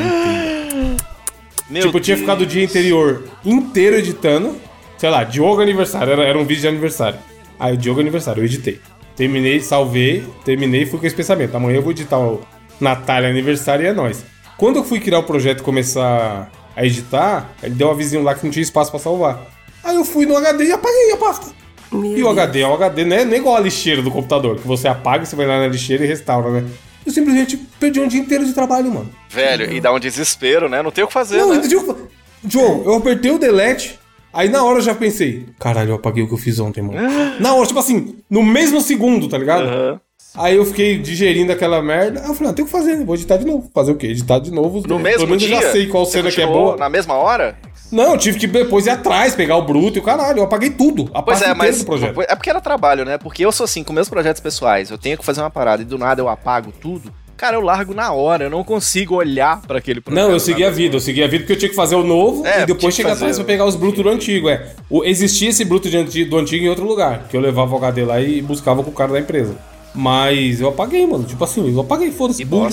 Meu 1.70 1.84
tipo, 1.84 1.98
eu 1.98 2.02
tinha 2.02 2.18
ficado 2.18 2.42
o 2.42 2.46
dia 2.46 2.64
anterior 2.64 3.24
inteiro 3.46 3.98
editando. 3.98 4.56
Sei 4.98 5.10
lá, 5.10 5.24
Diogo 5.24 5.62
aniversário, 5.62 6.14
era, 6.14 6.24
era 6.24 6.38
um 6.38 6.46
vídeo 6.46 6.62
de 6.62 6.68
aniversário. 6.68 7.20
Aí, 7.60 7.78
Diogo 7.78 8.00
aniversário, 8.00 8.42
eu 8.42 8.46
editei. 8.46 8.80
Terminei, 9.20 9.60
salvei, 9.60 10.24
terminei 10.46 10.84
e 10.84 10.86
fui 10.86 10.98
com 10.98 11.06
esse 11.06 11.14
pensamento. 11.14 11.54
Amanhã 11.54 11.76
eu 11.76 11.82
vou 11.82 11.92
editar 11.92 12.18
o 12.18 12.40
Natália 12.80 13.30
aniversário 13.30 13.84
e 13.84 13.88
é 13.90 13.92
nóis. 13.92 14.24
Quando 14.58 14.78
eu 14.78 14.84
fui 14.86 14.98
criar 15.02 15.20
o 15.20 15.24
projeto 15.24 15.60
e 15.60 15.64
começar 15.64 16.50
a 16.74 16.86
editar, 16.86 17.52
ele 17.62 17.76
deu 17.76 17.90
um 17.90 17.92
avisinho 17.92 18.24
lá 18.24 18.34
que 18.34 18.46
não 18.46 18.50
tinha 18.52 18.64
espaço 18.64 18.90
pra 18.90 18.98
salvar. 18.98 19.42
Aí 19.84 19.98
eu 19.98 20.06
fui 20.06 20.26
no 20.26 20.38
HD 20.38 20.68
e 20.68 20.72
apaguei 20.72 21.12
a 21.12 21.18
pasta. 21.18 21.48
Meu 21.92 22.18
E 22.18 22.24
o. 22.24 22.30
HD 22.30 22.62
é 22.62 22.68
o 22.70 22.74
HD, 22.74 23.04
né? 23.04 23.26
Não 23.26 23.34
é 23.34 23.36
igual 23.36 23.58
a 23.58 23.60
lixeira 23.60 24.02
do 24.02 24.10
computador, 24.10 24.56
que 24.58 24.66
você 24.66 24.88
apaga, 24.88 25.26
você 25.26 25.36
vai 25.36 25.46
lá 25.46 25.60
na 25.60 25.68
lixeira 25.68 26.06
e 26.06 26.08
restaura, 26.08 26.50
né? 26.50 26.64
Eu 27.06 27.12
simplesmente 27.12 27.58
perdi 27.78 28.00
um 28.00 28.08
dia 28.08 28.22
inteiro 28.22 28.46
de 28.46 28.54
trabalho, 28.54 28.90
mano. 28.90 29.10
Velho, 29.30 29.70
e 29.70 29.82
dá 29.82 29.92
um 29.92 30.00
desespero, 30.00 30.70
né? 30.70 30.82
Não 30.82 30.92
tem 30.92 31.04
o 31.04 31.08
que 31.08 31.14
fazer, 31.14 31.40
Não, 31.40 31.50
né? 31.50 31.58
eu 31.58 31.68
digo, 31.68 32.08
Joe, 32.48 32.86
eu 32.86 32.94
apertei 32.94 33.32
o 33.32 33.38
delete, 33.38 33.99
aí 34.34 34.50
na 34.50 34.64
hora 34.64 34.80
eu 34.80 34.82
já 34.84 34.96
pensei, 34.96 35.46
caralho, 35.60 35.92
eu 35.92 35.96
apaguei 35.96 36.24
o 36.24 36.28
que 36.28 36.34
eu 36.34 36.38
fiz 36.38 36.60
ontem, 36.60 36.82
mano. 36.82 37.00
na 37.40 37.54
hora, 37.54 37.68
tipo 37.68 37.80
assim, 37.80 38.16
no 38.30 38.44
mesmo 38.44 38.82
segundo, 38.82 39.28
tá 39.28 39.38
ligado? 39.38 39.64
Aham. 39.64 40.00
Aí 40.36 40.56
eu 40.56 40.66
fiquei 40.66 41.00
digerindo 41.00 41.52
aquela 41.52 41.82
merda. 41.82 42.22
Aí 42.22 42.28
eu 42.28 42.36
falei, 42.36 42.52
ah, 42.52 42.56
tem 42.56 42.64
que 42.64 42.70
fazer, 42.72 42.96
né? 42.96 43.04
Vou 43.04 43.16
editar 43.16 43.38
de 43.38 43.46
novo. 43.46 43.70
Fazer 43.74 43.92
o 43.92 43.96
quê? 43.96 44.08
Editar 44.08 44.40
de 44.40 44.52
novo. 44.52 44.88
No 44.88 45.00
mesmo 45.00 45.20
Pelo 45.20 45.30
menos 45.30 45.44
dia? 45.44 45.56
eu 45.56 45.62
já 45.62 45.72
sei 45.72 45.88
qual 45.88 46.06
Você 46.06 46.20
cena 46.20 46.32
que 46.32 46.40
é 46.40 46.46
boa. 46.46 46.78
Na 46.78 46.88
mesma 46.88 47.16
hora? 47.16 47.58
Não, 47.92 48.12
eu 48.12 48.18
tive 48.18 48.38
que 48.38 48.46
depois 48.46 48.86
ir 48.86 48.92
atrás, 48.92 49.34
pegar 49.36 49.58
o 49.58 49.64
bruto 49.64 49.98
e 49.98 50.00
o 50.00 50.04
caralho. 50.04 50.40
Eu 50.40 50.44
apaguei 50.44 50.70
tudo. 50.70 51.10
A 51.14 51.24
Pois 51.24 51.42
é, 51.42 51.54
mas 51.56 51.80
do 51.80 51.86
projeto. 51.86 52.22
é 52.22 52.36
porque 52.36 52.50
era 52.50 52.62
trabalho, 52.62 53.04
né? 53.04 53.18
Porque 53.18 53.44
eu 53.44 53.52
sou 53.52 53.64
assim, 53.64 53.84
com 53.84 53.92
meus 53.92 54.08
projetos 54.08 54.40
pessoais, 54.40 54.92
eu 54.92 54.98
tenho 54.98 55.18
que 55.18 55.26
fazer 55.26 55.42
uma 55.42 55.50
parada 55.50 55.82
e 55.82 55.86
do 55.86 55.98
nada 55.98 56.22
eu 56.22 56.30
apago 56.30 56.72
tudo. 56.72 57.12
Cara, 57.40 57.56
eu 57.56 57.62
largo 57.62 57.94
na 57.94 58.12
hora, 58.12 58.44
eu 58.44 58.50
não 58.50 58.66
consigo 58.66 59.16
olhar 59.16 59.62
pra 59.62 59.78
aquele 59.78 60.02
projeto. 60.02 60.22
Não, 60.22 60.30
eu 60.30 60.42
segui 60.42 60.62
a 60.66 60.70
vida, 60.70 60.98
eu 60.98 61.00
segui 61.00 61.24
a 61.24 61.28
vida 61.28 61.40
porque 61.40 61.54
eu 61.54 61.58
tinha 61.58 61.70
que 61.70 61.76
fazer 61.76 61.96
o 61.96 62.04
novo 62.04 62.46
É, 62.46 62.64
e 62.64 62.66
depois 62.66 62.94
chegar 62.94 63.14
atrás 63.14 63.38
pra 63.38 63.46
pegar 63.46 63.64
os 63.64 63.78
brutos 63.78 64.04
do 64.04 64.10
antigo. 64.10 64.50
É. 64.50 64.74
O, 64.90 65.06
existia 65.06 65.48
esse 65.48 65.64
bruto 65.64 65.90
do 65.90 66.38
antigo 66.38 66.66
em 66.66 66.68
outro 66.68 66.86
lugar, 66.86 67.30
que 67.30 67.38
eu 67.38 67.40
levava 67.40 67.74
o 67.74 67.78
HD 67.78 68.04
lá 68.04 68.20
e 68.20 68.42
buscava 68.42 68.84
com 68.84 68.90
o 68.90 68.94
cara 68.94 69.14
da 69.14 69.22
empresa. 69.22 69.56
Mas 69.96 70.60
eu 70.60 70.68
apaguei, 70.68 71.08
mano. 71.08 71.24
Tipo 71.24 71.42
assim, 71.46 71.74
eu 71.74 71.80
apaguei, 71.80 72.12
foda-se, 72.12 72.44
burro 72.44 72.68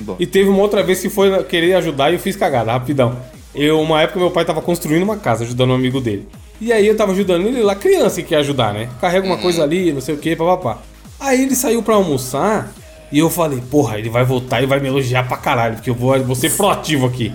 bom. 0.00 0.16
E 0.18 0.26
teve 0.26 0.48
uma 0.48 0.62
outra 0.62 0.82
vez 0.82 1.02
que 1.02 1.10
foi 1.10 1.44
querer 1.44 1.74
ajudar 1.74 2.10
e 2.10 2.14
eu 2.14 2.18
fiz 2.18 2.34
cagada, 2.34 2.72
rapidão. 2.72 3.18
Eu, 3.54 3.78
uma 3.78 4.00
época, 4.00 4.18
meu 4.18 4.30
pai 4.30 4.46
tava 4.46 4.62
construindo 4.62 5.02
uma 5.02 5.18
casa, 5.18 5.44
ajudando 5.44 5.68
um 5.68 5.74
amigo 5.74 6.00
dele. 6.00 6.26
E 6.58 6.72
aí 6.72 6.86
eu 6.86 6.96
tava 6.96 7.12
ajudando 7.12 7.46
ele 7.46 7.62
lá, 7.62 7.74
criança 7.74 8.22
que 8.22 8.28
quer 8.28 8.36
ajudar, 8.36 8.72
né? 8.72 8.88
Carrega 9.02 9.26
uma 9.26 9.36
coisa 9.36 9.62
ali, 9.62 9.92
não 9.92 10.00
sei 10.00 10.14
o 10.14 10.18
que, 10.18 10.34
papapá. 10.34 10.80
Aí 11.20 11.42
ele 11.42 11.54
saiu 11.54 11.82
pra 11.82 11.94
almoçar 11.94 12.72
e 13.12 13.18
eu 13.18 13.28
falei, 13.30 13.62
porra, 13.70 13.98
ele 13.98 14.08
vai 14.08 14.24
voltar 14.24 14.62
e 14.62 14.66
vai 14.66 14.80
me 14.80 14.88
elogiar 14.88 15.28
pra 15.28 15.36
caralho, 15.36 15.74
porque 15.76 15.90
eu 15.90 15.94
vou, 15.94 16.18
vou 16.24 16.34
ser 16.34 16.50
proativo 16.56 17.06
aqui. 17.06 17.32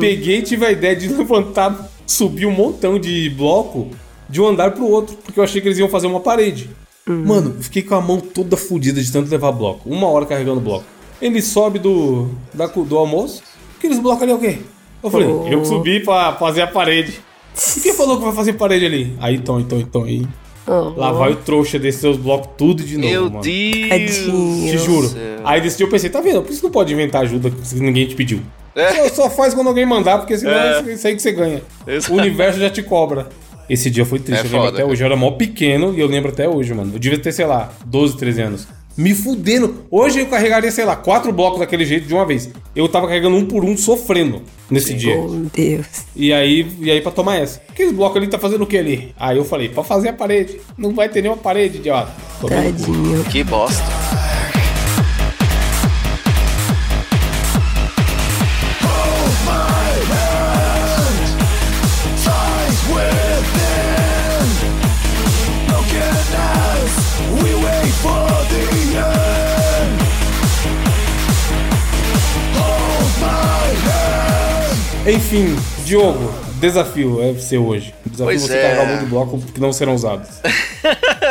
Peguei 0.00 0.38
e 0.38 0.42
tive 0.42 0.66
a 0.66 0.72
ideia 0.72 0.96
de 0.96 1.06
levantar, 1.12 1.88
subir 2.06 2.46
um 2.46 2.50
montão 2.52 2.98
de 2.98 3.30
bloco 3.30 3.88
de 4.28 4.40
um 4.40 4.46
andar 4.48 4.72
pro 4.72 4.86
outro, 4.86 5.16
porque 5.16 5.38
eu 5.38 5.44
achei 5.44 5.60
que 5.60 5.68
eles 5.68 5.78
iam 5.78 5.88
fazer 5.88 6.06
uma 6.06 6.20
parede. 6.20 6.68
Mano, 7.06 7.54
eu 7.56 7.62
fiquei 7.62 7.82
com 7.82 7.94
a 7.94 8.00
mão 8.00 8.20
toda 8.20 8.56
fodida 8.56 9.00
de 9.02 9.10
tanto 9.10 9.30
levar 9.30 9.52
bloco. 9.52 9.88
Uma 9.88 10.08
hora 10.08 10.26
carregando 10.26 10.60
bloco. 10.60 10.84
Ele 11.22 11.40
sobe 11.40 11.78
do, 11.78 12.28
da, 12.52 12.66
do 12.66 12.98
almoço. 12.98 13.42
Aqueles 13.78 13.98
blocos 13.98 14.22
ali 14.22 14.32
é 14.32 14.34
o 14.34 14.38
quê? 14.38 14.58
Eu 15.02 15.10
falei, 15.10 15.26
Oh. 15.28 15.46
eu 15.48 15.62
que 15.62 15.68
subi 15.68 16.00
pra 16.00 16.34
fazer 16.34 16.62
a 16.62 16.66
parede. 16.66 17.18
E 17.76 17.80
quem 17.80 17.94
falou 17.94 18.18
que 18.18 18.24
vai 18.24 18.34
fazer 18.34 18.52
parede 18.54 18.84
ali? 18.84 19.16
Aí, 19.20 19.36
então, 19.36 19.58
então, 19.58 19.78
então, 19.78 20.04
aí. 20.04 20.26
Oh, 20.68 20.98
Lá 21.00 21.12
vai 21.12 21.32
o 21.32 21.36
trouxa 21.36 21.78
descer 21.78 22.08
os 22.08 22.16
blocos 22.16 22.50
tudo 22.58 22.82
de 22.84 22.96
novo, 22.96 23.08
Meu 23.08 23.22
mano. 23.30 23.40
Deus! 23.42 23.88
Tadinho. 23.88 24.70
Te 24.70 24.78
juro. 24.78 25.10
Aí 25.44 25.60
desse 25.60 25.76
dia 25.78 25.86
eu 25.86 25.90
pensei, 25.90 26.10
tá 26.10 26.20
vendo? 26.20 26.42
Por 26.42 26.52
isso 26.52 26.62
não 26.62 26.70
pode 26.70 26.92
inventar 26.92 27.22
ajuda 27.22 27.50
se 27.62 27.76
ninguém 27.80 28.06
te 28.06 28.14
pediu. 28.14 28.40
É. 28.74 29.08
Só, 29.08 29.22
só 29.24 29.30
faz 29.30 29.54
quando 29.54 29.68
alguém 29.68 29.86
mandar, 29.86 30.18
porque 30.18 30.36
senão 30.36 30.52
É. 30.52 30.80
é 30.86 30.92
isso 30.92 31.06
aí 31.06 31.16
que 31.16 31.22
você 31.22 31.32
ganha. 31.32 31.62
Exato. 31.86 32.12
O 32.12 32.16
universo 32.16 32.60
já 32.60 32.70
te 32.70 32.82
cobra. 32.82 33.28
Esse 33.68 33.90
dia 33.90 34.04
foi 34.06 34.18
triste, 34.18 34.40
É 34.40 34.46
eu 34.46 34.50
lembro 34.50 34.58
foda, 34.58 34.68
até 34.70 34.78
cara. 34.78 34.90
hoje. 34.92 35.02
Eu 35.02 35.06
era 35.06 35.16
mó 35.16 35.30
pequeno 35.32 35.92
e 35.94 36.00
eu 36.00 36.06
lembro 36.06 36.30
até 36.30 36.48
hoje, 36.48 36.72
mano. 36.72 36.92
Eu 36.94 36.98
devia 36.98 37.18
ter, 37.18 37.32
sei 37.32 37.44
lá, 37.44 37.72
12, 37.84 38.16
13 38.16 38.40
anos. 38.42 38.68
Me 38.98 39.14
fudendo. 39.14 39.84
Hoje 39.92 40.18
eu 40.18 40.26
carregaria, 40.26 40.72
sei 40.72 40.84
lá, 40.84 40.96
quatro 40.96 41.32
blocos 41.32 41.60
daquele 41.60 41.86
jeito 41.86 42.08
de 42.08 42.12
uma 42.12 42.26
vez. 42.26 42.50
Eu 42.74 42.88
tava 42.88 43.06
carregando 43.06 43.36
um 43.36 43.46
por 43.46 43.64
um, 43.64 43.76
sofrendo 43.76 44.42
nesse 44.68 44.92
dia. 44.92 45.16
oh, 45.16 45.46
Deus. 45.54 45.86
E 46.16 46.32
aí, 46.32 46.66
e 46.80 46.90
aí 46.90 47.00
pra 47.00 47.12
tomar 47.12 47.36
essa. 47.36 47.62
Aquele 47.68 47.92
bloco 47.92 48.18
ali 48.18 48.26
tá 48.26 48.40
fazendo 48.40 48.64
o 48.64 48.66
que 48.66 48.76
ali? 48.76 49.14
Aí 49.16 49.36
eu 49.36 49.44
falei, 49.44 49.68
pra 49.68 49.84
fazer 49.84 50.08
a 50.08 50.12
parede. 50.12 50.60
Não 50.76 50.92
vai 50.92 51.08
ter 51.08 51.22
nenhuma 51.22 51.40
parede, 51.40 51.78
idiota. 51.78 52.12
Tadinho. 52.40 53.22
Que 53.30 53.44
bosta. 53.44 53.84
Enfim, 75.08 75.56
Diogo, 75.86 76.30
desafio 76.60 77.22
é 77.22 77.32
seu 77.38 77.66
hoje. 77.66 77.94
O 78.04 78.10
desafio 78.10 78.26
Pois 78.26 78.42
é 78.42 78.46
você 78.46 78.58
é. 78.58 78.62
carregar 78.62 78.92
um 78.92 79.04
de 79.04 79.06
bloco 79.06 79.40
que 79.40 79.58
não 79.58 79.72
serão 79.72 79.94
usados. 79.94 80.28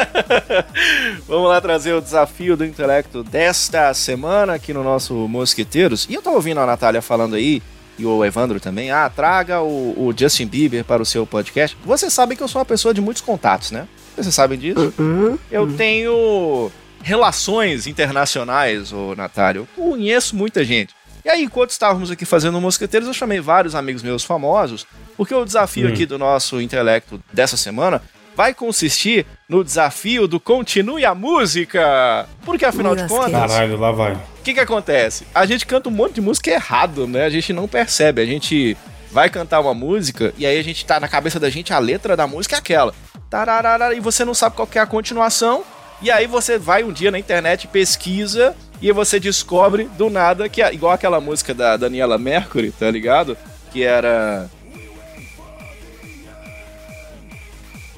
Vamos 1.27 1.47
lá 1.47 1.61
trazer 1.61 1.93
o 1.93 2.01
desafio 2.01 2.57
do 2.57 2.65
intelecto 2.65 3.23
desta 3.23 3.93
semana 3.93 4.55
aqui 4.55 4.73
no 4.73 4.83
nosso 4.83 5.13
Mosqueteiros. 5.13 6.07
E 6.09 6.15
eu 6.15 6.23
tava 6.23 6.37
ouvindo 6.37 6.59
a 6.59 6.65
Natália 6.65 7.03
falando 7.03 7.35
aí, 7.35 7.61
e 7.99 8.03
o 8.03 8.25
Evandro 8.25 8.59
também, 8.59 8.89
ah, 8.89 9.07
traga 9.15 9.61
o, 9.61 10.07
o 10.07 10.13
Justin 10.17 10.47
Bieber 10.47 10.83
para 10.83 11.03
o 11.03 11.05
seu 11.05 11.27
podcast. 11.27 11.77
Vocês 11.85 12.11
sabem 12.11 12.35
que 12.35 12.41
eu 12.41 12.47
sou 12.47 12.59
uma 12.59 12.65
pessoa 12.65 12.95
de 12.95 13.01
muitos 13.01 13.21
contatos, 13.21 13.69
né? 13.69 13.87
Vocês 14.15 14.33
sabem 14.33 14.57
disso? 14.57 14.91
Hum? 14.99 15.37
Eu 15.51 15.71
tenho 15.77 16.71
relações 17.03 17.85
internacionais, 17.85 18.91
ô 18.91 19.13
Natália. 19.15 19.59
Eu 19.59 19.67
conheço 19.75 20.35
muita 20.35 20.65
gente. 20.65 20.96
E 21.27 21.29
aí, 21.29 21.43
enquanto 21.43 21.71
estávamos 21.71 22.09
aqui 22.09 22.23
fazendo 22.23 22.61
Mosqueteiros, 22.61 23.05
eu 23.05 23.13
chamei 23.13 23.41
vários 23.41 23.75
amigos 23.75 24.01
meus 24.01 24.23
famosos, 24.23 24.87
porque 25.17 25.35
o 25.35 25.43
desafio 25.43 25.89
Hum. 25.89 25.91
aqui 25.91 26.05
do 26.05 26.17
nosso 26.17 26.61
intelecto 26.61 27.21
dessa 27.33 27.57
semana 27.57 28.01
vai 28.33 28.53
consistir 28.53 29.25
no 29.49 29.61
desafio 29.61 30.25
do 30.25 30.39
Continue 30.39 31.03
a 31.03 31.13
Música. 31.13 32.29
Porque 32.45 32.63
afinal 32.63 32.95
de 32.95 33.05
contas, 33.09 33.51
Caralho, 33.51 33.75
lá 33.77 33.91
vai. 33.91 34.13
o 34.13 34.19
que 34.41 34.53
que 34.53 34.59
acontece? 34.61 35.27
A 35.35 35.45
gente 35.45 35.65
canta 35.65 35.89
um 35.89 35.91
monte 35.91 36.13
de 36.13 36.21
música 36.21 36.49
errado, 36.49 37.05
né? 37.05 37.25
A 37.25 37.29
gente 37.29 37.51
não 37.51 37.67
percebe. 37.67 38.21
A 38.21 38.25
gente 38.25 38.77
vai 39.11 39.29
cantar 39.29 39.59
uma 39.59 39.73
música 39.73 40.33
e 40.37 40.45
aí 40.45 40.57
a 40.57 40.63
gente 40.63 40.85
tá 40.85 40.97
na 40.97 41.09
cabeça 41.09 41.37
da 41.37 41.49
gente 41.49 41.73
a 41.73 41.79
letra 41.79 42.15
da 42.15 42.25
música 42.25 42.55
é 42.55 42.59
aquela. 42.59 42.93
Tararara, 43.29 43.93
e 43.93 43.99
você 43.99 44.23
não 44.23 44.33
sabe 44.33 44.55
qual 44.55 44.65
que 44.65 44.79
é 44.79 44.81
a 44.81 44.85
continuação. 44.87 45.65
E 46.01 46.09
aí 46.09 46.25
você 46.25 46.57
vai 46.57 46.85
um 46.85 46.93
dia 46.93 47.11
na 47.11 47.19
internet, 47.19 47.67
pesquisa 47.67 48.55
e 48.81 48.91
você 48.91 49.19
descobre 49.19 49.89
do 49.97 50.09
nada 50.09 50.47
que 50.47 50.61
é 50.61 50.73
igual 50.73 50.93
aquela 50.93 51.19
música 51.19 51.53
da 51.53 51.77
Daniela 51.77 52.17
Mercury, 52.17 52.71
tá 52.71 52.89
ligado? 52.89 53.37
Que 53.71 53.83
era 53.83 54.49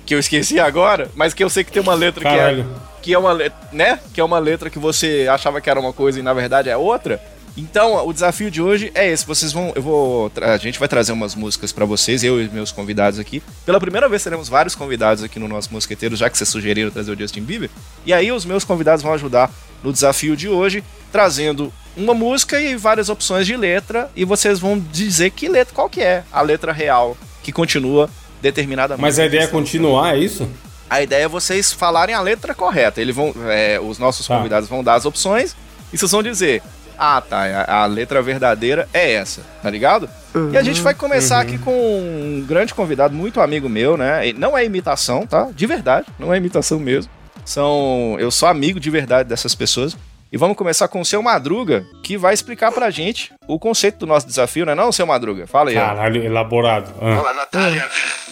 que 0.05 0.15
eu 0.15 0.19
esqueci 0.19 0.59
agora, 0.59 1.07
mas 1.15 1.35
que 1.35 1.43
eu 1.43 1.49
sei 1.51 1.63
que 1.63 1.71
tem 1.71 1.83
uma 1.83 1.93
letra 1.93 2.21
que 2.21 2.27
é 2.27 2.37
Caralho. 2.37 2.75
que 2.99 3.13
é 3.13 3.19
uma 3.19 3.31
letra, 3.31 3.59
né? 3.71 3.99
Que 4.11 4.19
é 4.19 4.23
uma 4.23 4.39
letra 4.39 4.67
que 4.67 4.79
você 4.79 5.27
achava 5.29 5.61
que 5.61 5.69
era 5.69 5.79
uma 5.79 5.93
coisa 5.93 6.19
e 6.19 6.23
na 6.23 6.33
verdade 6.33 6.67
é 6.67 6.75
outra. 6.75 7.21
Então, 7.59 8.07
o 8.07 8.13
desafio 8.13 8.49
de 8.49 8.61
hoje 8.61 8.89
é 8.95 9.11
esse. 9.11 9.25
Vocês 9.25 9.51
vão, 9.51 9.73
eu 9.75 9.81
vou, 9.81 10.31
a 10.41 10.55
gente 10.57 10.79
vai 10.79 10.87
trazer 10.87 11.11
umas 11.11 11.35
músicas 11.35 11.71
pra 11.73 11.83
vocês, 11.85 12.23
eu 12.23 12.41
e 12.41 12.47
meus 12.49 12.71
convidados 12.71 13.19
aqui. 13.19 13.43
Pela 13.65 13.79
primeira 13.79 14.07
vez 14.07 14.23
teremos 14.23 14.47
vários 14.47 14.75
convidados 14.75 15.23
aqui 15.23 15.37
no 15.39 15.47
nosso 15.47 15.71
mosqueteiro, 15.73 16.15
já 16.15 16.29
que 16.29 16.37
vocês 16.37 16.47
sugeriram 16.49 16.89
trazer 16.89 17.11
o 17.11 17.19
Justin 17.19 17.41
Bieber. 17.41 17.69
E 18.05 18.13
aí 18.13 18.31
os 18.31 18.45
meus 18.45 18.63
convidados 18.63 19.03
vão 19.03 19.13
ajudar 19.13 19.51
no 19.83 19.91
desafio 19.91 20.37
de 20.37 20.47
hoje, 20.47 20.83
trazendo 21.11 21.71
uma 21.97 22.13
música 22.13 22.59
e 22.61 22.75
várias 22.77 23.09
opções 23.09 23.45
de 23.45 23.57
letra 23.57 24.09
e 24.15 24.23
vocês 24.23 24.57
vão 24.59 24.79
dizer 24.79 25.31
que 25.31 25.49
letra, 25.49 25.73
qual 25.75 25.89
que 25.89 26.01
é 26.01 26.23
a 26.31 26.41
letra 26.41 26.71
real 26.71 27.17
que 27.43 27.51
continua 27.51 28.09
determinada 28.41 28.95
Mas 28.97 29.19
a 29.19 29.25
ideia 29.25 29.41
é 29.43 29.47
continuar, 29.47 30.15
é 30.15 30.19
isso? 30.19 30.47
a 30.89 31.01
ideia 31.01 31.23
é 31.25 31.27
vocês 31.27 31.73
falarem 31.73 32.15
a 32.15 32.21
letra 32.21 32.55
correta. 32.55 33.01
Eles 33.01 33.13
vão, 33.15 33.33
é, 33.49 33.79
os 33.81 33.97
nossos 33.99 34.25
Tá. 34.25 34.37
convidados 34.37 34.69
vão 34.69 34.81
dar 34.83 34.93
as 34.95 35.05
opções 35.05 35.55
e 35.91 35.97
vocês 35.97 36.11
vão 36.11 36.23
dizer: 36.23 36.61
Ah, 37.01 37.21
tá, 37.21 37.45
a, 37.45 37.83
a 37.83 37.85
letra 37.85 38.21
verdadeira 38.21 38.89
é 38.93 39.13
essa, 39.13 39.41
tá 39.63 39.69
ligado? 39.69 40.09
E 40.51 40.57
a 40.57 40.61
gente 40.61 40.81
vai 40.81 40.93
começar 40.93 41.39
aqui 41.39 41.57
com 41.57 41.71
um 41.71 42.45
grande 42.45 42.73
convidado, 42.73 43.15
muito 43.15 43.39
amigo 43.39 43.69
meu, 43.69 43.95
né? 43.95 44.27
E 44.27 44.33
não 44.33 44.57
é 44.57 44.65
imitação, 44.65 45.25
tá? 45.25 45.47
De 45.55 45.65
verdade, 45.65 46.07
não 46.19 46.33
é 46.33 46.37
imitação 46.37 46.77
mesmo. 46.77 47.09
São, 47.45 48.17
eu 48.19 48.29
sou 48.29 48.49
amigo 48.49 48.81
de 48.81 48.89
verdade 48.89 49.29
dessas 49.29 49.55
pessoas. 49.55 49.95
E 50.31 50.37
vamos 50.37 50.57
começar 50.57 50.87
com 50.89 50.99
o 50.99 51.05
seu 51.05 51.23
Madruga, 51.23 51.85
que 52.03 52.17
vai 52.17 52.33
explicar 52.33 52.71
pra 52.71 52.91
gente 52.91 53.33
o 53.47 53.57
conceito 53.57 53.99
do 53.99 54.05
nosso 54.05 54.27
desafio, 54.27 54.65
né? 54.65 54.75
Não, 54.75 54.91
seu 54.91 55.07
Madruga? 55.07 55.47
Fala 55.47 55.69
aí. 55.69 55.75
Caralho, 55.75 56.21
elaborado. 56.23 56.93
Ah. 57.01 57.19
Olá, 57.19 57.33
Natália. 57.33 57.87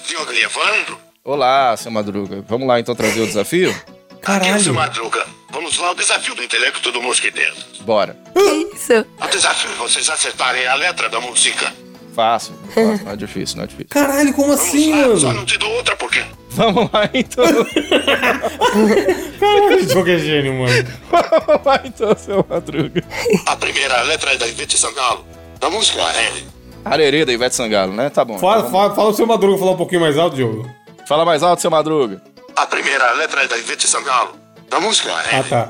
Diogo 0.05 0.31
e 0.33 0.43
Evandro. 0.43 0.99
Olá, 1.23 1.75
seu 1.77 1.89
Madruga. 1.89 2.43
Vamos 2.47 2.67
lá 2.67 2.79
então 2.79 2.93
trazer 2.93 3.21
o 3.21 3.25
desafio? 3.25 3.73
Aqui 4.23 4.49
é 4.49 4.55
o 4.55 4.59
seu 4.59 4.73
Madruga. 4.73 5.25
Vamos 5.49 5.77
lá, 5.77 5.91
o 5.91 5.95
desafio 5.95 6.35
do 6.35 6.43
intelecto 6.43 6.91
do 6.91 7.01
mosqueteiro. 7.01 7.55
Bora. 7.81 8.17
Isso. 8.73 9.05
O 9.21 9.27
desafio 9.27 9.71
é 9.71 9.75
vocês 9.75 10.09
acertarem 10.09 10.67
a 10.67 10.75
letra 10.75 11.09
da 11.09 11.19
música. 11.19 11.73
Fácil, 12.13 12.53
fácil, 12.73 13.05
não 13.05 13.11
é 13.11 13.15
difícil, 13.15 13.57
não 13.57 13.63
é 13.63 13.67
difícil. 13.67 13.89
Caralho, 13.89 14.33
como 14.33 14.47
Vamos 14.49 14.61
assim, 14.61 14.91
lá, 14.91 15.17
só 15.17 15.27
mano? 15.27 15.39
não 15.39 15.45
te 15.45 15.57
dou 15.57 15.71
outra 15.71 15.95
porque... 15.95 16.23
Vamos 16.49 16.89
lá 16.91 17.09
então. 17.13 17.45
Caralho, 19.39 19.85
Diogo 19.85 20.09
é 20.09 20.17
gênio, 20.17 20.53
mano. 20.55 20.87
Vamos 21.11 21.65
lá 21.65 21.81
então, 21.85 22.15
seu 22.17 22.45
Madruga. 22.49 23.03
A 23.45 23.55
primeira 23.55 24.01
letra 24.01 24.33
é 24.33 24.37
da 24.37 24.47
Ivete 24.47 24.77
Sangalo. 24.77 25.23
Da 25.59 25.69
música 25.69 26.01
é... 26.01 26.31
Arerê 26.83 27.25
da 27.25 27.33
Ivete 27.33 27.55
Sangalo, 27.55 27.93
né? 27.93 28.09
Tá 28.09 28.25
bom. 28.25 28.39
Fala, 28.39 28.69
fala, 28.71 28.95
fala 28.95 29.09
o 29.09 29.13
seu 29.13 29.27
Madruga 29.27 29.59
falar 29.59 29.71
um 29.71 29.77
pouquinho 29.77 30.01
mais 30.01 30.17
alto, 30.17 30.35
Diogo. 30.35 30.67
Fala 31.07 31.23
mais 31.23 31.43
alto, 31.43 31.61
seu 31.61 31.69
Madruga. 31.69 32.21
A 32.55 32.65
primeira 32.65 33.11
letra 33.11 33.43
é 33.43 33.47
da 33.47 33.57
Ivete 33.57 33.87
Sangalo. 33.87 34.46
Da 34.69 34.79
música 34.79 35.09
é... 35.31 35.37
Ah, 35.39 35.43
tá. 35.43 35.69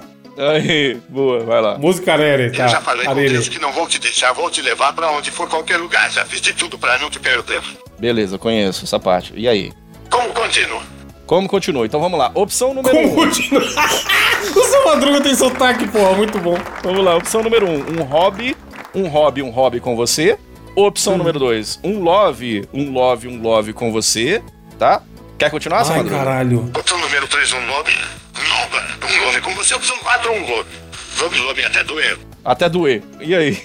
Aí, 0.54 1.00
boa, 1.10 1.40
vai 1.44 1.60
lá. 1.62 1.78
Música 1.80 2.14
Arere, 2.14 2.52
tá. 2.52 2.66
Eu 2.66 2.70
já 2.70 2.82
falei 2.82 3.06
com 3.06 3.12
Arere. 3.12 3.30
Deus 3.34 3.50
que 3.50 3.60
não 3.60 3.72
vou 3.72 3.88
te 3.88 4.00
deixar, 4.00 4.34
vou 4.34 4.50
te 4.52 4.62
levar 4.62 4.94
pra 4.94 5.10
onde 5.12 5.32
for 5.32 5.50
qualquer 5.50 5.78
lugar. 5.78 6.12
Já 6.12 6.26
fiz 6.26 6.40
de 6.42 6.54
tudo 6.54 6.78
pra 6.78 6.98
não 7.00 7.10
te 7.10 7.20
perder. 7.20 7.62
Beleza, 7.98 8.38
conheço 8.38 8.86
essa 8.86 9.00
parte. 9.00 9.34
E 9.36 9.48
aí? 9.48 9.74
Como 10.12 10.30
continua? 10.34 10.82
Como 11.26 11.50
continua? 11.50 11.86
Então 11.86 12.00
vamos 12.00 12.18
lá. 12.20 12.32
Opção 12.36 12.74
número 12.74 12.96
Como 12.96 13.08
1. 13.10 13.12
Um. 13.12 13.16
continua? 13.16 13.62
o 14.56 14.64
seu 14.64 14.86
Madruga 14.86 15.22
tem 15.22 15.34
sotaque, 15.36 15.88
porra, 15.88 16.14
muito 16.14 16.38
bom. 16.40 16.56
Vamos 16.84 17.04
lá, 17.04 17.16
opção 17.18 17.42
número 17.44 17.68
1. 17.68 17.72
Um, 17.74 18.00
um 18.02 18.04
hobby, 18.04 18.56
um 18.94 19.08
hobby, 19.08 19.42
um 19.42 19.50
hobby 19.50 19.80
com 19.80 19.96
você. 19.96 20.38
Opção 20.76 21.16
Hum. 21.16 21.18
número 21.18 21.40
2. 21.40 21.80
Um 21.84 22.04
love, 22.04 22.68
um 22.72 22.94
love, 22.94 23.28
um 23.28 23.42
love 23.42 23.74
com 23.74 23.92
você. 23.92 24.44
Tá? 24.78 25.02
Quer 25.40 25.50
continuar, 25.50 25.84
seu 25.84 25.94
Ai, 25.96 26.04
Madruga? 26.04 26.24
caralho. 26.24 26.72
Opção 26.78 26.98
número 27.00 27.28
3, 27.28 27.54
um 27.54 27.66
lobby. 27.66 27.92
Loba, 28.38 28.84
um 29.04 29.26
lobby 29.26 29.42
com 29.42 29.52
você. 29.56 29.74
Opção 29.76 29.98
4, 29.98 30.32
um 30.32 30.50
lobby. 30.50 30.70
Vamos 31.18 31.40
lobby 31.40 31.64
até 31.64 31.84
doer. 31.84 32.18
Até 32.46 32.70
doer. 32.70 33.02
E 33.20 33.36
aí? 33.36 33.58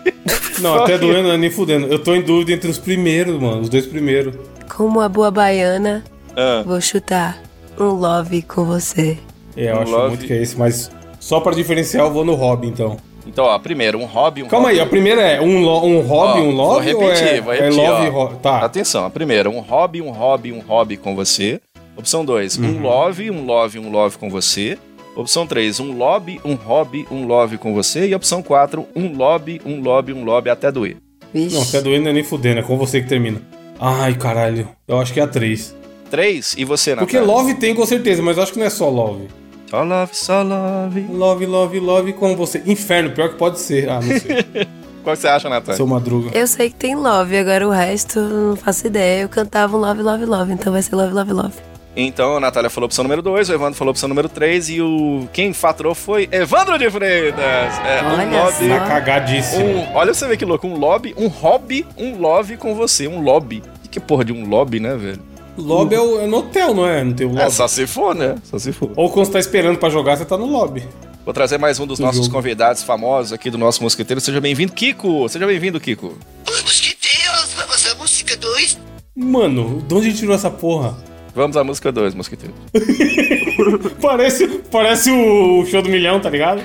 Não, 0.60 0.74
até 0.82 0.96
doendo, 0.98 1.24
não 1.28 1.32
é 1.34 1.36
nem 1.36 1.50
fudendo. 1.50 1.86
Eu 1.86 1.98
tô 1.98 2.14
em 2.14 2.22
dúvida 2.22 2.50
entre 2.52 2.70
os 2.70 2.78
primeiros, 2.78 3.38
mano. 3.40 3.60
Os 3.60 3.68
dois 3.68 3.84
primeiros. 3.86 4.34
Como 4.74 5.00
a 5.02 5.08
boa 5.08 5.30
baiana, 5.30 6.02
Ah, 6.34 6.62
vou 6.64 6.80
chutar 6.80 7.38
um 7.78 7.88
love 7.90 8.40
com 8.42 8.64
você. 8.64 9.18
É, 9.54 9.70
eu 9.70 9.76
Um 9.76 9.80
acho 9.82 9.92
love. 9.92 10.08
muito 10.08 10.24
que 10.26 10.32
é 10.32 10.40
esse, 10.42 10.56
mas 10.56 10.90
só 11.20 11.40
pra 11.40 11.52
diferenciar 11.52 12.06
eu 12.06 12.10
vou 12.12 12.24
no 12.24 12.34
hobby, 12.34 12.68
então. 12.68 12.96
então, 13.26 13.44
ó, 13.44 13.58
primeiro, 13.58 13.98
um 13.98 14.06
hobby, 14.06 14.42
um 14.42 14.48
Calma 14.48 14.68
hobby. 14.68 14.80
aí, 14.80 14.84
a 14.84 14.88
primeira 14.88 15.20
é 15.20 15.40
um, 15.42 15.60
lo- 15.60 15.84
um 15.84 16.00
hobby, 16.00 16.40
Ó, 16.40 16.42
um 16.42 16.56
vou 16.56 16.64
love 16.64 16.94
ou 16.94 17.00
repetir, 17.02 17.28
é, 17.28 17.40
vou 17.42 17.52
é 17.52 17.56
repetir, 17.60 17.76
love 17.90 18.06
e 18.06 18.10
ó. 18.10 18.26
Tá. 18.28 18.58
Atenção, 18.64 19.04
a 19.04 19.10
primeira, 19.10 19.50
um 19.50 19.60
hobby, 19.60 20.00
um 20.00 20.10
hobby, 20.10 20.52
um 20.52 20.60
hobby 20.60 20.96
com 20.96 21.14
você. 21.14 21.60
Opção 21.96 22.24
2, 22.24 22.58
Uhum. 22.58 22.64
um 22.78 22.82
love, 22.82 23.30
um 23.30 23.44
love, 23.44 23.78
um 23.78 23.90
love 23.90 24.18
com 24.18 24.28
você. 24.30 24.78
Opção 25.14 25.46
3, 25.46 25.80
um 25.80 25.96
lobby, 25.96 26.38
um 26.44 26.54
hobby, 26.54 27.06
um 27.10 27.26
love 27.26 27.56
com 27.56 27.72
você. 27.72 28.06
E 28.08 28.14
opção 28.14 28.42
4, 28.42 28.86
um 28.94 29.16
lobby, 29.16 29.60
um 29.64 29.80
lobby, 29.80 30.12
um 30.12 30.24
lobby 30.24 30.50
até 30.50 30.70
doer. 30.70 30.98
Vixe. 31.32 31.54
Não, 31.54 31.62
até 31.62 31.80
doendo 31.80 32.04
não 32.04 32.10
é 32.10 32.14
nem 32.14 32.22
fudendo, 32.24 32.60
é 32.60 32.62
com 32.62 32.76
você 32.76 33.00
que 33.00 33.08
termina. 33.08 33.40
Ai, 33.80 34.14
caralho. 34.14 34.68
Eu 34.86 35.00
acho 35.00 35.12
que 35.12 35.20
é 35.20 35.22
a 35.22 35.26
3. 35.26 35.74
3, 36.10 36.54
e 36.58 36.64
você, 36.64 36.94
Porque 36.94 37.18
Natália? 37.18 37.34
love 37.34 37.54
tem 37.54 37.74
com 37.74 37.84
certeza, 37.86 38.22
mas 38.22 38.36
eu 38.36 38.42
acho 38.42 38.52
que 38.52 38.58
não 38.58 38.66
é 38.66 38.70
só 38.70 38.88
love. 38.90 39.26
Só 39.70 39.82
love, 39.82 40.10
só 40.14 40.42
love. 40.42 41.00
Love, 41.10 41.46
love, 41.46 41.80
love 41.80 42.12
com 42.12 42.36
você. 42.36 42.62
Inferno, 42.66 43.10
pior 43.10 43.30
que 43.30 43.34
pode 43.36 43.58
ser. 43.58 43.88
Ah, 43.88 44.00
não 44.00 44.18
sei. 44.20 44.44
Qual 45.02 45.16
que 45.16 45.22
você 45.22 45.28
acha, 45.28 45.48
Natália? 45.48 45.76
Seu 45.76 45.86
Madruga. 45.86 46.30
Eu 46.36 46.46
sei 46.46 46.68
que 46.70 46.76
tem 46.76 46.94
love, 46.94 47.36
agora 47.36 47.66
o 47.66 47.70
resto 47.70 48.18
eu 48.18 48.28
não 48.50 48.56
faço 48.56 48.86
ideia. 48.86 49.22
Eu 49.22 49.28
cantava 49.28 49.76
um 49.76 49.80
love, 49.80 50.02
love, 50.02 50.24
love, 50.24 50.52
então 50.52 50.72
vai 50.72 50.82
ser 50.82 50.94
love, 50.94 51.12
love, 51.14 51.32
love. 51.32 51.54
Então, 51.98 52.36
a 52.36 52.40
Natália 52.40 52.68
falou 52.68 52.84
opção 52.86 53.02
número 53.02 53.22
2, 53.22 53.48
o 53.48 53.54
Evandro 53.54 53.74
falou 53.78 53.90
opção 53.90 54.06
número 54.06 54.28
3 54.28 54.68
e 54.68 54.82
o 54.82 55.26
quem 55.32 55.54
faturou 55.54 55.94
foi 55.94 56.28
Evandro 56.30 56.78
de 56.78 56.90
Freitas. 56.90 57.40
É, 57.40 58.02
um 58.02 58.12
Olha 58.12 58.42
lobby, 58.44 58.68
Tá 58.68 58.80
cagadíssimo. 58.86 59.64
um, 59.64 59.94
olha 59.94 60.12
você 60.12 60.28
vê 60.28 60.36
que 60.36 60.44
louco, 60.44 60.66
um 60.66 60.76
lobby, 60.76 61.14
um 61.16 61.26
hobby, 61.28 61.86
um 61.96 62.18
love 62.20 62.58
com 62.58 62.74
você, 62.74 63.08
um 63.08 63.22
lobby. 63.22 63.62
Que, 63.84 63.88
que 63.88 64.00
porra 64.00 64.26
de 64.26 64.32
um 64.32 64.46
lobby, 64.46 64.78
né, 64.78 64.94
velho? 64.94 65.20
Lobby 65.56 65.94
é, 65.94 66.00
o- 66.00 66.20
é 66.20 66.26
no 66.26 66.36
hotel, 66.36 66.74
não 66.74 66.86
é? 66.86 67.02
Não 67.02 67.14
tem 67.14 67.26
o 67.26 67.30
lobby. 67.30 67.42
É, 67.44 67.48
só 67.50 67.66
se 67.66 67.86
for, 67.86 68.14
né? 68.14 68.34
Só 68.44 68.58
se 68.58 68.72
for. 68.72 68.90
Ou 68.94 69.08
quando 69.08 69.24
você 69.24 69.32
tá 69.32 69.38
esperando 69.38 69.78
pra 69.78 69.88
jogar, 69.88 70.18
você 70.18 70.26
tá 70.26 70.36
no 70.36 70.44
lobby. 70.44 70.86
Vou 71.24 71.32
trazer 71.32 71.56
mais 71.56 71.80
um 71.80 71.86
dos 71.86 71.98
Do 71.98 72.04
nossos 72.04 72.26
jogo. 72.26 72.36
convidados 72.36 72.82
famosos 72.82 73.32
aqui 73.32 73.48
do 73.48 73.56
nosso 73.56 73.82
mosqueteiro. 73.82 74.20
Seja 74.20 74.38
bem-vindo, 74.38 74.70
Kiko. 74.74 75.26
Seja 75.30 75.46
bem-vindo, 75.46 75.80
Kiko. 75.80 76.14
Vamos 76.44 76.78
que 76.78 76.94
Deus, 77.24 77.54
vamos 77.54 77.86
à 77.90 77.94
música 77.94 78.36
2. 78.36 78.78
Mano, 79.16 79.82
de 79.88 79.94
onde 79.94 80.12
tirou 80.12 80.34
essa 80.34 80.50
porra? 80.50 80.94
Vamos 81.36 81.54
à 81.54 81.62
música 81.62 81.92
2, 81.92 82.14
mosqueteiro. 82.14 82.54
Parece, 84.00 84.48
parece 84.70 85.10
o 85.10 85.66
show 85.66 85.82
do 85.82 85.90
milhão, 85.90 86.18
tá 86.18 86.30
ligado? 86.30 86.62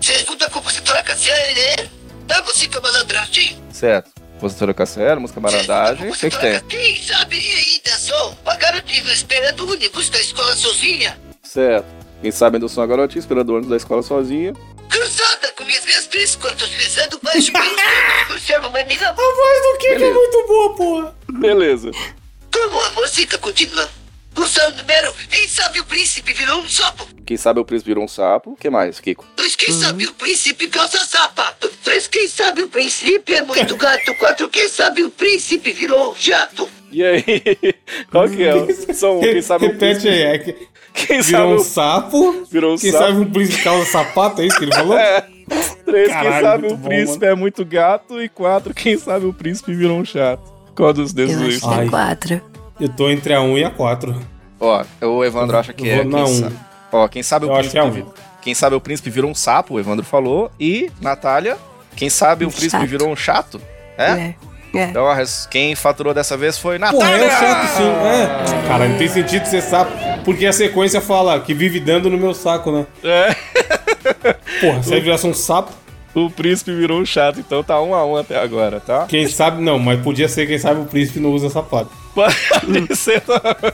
Segunda 0.00 0.50
compositora 0.50 1.00
Cassiane, 1.04 1.54
né? 1.54 1.88
Da 2.26 2.42
música 2.42 2.80
malandragem. 2.80 3.56
Certo. 3.70 4.10
Compositora 4.34 4.74
Cassiano, 4.74 5.20
música 5.20 5.38
Maradagem. 5.38 6.10
O 6.10 6.12
que, 6.12 6.28
que 6.28 6.40
tem? 6.40 6.60
Quem 6.62 6.96
sabe 6.96 7.36
ainda 7.36 7.96
sou 7.98 8.36
uma 8.42 8.56
garotinha 8.56 9.12
esperando 9.12 9.60
o 9.60 9.70
ônibus 9.70 10.10
da 10.10 10.18
escola 10.18 10.56
sozinha. 10.56 11.16
Certo. 11.44 11.86
Quem 12.20 12.32
sabe 12.32 12.58
do 12.58 12.68
som 12.68 12.82
agora, 12.82 13.02
eu 13.02 13.08
tinha 13.08 13.20
esperado 13.20 13.52
o 13.52 13.54
ônibus 13.54 13.70
da 13.70 13.76
escola 13.76 14.02
sozinha. 14.02 14.54
Cruzada 14.88 15.52
com 15.56 15.62
minhas 15.62 15.84
minhas 15.84 16.06
três 16.08 16.34
quantos 16.34 16.68
rezando 16.68 17.20
baixo 17.22 17.52
bem 17.52 17.62
por 18.26 18.40
ser 18.40 18.58
uma 18.58 18.70
menina. 18.70 19.10
A 19.10 19.12
voz 19.12 19.62
do 19.62 19.78
Kiko 19.78 20.02
é 20.02 20.12
muito 20.12 20.46
boa, 20.48 20.74
porra. 20.74 21.14
Beleza. 21.38 21.92
Como 22.52 22.80
a 22.80 22.90
música 22.90 23.38
continua. 23.38 23.88
Opção 24.36 24.70
número, 24.70 25.14
quem 25.30 25.46
sabe 25.46 25.80
o 25.80 25.84
príncipe 25.84 26.32
virou 26.32 26.60
um 26.60 26.68
sapo. 26.68 27.06
Quem 27.24 27.36
sabe 27.36 27.60
o 27.60 27.64
príncipe 27.64 27.90
virou 27.90 28.04
um 28.04 28.08
sapo. 28.08 28.52
O 28.52 28.56
que 28.56 28.68
mais, 28.70 28.98
Kiko? 28.98 29.24
Dois, 29.36 29.54
quem 29.54 29.72
sabe 29.72 30.06
o 30.06 30.12
príncipe 30.14 30.68
calça 30.68 30.98
sapato. 31.04 31.70
Três, 31.84 32.06
quem 32.08 32.26
sabe 32.26 32.62
o 32.62 32.68
príncipe 32.68 33.34
é 33.34 33.42
muito 33.42 33.76
gato. 33.76 34.14
Quatro, 34.16 34.48
quem 34.48 34.68
sabe 34.68 35.02
o 35.02 35.10
príncipe 35.10 35.72
virou 35.72 36.12
um 36.12 36.14
jato. 36.16 36.68
E 36.90 37.04
aí? 37.04 37.24
Qual 38.10 38.28
que 38.28 38.42
é? 38.42 38.54
o 38.54 38.94
som? 38.94 39.20
Quem 39.20 39.40
sabe 39.42 39.66
o 39.66 39.68
Repete 39.72 40.00
príncipe... 40.00 40.08
aí, 40.08 40.22
é 40.22 40.38
que 40.38 40.68
Quem 40.94 41.20
virou 41.20 41.40
sabe 41.40 41.52
um 41.52 41.56
o... 41.56 41.64
sapo. 41.64 42.46
Virou 42.50 42.74
um 42.74 42.78
Quem 42.78 42.90
sapo. 42.90 43.04
sabe 43.04 43.18
um 43.18 43.30
príncipe 43.30 43.62
causa 43.62 43.90
sapato, 43.90 44.40
é 44.42 44.46
isso 44.46 44.58
que 44.58 44.64
ele 44.64 44.74
falou? 44.74 44.98
É. 44.98 45.20
Três, 45.84 46.08
quem 46.08 46.14
Caralho, 46.16 46.42
sabe 46.46 46.62
muito 46.62 46.74
o 46.74 46.76
bom, 46.78 46.88
príncipe 46.88 47.26
é 47.26 47.34
muito 47.34 47.64
gato. 47.64 48.22
E 48.22 48.28
quatro, 48.28 48.72
quem 48.74 48.96
sabe 48.98 49.26
o 49.26 49.32
príncipe 49.32 49.74
virou 49.74 49.98
um 49.98 50.04
chato. 50.04 50.51
Qual 50.74 50.92
dos 50.92 51.10
Eu 51.10 51.16
desses? 51.26 51.40
acho 51.42 51.60
que 51.60 51.66
é 51.74 51.78
Ai. 51.78 51.88
quatro. 51.88 52.40
Eu 52.80 52.88
tô 52.88 53.10
entre 53.10 53.34
a 53.34 53.40
1 53.40 53.58
e 53.58 53.64
a 53.64 53.70
4. 53.70 54.16
Ó, 54.60 54.84
o 55.02 55.24
Evandro 55.24 55.58
acha 55.58 55.72
que 55.72 55.86
Eu 55.86 55.92
é. 55.92 55.96
vou 55.96 56.04
Quem 56.04 56.12
na 56.12 56.24
um. 56.24 56.40
sa- 56.40 56.52
Ó, 56.92 57.08
quem 57.08 57.22
sabe 57.22 57.46
o 57.46 57.48
Eu 57.50 57.56
acho 57.56 57.70
que 57.70 57.78
é 57.78 57.82
príncipe. 57.82 58.08
um. 58.08 58.12
Quem 58.40 58.54
sabe 58.54 58.76
o 58.76 58.80
príncipe 58.80 59.10
virou 59.10 59.30
um 59.30 59.34
sapo, 59.34 59.74
o 59.74 59.80
Evandro 59.80 60.04
falou. 60.04 60.50
E, 60.58 60.90
Natália, 61.00 61.56
quem 61.96 62.08
sabe 62.10 62.44
o 62.44 62.48
Um 62.48 62.50
príncipe 62.50 62.70
chato. 62.80 62.88
virou 62.88 63.08
um 63.08 63.16
chato? 63.16 63.60
É? 63.98 64.04
É. 64.10 64.34
É. 64.74 64.84
Então 64.84 65.04
quem 65.50 65.74
faturou 65.74 66.14
dessa 66.14 66.34
vez 66.34 66.56
foi 66.56 66.78
Porra, 66.78 66.92
Natália! 66.92 67.24
é 67.24 67.26
o 67.26 67.30
chato 67.30 67.66
sim, 67.76 67.82
é. 68.62 68.68
Cara, 68.68 68.88
não 68.88 68.96
tem 68.96 69.06
sentido 69.08 69.44
ser 69.44 69.60
sapo. 69.60 69.92
Porque 70.24 70.46
a 70.46 70.52
sequência 70.52 70.98
fala 71.00 71.38
que 71.40 71.52
vive 71.52 71.78
dando 71.78 72.08
no 72.08 72.16
meu 72.16 72.32
saco, 72.32 72.72
né? 72.72 72.86
É, 73.04 73.36
Porra, 74.60 74.82
se 74.82 74.92
aí 74.94 75.00
virasse 75.00 75.26
um 75.26 75.34
sapo, 75.34 75.72
o 76.14 76.30
príncipe 76.30 76.74
virou 76.74 77.00
um 77.00 77.06
chato, 77.06 77.40
então 77.40 77.62
tá 77.62 77.80
um 77.80 77.94
a 77.94 78.04
um 78.04 78.16
até 78.16 78.38
agora, 78.38 78.80
tá? 78.80 79.06
quem 79.06 79.26
sabe. 79.26 79.62
Não, 79.62 79.78
mas 79.78 80.00
podia 80.00 80.28
ser, 80.28 80.46
quem 80.46 80.58
sabe 80.58 80.80
o 80.80 80.84
príncipe 80.84 81.20
não 81.20 81.30
usa 81.30 81.48
sapato. 81.48 81.90
Pode 82.14 82.96
ser. 82.96 83.22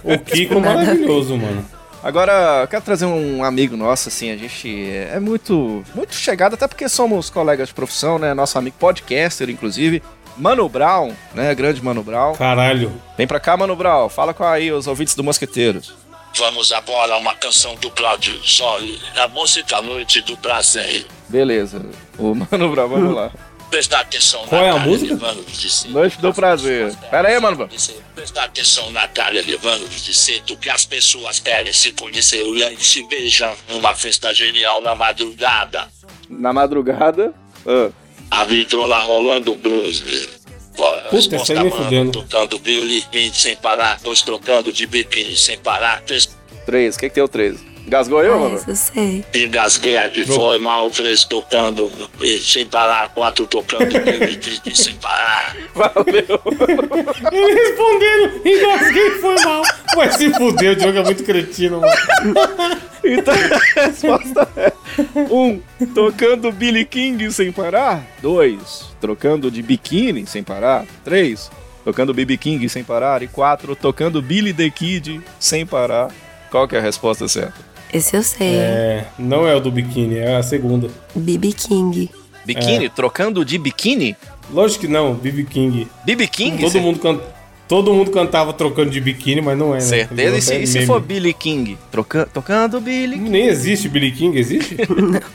O 0.05 0.19
Kiko 0.19 0.61
maravilhoso, 0.61 1.37
mano. 1.37 1.65
Agora, 2.03 2.61
eu 2.63 2.69
quero 2.69 2.83
trazer 2.83 3.07
um 3.07 3.43
amigo 3.43 3.77
nosso, 3.77 4.09
assim, 4.09 4.31
a 4.31 4.37
gente 4.37 4.89
é 4.89 5.19
muito, 5.19 5.83
muito 5.95 6.15
chegado, 6.15 6.55
até 6.55 6.69
porque 6.69 6.89
somos 6.89 7.29
colegas 7.29 7.69
de 7.69 7.75
profissão, 7.75 8.19
né? 8.19 8.33
Nosso 8.35 8.57
amigo 8.57 8.77
podcaster, 8.79 9.51
inclusive. 9.51 10.01
Mano 10.37 10.69
Brown, 10.69 11.13
né? 11.35 11.53
Grande 11.57 11.83
Mano 11.83 12.05
Brown. 12.05 12.35
Caralho. 12.35 12.93
Vem 13.17 13.27
pra 13.27 13.41
cá, 13.41 13.57
Mano 13.57 13.75
Brown. 13.75 14.09
Fala 14.09 14.33
com 14.33 14.45
aí 14.45 14.71
os 14.71 14.87
ouvintes 14.87 15.17
do 15.17 15.25
Mosqueteiros. 15.25 15.93
Vamos 16.39 16.71
agora 16.73 17.15
a 17.15 17.19
uma 17.19 17.35
canção 17.35 17.75
do 17.77 17.91
Claudio 17.91 18.39
Zoli, 18.47 19.01
a 19.17 19.27
música 19.29 19.81
Noite 19.83 20.21
do 20.23 20.37
Prazer. 20.37 21.05
Beleza. 21.29 21.85
O 22.17 22.33
Mano 22.51 22.71
Brown, 22.71 22.89
vamos 22.89 23.15
lá. 23.15 23.33
Prestar 23.71 24.01
atenção 24.01 24.47
Qual 24.47 24.63
é 24.63 24.71
a 24.71 24.75
Natália 24.75 24.91
música? 24.93 25.13
levando 25.15 25.45
de 25.47 25.71
ser. 25.71 25.89
Noite 25.89 26.19
do 26.21 26.33
prazer. 26.33 26.95
Pera 27.11 27.29
aí, 27.29 27.39
Mano 27.41 27.57
Brown. 27.57 27.69
Prestar 28.15 28.45
atenção, 28.45 28.91
Natália, 28.93 29.43
levando 29.47 29.87
de 29.89 30.15
ser 30.15 30.41
do 30.43 30.57
que 30.57 30.71
as 30.71 30.87
pessoas 30.87 31.39
querem 31.39 31.73
se 31.73 31.93
conhecer 31.93 32.43
e 32.47 32.65
aí 32.65 32.77
se 32.83 33.07
beijam 33.09 33.55
numa 33.69 33.95
festa 33.95 34.33
genial 34.33 34.81
na 34.81 34.95
madrugada. 34.95 35.87
Na 36.31 36.53
madrugada. 36.53 37.35
ah, 37.67 37.91
A 38.31 38.45
vitrola 38.45 39.01
rolando 39.01 39.55
blues. 39.55 40.03
Puta, 40.79 41.17
os 41.17 41.27
contrabandos 41.27 42.13
tocando 42.13 42.59
violino 42.59 43.35
sem 43.35 43.57
parar, 43.57 43.99
dois 44.01 44.23
trocando 44.23 44.73
de 44.73 44.87
biquíni 44.87 45.37
sem 45.37 45.59
parar. 45.59 46.03
Três, 46.65 46.95
o 46.95 46.99
que, 46.99 47.09
que 47.09 47.15
tem 47.17 47.25
o 47.25 47.29
13? 47.29 47.78
Gasgou 47.89 48.23
eu, 48.23 48.39
mano? 48.39 48.57
Isso, 48.57 48.93
sei. 48.93 49.25
Engasguei 49.35 49.97
aqui, 49.97 50.25
foi 50.27 50.59
mal, 50.59 50.91
três 50.91 51.25
tocando, 51.25 51.91
sem 52.43 52.67
parar, 52.67 53.09
quatro 53.11 53.47
tocando, 53.47 53.91
sem 54.75 54.95
parar. 54.97 55.57
Valeu. 55.75 56.41
Ele 57.33 57.55
respondendo, 57.55 58.47
engasguei, 58.47 59.11
foi 59.13 59.45
mal. 59.45 59.63
Mas 59.97 60.15
se 60.17 60.31
fudeu, 60.35 60.75
o 60.75 60.81
jogo 60.81 60.99
é 60.99 61.05
muito 61.05 61.25
cretino, 61.25 61.81
mano. 61.81 62.79
Então, 63.05 63.33
a 63.33 63.87
resposta 63.87 64.49
é: 64.57 64.73
1. 65.15 65.33
Um, 65.33 65.63
tocando 65.95 66.51
Billy 66.51 66.85
King 66.85 67.31
sem 67.31 67.53
parar. 67.53 68.05
2. 68.21 68.97
Trocando 69.01 69.51
de 69.51 69.63
biquíni 69.63 70.27
sem 70.27 70.43
parar. 70.43 70.85
3. 71.05 71.51
Tocando 71.85 72.13
Billy 72.13 72.37
King 72.37 72.69
sem 72.69 72.83
parar. 72.83 73.23
E 73.23 73.29
4. 73.29 73.77
Tocando 73.77 74.21
Billy 74.21 74.53
the 74.53 74.69
Kid 74.69 75.21
sem 75.39 75.65
parar. 75.65 76.11
Qual 76.51 76.67
que 76.67 76.77
é 76.77 76.79
a 76.79 76.83
resposta 76.83 77.29
certa? 77.29 77.69
Esse 77.93 78.17
eu 78.17 78.23
sei. 78.23 78.55
É, 78.57 79.05
não 79.19 79.47
é 79.47 79.55
o 79.55 79.61
do 79.61 79.71
biquíni, 79.71 80.19
é 80.19 80.37
a 80.37 80.43
segunda. 80.43 80.89
BB 81.15 81.53
King. 81.53 82.11
Biquíni? 82.45 82.89
Trocando 82.89 83.45
de 83.45 83.59
biquíni? 83.59 84.17
Lógico 84.51 84.83
que 84.83 84.89
não, 84.89 85.15
BB 85.15 85.45
King. 85.45 85.89
BB 86.05 86.27
King? 86.29 86.63
Todo 86.63 86.81
mundo 86.81 86.99
canta. 86.99 87.39
Todo 87.69 87.93
mundo 87.93 88.11
cantava 88.11 88.51
trocando 88.55 88.89
de 88.91 88.99
biquíni, 88.99 89.43
mas 89.43 89.59
não 89.59 89.73
é, 89.75 89.79
né? 89.79 89.81
Certeza. 89.81 90.37
E 90.39 90.41
se, 90.41 90.55
e 90.63 90.67
se 90.67 90.87
for 90.87 91.03
Billy 91.03 91.35
King? 91.35 91.77
Troca, 91.91 92.27
tocando 92.33 92.81
Billy 92.81 93.19
King. 93.19 93.29
Nem 93.29 93.47
existe 93.47 93.91
Billy 93.91 94.11
King, 94.11 94.39
existe? 94.39 94.75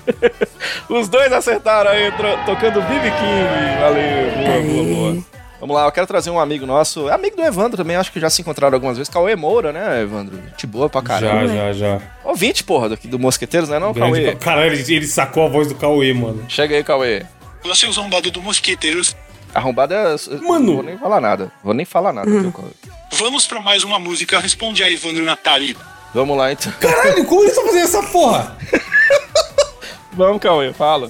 Os 0.89 1.07
dois 1.07 1.31
acertaram 1.31 1.91
aí, 1.91 2.11
tro- 2.13 2.37
tocando 2.45 2.81
Billy 2.81 3.11
King. 3.11 3.79
Valeu, 3.79 4.63
boa, 4.63 4.83
boa, 4.83 5.11
boa. 5.13 5.23
Vamos 5.63 5.77
lá, 5.77 5.85
eu 5.85 5.91
quero 5.93 6.05
trazer 6.05 6.29
um 6.29 6.37
amigo 6.37 6.65
nosso, 6.65 7.07
é 7.07 7.13
amigo 7.13 7.37
do 7.37 7.41
Evandro 7.41 7.77
também, 7.77 7.95
acho 7.95 8.11
que 8.11 8.19
já 8.19 8.29
se 8.29 8.41
encontraram 8.41 8.75
algumas 8.75 8.97
vezes. 8.97 9.07
Cauê 9.09 9.33
Moura, 9.33 9.71
né, 9.71 10.01
Evandro? 10.01 10.35
Gente 10.49 10.67
boa 10.67 10.89
pra 10.89 11.01
caramba. 11.01 11.47
já, 11.47 11.71
já, 11.71 11.71
já. 11.71 12.01
Ouvinte, 12.25 12.65
porra, 12.65 12.89
do, 12.89 12.97
do 12.97 13.17
Mosqueteiros, 13.17 13.69
né, 13.69 13.79
não, 13.79 13.93
Grande 13.93 14.11
Cauê? 14.11 14.31
Ca- 14.33 14.39
Caralho, 14.39 14.73
ele, 14.73 14.93
ele 14.93 15.07
sacou 15.07 15.45
a 15.45 15.47
voz 15.47 15.69
do 15.69 15.75
Cauê, 15.75 16.13
mano. 16.13 16.43
Chega 16.49 16.75
aí, 16.75 16.83
Cauê. 16.83 17.23
O 17.63 17.73
zombado 17.93 18.29
do 18.29 18.41
Mosqueteiros. 18.41 19.15
Arrombado 19.55 19.93
é. 19.93 20.15
Mano. 20.45 20.65
Não 20.65 20.73
vou 20.75 20.83
nem 20.83 20.97
falar 20.97 21.21
nada. 21.21 21.51
Vou 21.63 21.73
nem 21.73 21.85
falar 21.85 22.11
nada, 22.11 22.29
viu, 22.29 22.51
Cauê? 22.51 22.67
Vamos 23.13 23.47
pra 23.47 23.61
mais 23.61 23.85
uma 23.85 23.97
música. 23.97 24.39
Responde 24.39 24.83
aí, 24.83 24.95
Evandro 24.95 25.23
Natali. 25.23 25.77
Vamos 26.13 26.37
lá, 26.37 26.51
então. 26.51 26.73
Caralho, 26.73 27.23
como 27.23 27.39
eles 27.39 27.51
estão 27.53 27.65
fazendo 27.67 27.83
essa 27.85 28.03
porra? 28.03 28.57
Vamos, 30.11 30.41
Cauê, 30.41 30.73
fala. 30.73 31.09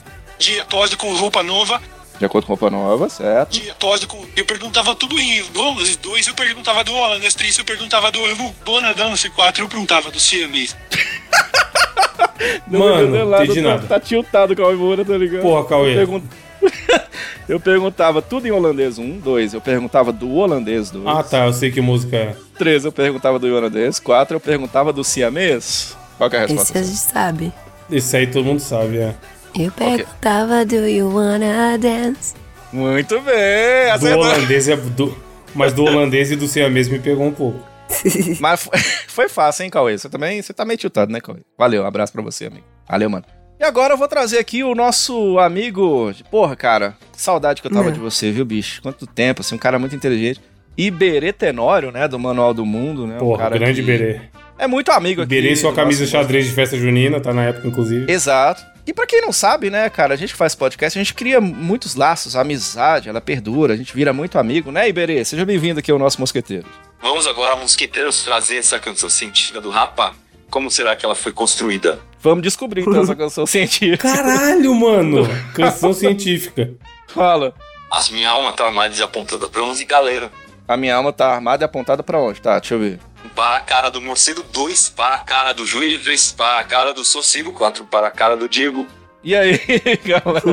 Tosse 0.69 0.95
com 0.95 1.11
roupa 1.15 1.41
nova. 1.41 1.81
De 2.19 2.25
acordo 2.25 2.45
com 2.45 2.53
a 2.53 2.55
roupa 2.55 2.69
nova, 2.69 3.09
certo. 3.09 3.59
Com. 4.07 4.25
Eu 4.35 4.45
perguntava 4.45 4.95
tudo 4.95 5.19
em 5.19 5.43
holandês. 5.55 5.95
Dois, 5.97 6.27
eu 6.27 6.33
perguntava 6.33 6.83
do 6.83 6.93
holandês. 6.93 7.33
Três, 7.33 7.57
eu 7.57 7.65
perguntava 7.65 8.11
do 8.11 8.19
Bona 8.65 8.93
Dança. 8.93 9.29
Quatro, 9.29 9.63
eu 9.63 9.67
perguntava 9.69 10.09
do 10.11 10.19
siamês. 10.19 10.75
Mano, 12.67 13.33
entendi 13.43 13.61
nada. 13.61 13.87
Tá 13.87 13.99
tiltado 13.99 14.53
o 14.53 14.55
Cauê 14.55 14.75
Moura, 14.75 15.05
tá 15.05 15.17
ligado? 15.17 15.41
Porra, 15.41 15.65
Cauê. 15.67 15.91
Eu, 15.91 15.95
pergun- 15.95 16.21
eu 17.49 17.59
perguntava 17.59 18.21
tudo 18.21 18.47
em 18.47 18.51
holandês, 18.51 18.97
um, 18.97 19.17
dois. 19.17 19.53
Eu 19.53 19.61
perguntava 19.61 20.11
do 20.11 20.31
holandês, 20.33 20.89
dois. 20.91 21.07
Ah, 21.07 21.23
tá, 21.23 21.45
eu 21.45 21.53
sei 21.53 21.71
que 21.71 21.81
música 21.81 22.15
é. 22.15 22.35
Três, 22.57 22.85
eu 22.85 22.91
perguntava 22.91 23.39
do 23.39 23.47
holandês. 23.47 23.99
Quatro, 23.99 24.35
eu 24.35 24.39
perguntava 24.39 24.91
do 24.93 25.03
siamês. 25.03 25.95
Qual 26.17 26.29
que 26.29 26.35
é 26.35 26.39
a 26.39 26.41
resposta? 26.43 26.77
Esse 26.77 26.77
a 26.77 26.83
gente 26.83 26.99
sabe. 26.99 27.53
Esse 27.91 28.17
aí 28.17 28.27
todo 28.27 28.45
mundo 28.45 28.59
sabe, 28.59 28.97
é. 28.97 29.15
Eu 29.57 29.71
perguntava, 29.71 30.65
do 30.65 30.75
you 30.87 31.13
wanna 31.15 31.77
dance? 31.77 32.33
Muito 32.71 33.19
bem, 33.21 33.85
Do 33.87 33.91
acertou. 33.93 34.23
holandês 34.23 34.67
é. 34.67 34.75
Do, 34.75 35.15
mas 35.53 35.73
do 35.73 35.83
holandês 35.83 36.31
e 36.31 36.35
do 36.35 36.47
siamês 36.47 36.87
me 36.89 36.97
pegou 36.99 37.25
um 37.25 37.31
pouco. 37.31 37.59
Mas 38.39 38.63
foi, 38.63 38.79
foi 39.07 39.29
fácil, 39.29 39.63
hein, 39.63 39.69
Cauê? 39.69 39.95
Você 39.95 40.09
também 40.09 40.41
você 40.41 40.51
tá 40.51 40.65
meio 40.65 40.77
tiltado, 40.79 41.11
né, 41.11 41.21
Cauê? 41.21 41.41
Valeu, 41.55 41.83
um 41.83 41.85
abraço 41.85 42.11
pra 42.11 42.23
você, 42.23 42.45
amigo. 42.47 42.63
Valeu, 42.89 43.07
mano. 43.09 43.23
E 43.59 43.63
agora 43.63 43.93
eu 43.93 43.97
vou 43.97 44.07
trazer 44.07 44.39
aqui 44.39 44.63
o 44.63 44.73
nosso 44.73 45.37
amigo. 45.37 46.11
Porra, 46.31 46.55
cara, 46.55 46.95
que 47.11 47.21
saudade 47.21 47.61
que 47.61 47.67
eu 47.67 47.71
tava 47.71 47.85
Não. 47.85 47.91
de 47.91 47.99
você, 47.99 48.31
viu, 48.31 48.43
bicho? 48.45 48.81
Quanto 48.81 49.05
tempo, 49.05 49.41
assim, 49.41 49.53
um 49.53 49.59
cara 49.59 49.77
muito 49.77 49.95
inteligente. 49.95 50.41
Iberê 50.75 51.31
Tenório, 51.31 51.91
né, 51.91 52.07
do 52.07 52.17
Manual 52.17 52.51
do 52.51 52.65
Mundo, 52.65 53.05
né? 53.05 53.17
um 53.17 53.19
Porra, 53.19 53.43
cara 53.43 53.57
grande 53.59 53.81
que 53.81 53.85
Berê. 53.85 54.21
É 54.57 54.65
muito 54.65 54.91
amigo 54.91 55.21
aqui. 55.21 55.29
Berê 55.29 55.55
sua 55.55 55.69
do 55.69 55.75
camisa 55.75 55.99
nosso- 56.01 56.11
xadrez 56.11 56.45
de 56.47 56.51
festa 56.51 56.75
junina, 56.75 57.19
tá 57.19 57.31
na 57.31 57.43
época, 57.43 57.67
inclusive. 57.67 58.11
Exato. 58.11 58.63
E 58.85 58.93
pra 58.93 59.07
quem 59.07 59.21
não 59.21 59.31
sabe, 59.31 59.69
né, 59.69 59.89
cara, 59.89 60.13
a 60.13 60.17
gente 60.17 60.33
que 60.33 60.37
faz 60.37 60.53
podcast, 60.53 60.99
a 60.99 61.01
gente 61.01 61.13
cria 61.13 61.39
muitos 61.39 61.95
laços, 61.95 62.35
a 62.35 62.41
amizade, 62.41 63.07
ela 63.07 63.21
perdura, 63.21 63.73
a 63.73 63.77
gente 63.77 63.95
vira 63.95 64.11
muito 64.11 64.37
amigo, 64.37 64.71
né, 64.71 64.89
Iberê? 64.89 65.23
Seja 65.23 65.45
bem-vindo 65.45 65.79
aqui 65.79 65.89
ao 65.89 65.97
nosso 65.97 66.19
Mosqueteiro. 66.19 66.67
Vamos 67.01 67.25
agora, 67.25 67.55
mosqueteiros, 67.55 68.23
trazer 68.23 68.57
essa 68.57 68.77
canção 68.79 69.09
científica 69.09 69.61
do 69.61 69.69
Rapa. 69.69 70.13
Como 70.49 70.69
será 70.69 70.95
que 70.95 71.05
ela 71.05 71.15
foi 71.15 71.31
construída? 71.31 71.99
Vamos 72.19 72.43
descobrir 72.43 72.81
então 72.81 73.01
essa 73.01 73.15
canção 73.15 73.45
científica. 73.45 73.97
Caralho, 74.03 74.75
mano! 74.75 75.27
Canção 75.53 75.93
científica. 75.93 76.73
Fala. 77.07 77.53
As 77.89 78.09
minha 78.09 78.29
alma 78.29 78.51
tá 78.51 78.69
mais 78.69 78.99
apontada 78.99 79.47
pra 79.47 79.63
11, 79.63 79.85
galera. 79.85 80.31
A 80.67 80.75
minha 80.75 80.95
alma 80.95 81.13
tá 81.13 81.33
armada 81.33 81.63
e 81.63 81.65
apontada 81.65 82.03
pra 82.03 82.19
onde? 82.19 82.41
Tá, 82.41 82.59
deixa 82.59 82.75
eu 82.75 82.79
ver. 82.79 82.99
Para 83.35 83.57
a 83.57 83.59
cara 83.61 83.89
do 83.89 84.01
morcego, 84.01 84.43
2. 84.51 84.89
Para 84.89 85.15
a 85.15 85.19
cara 85.19 85.53
do 85.53 85.65
juiz, 85.65 86.01
3. 86.03 86.31
Para 86.33 86.59
a 86.59 86.63
cara 86.63 86.93
do 86.93 87.03
sossego, 87.03 87.51
4. 87.51 87.85
Para 87.85 88.07
a 88.07 88.11
cara 88.11 88.35
do 88.37 88.47
Diego. 88.49 88.85
E 89.23 89.35
aí, 89.35 89.59
galera? 90.05 90.43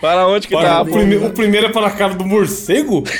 Para 0.00 0.26
onde 0.26 0.48
que 0.48 0.54
Para, 0.54 0.68
tá? 0.68 0.82
o, 0.82 0.86
prime- 0.86 1.16
o 1.16 1.30
primeiro 1.30 1.66
é 1.68 1.70
para 1.72 1.86
a 1.86 1.90
cara 1.90 2.14
do 2.14 2.24
morcego? 2.26 3.04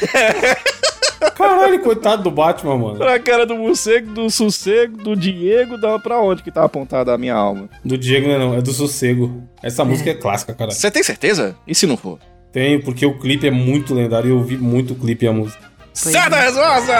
Caralho, 1.36 1.80
coitado 1.80 2.22
do 2.24 2.30
Batman, 2.30 2.76
mano. 2.76 2.98
Pra 2.98 3.18
cara 3.20 3.46
do 3.46 3.54
morcego, 3.54 4.12
do 4.12 4.28
sossego, 4.30 4.96
do 4.96 5.14
Diego, 5.16 5.78
dá 5.80 5.98
pra 5.98 6.20
onde 6.20 6.42
que 6.42 6.50
tá 6.50 6.64
apontada 6.64 7.14
a 7.14 7.18
minha 7.18 7.34
alma? 7.34 7.68
Do 7.84 7.96
Diego 7.96 8.26
não 8.26 8.34
é 8.34 8.38
não, 8.38 8.54
é 8.54 8.60
do 8.60 8.72
sossego. 8.72 9.42
Essa 9.62 9.84
música 9.84 10.10
é 10.10 10.14
clássica, 10.14 10.52
cara. 10.54 10.72
Você 10.72 10.90
tem 10.90 11.02
certeza? 11.02 11.56
E 11.66 11.74
se 11.74 11.86
não 11.86 11.96
for? 11.96 12.18
Tenho, 12.52 12.82
porque 12.82 13.06
o 13.06 13.18
clipe 13.18 13.46
é 13.46 13.50
muito 13.50 13.94
lendário 13.94 14.28
e 14.28 14.32
eu 14.32 14.42
vi 14.42 14.56
muito 14.58 14.92
o 14.92 14.96
clipe 14.96 15.24
e 15.24 15.28
a 15.28 15.32
música. 15.32 15.71
Certa 15.94 16.36
resposta! 16.40 16.92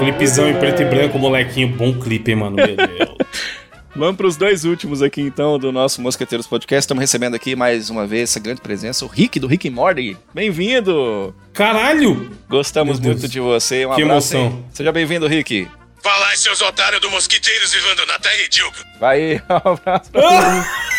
Clipezão 0.00 0.48
em 0.48 0.54
preto 0.58 0.82
e 0.82 0.84
branco, 0.84 1.18
molequinho. 1.18 1.68
Bom 1.68 1.92
clipe, 1.98 2.30
hein, 2.30 2.36
mano. 2.36 2.56
Meu 2.56 2.66
Deus. 2.76 3.10
Vamos 3.94 4.16
pros 4.16 4.36
dois 4.36 4.64
últimos 4.64 5.02
aqui, 5.02 5.20
então, 5.20 5.58
do 5.58 5.72
nosso 5.72 6.00
Mosqueteiros 6.00 6.46
Podcast. 6.46 6.84
Estamos 6.84 7.00
recebendo 7.00 7.34
aqui 7.34 7.56
mais 7.56 7.90
uma 7.90 8.06
vez 8.06 8.30
essa 8.30 8.38
grande 8.38 8.60
presença, 8.60 9.04
o 9.04 9.08
Rick, 9.08 9.40
do 9.40 9.48
Rick 9.48 9.68
and 9.68 9.72
Morty. 9.72 10.16
Bem-vindo! 10.32 11.34
Caralho! 11.52 12.30
Gostamos 12.48 13.00
muito 13.00 13.26
de 13.26 13.40
você. 13.40 13.84
Um 13.84 13.94
Que 13.96 14.02
abraço, 14.02 14.36
emoção. 14.36 14.58
hein? 14.58 14.64
Seja 14.72 14.92
bem-vindo, 14.92 15.26
Rick. 15.26 15.68
Fala 16.02 16.28
aí, 16.28 16.36
seus 16.36 16.62
otários 16.62 17.00
do 17.00 17.10
Mosquiteiros 17.10 17.74
vivendo 17.74 18.06
na 18.06 18.18
Terra 18.20 18.40
Idíoca. 18.44 18.78
Vai 19.00 19.20
aí, 19.20 19.42
um 19.66 19.70
abraço 19.72 20.10
pra 20.12 20.22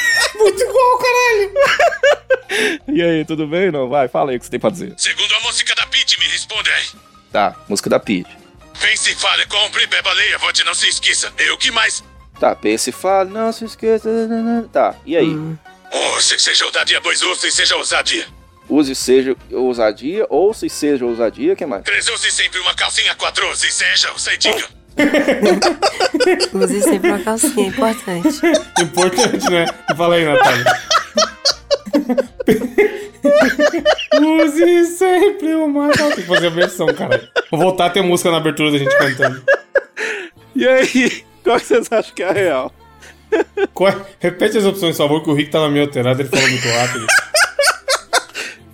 Muito 0.41 0.61
igual, 0.61 0.97
caralho! 0.97 1.51
E 2.87 3.01
aí, 3.01 3.23
tudo 3.23 3.47
bem? 3.47 3.71
Não? 3.71 3.87
Vai, 3.87 4.09
fala 4.09 4.31
aí 4.31 4.35
o 4.37 4.39
que 4.39 4.45
você 4.45 4.51
tem 4.51 4.59
pra 4.59 4.69
dizer. 4.69 4.93
Segundo 4.97 5.33
a 5.35 5.39
música 5.39 5.73
da 5.73 5.87
Pete, 5.87 6.19
me 6.19 6.25
responde 6.25 6.69
aí. 6.69 6.85
Tá, 7.31 7.55
música 7.69 7.89
da 7.89 7.97
Peach. 7.97 8.29
Pense, 8.79 9.15
fale, 9.15 9.45
compre, 9.45 9.87
beba, 9.87 10.11
leia, 10.11 10.37
vote, 10.37 10.63
não 10.65 10.73
se 10.73 10.89
esqueça. 10.89 11.31
Eu 11.37 11.57
que 11.57 11.71
mais? 11.71 12.03
Tá, 12.39 12.53
pense 12.53 12.89
e 12.89 12.93
fale, 12.93 13.29
não 13.29 13.53
se 13.53 13.63
esqueça. 13.63 14.09
Tá, 14.73 14.95
e 15.05 15.15
aí? 15.15 15.33
Oh, 15.93 16.19
se 16.19 16.37
seja 16.39 16.65
ousadia, 16.65 16.99
pois 16.99 17.21
ouça 17.21 17.47
e 17.47 17.51
seja 17.51 17.75
ousadia. 17.77 18.27
Use 18.69 18.95
seja 18.95 19.35
ousadia, 19.51 20.25
ou 20.29 20.53
se 20.53 20.69
seja 20.69 21.05
ousadia, 21.05 21.55
que 21.55 21.65
mais? 21.65 21.83
Três 21.83 22.07
use 22.09 22.31
sempre 22.31 22.59
uma 22.59 22.73
calcinha, 22.73 23.13
quatro 23.15 23.49
use 23.49 23.71
seja 23.71 24.11
ousadia. 24.11 24.67
Use 26.53 26.81
sempre 26.81 27.09
uma 27.09 27.19
calcinha, 27.19 27.65
é 27.65 27.69
importante. 27.69 28.41
Importante, 28.81 29.49
né? 29.49 29.65
Fala 29.95 30.15
aí, 30.15 30.25
Natália. 30.25 30.65
Use 34.21 34.85
sempre 34.97 35.55
uma 35.55 35.89
calça. 35.89 36.15
Tem 36.15 36.23
que 36.23 36.29
fazer 36.29 36.47
a 36.47 36.49
versão, 36.49 36.87
cara. 36.93 37.29
Vou 37.49 37.59
voltar 37.59 37.85
a 37.87 37.89
ter 37.89 38.01
música 38.01 38.31
na 38.31 38.37
abertura 38.37 38.71
da 38.71 38.77
gente 38.77 38.97
cantando. 38.97 39.43
E 40.55 40.67
aí, 40.67 41.23
qual 41.43 41.59
que 41.59 41.65
vocês 41.65 41.91
acham 41.91 42.13
que 42.13 42.23
é 42.23 42.29
a 42.29 42.33
real? 42.33 42.73
Qual 43.73 43.89
é? 43.89 44.05
Repete 44.19 44.57
as 44.57 44.65
opções, 44.65 44.97
por 44.97 45.03
favor, 45.03 45.23
que 45.23 45.29
o 45.29 45.33
Rick 45.33 45.49
tava 45.51 45.69
meio 45.69 45.85
alterado, 45.85 46.21
ele 46.21 46.29
falou 46.29 46.49
muito 46.49 46.67
rápido. 46.67 47.07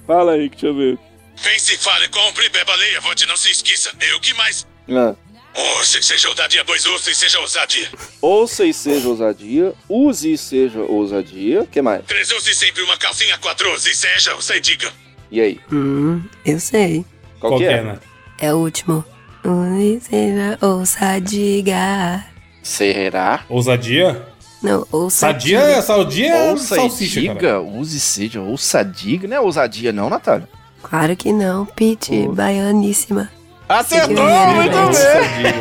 Fala 0.08 0.32
aí, 0.34 0.50
deixa 0.50 0.68
eu 0.68 0.76
ver. 0.76 0.98
Pense, 1.44 1.78
fale, 1.78 2.08
compre, 2.10 2.50
beba, 2.50 2.76
leia, 2.76 3.00
vote, 3.02 3.28
não 3.28 3.38
se 3.38 3.52
esqueça. 3.52 3.92
Eu 4.10 4.20
que 4.20 4.34
mais? 4.34 4.66
Ah. 4.90 5.14
Oh, 5.60 5.84
se 5.84 6.04
seja 6.04 6.30
ousadia, 6.30 6.64
pois 6.64 6.86
ouça 6.86 7.10
e 7.10 7.16
seja 7.16 7.40
ousadia. 7.40 7.90
Ouça 8.22 8.64
e 8.64 8.72
seja 8.72 9.08
ousadia, 9.08 9.74
use 9.90 10.32
e 10.34 10.38
seja 10.38 10.80
ousadia, 10.82 11.66
que 11.72 11.82
mais? 11.82 12.06
Três 12.06 12.32
use 12.32 12.54
sempre 12.54 12.84
uma 12.84 12.96
calcinha, 12.96 13.36
quatro 13.40 13.74
use 13.74 13.96
seja 13.96 14.36
ousadia. 14.36 14.92
E 15.32 15.42
aí? 15.42 15.60
Hum, 15.72 16.22
eu 16.46 16.60
sei. 16.60 17.04
Qual, 17.40 17.54
Qual 17.54 17.60
que 17.60 17.66
é? 17.66 17.72
é, 17.74 17.82
né? 17.84 18.00
É 18.40 18.54
o 18.54 18.58
último. 18.58 19.04
Use 19.44 20.00
seja 20.02 20.60
ousadia. 20.62 22.24
Será? 22.62 23.44
Ousadia? 23.50 24.28
Não, 24.62 24.86
ousadia. 24.92 25.60
Sadia, 25.60 25.82
sadia 25.82 26.36
é 26.36 26.52
Ouça 26.52 26.76
salsicha, 26.76 27.20
e 27.20 27.28
cara. 27.28 27.40
diga, 27.40 27.60
use 27.62 27.98
e 27.98 28.00
seja 28.00 28.42
ousadia. 28.42 29.22
Não 29.28 29.38
é 29.38 29.40
ousadia 29.40 29.92
não, 29.92 30.08
Natália? 30.10 30.48
Claro 30.84 31.16
que 31.16 31.34
não, 31.34 31.66
Pete, 31.66 32.28
baianíssima. 32.28 33.32
Acertou, 33.68 34.48
muito 34.56 34.78
bem. 34.78 35.54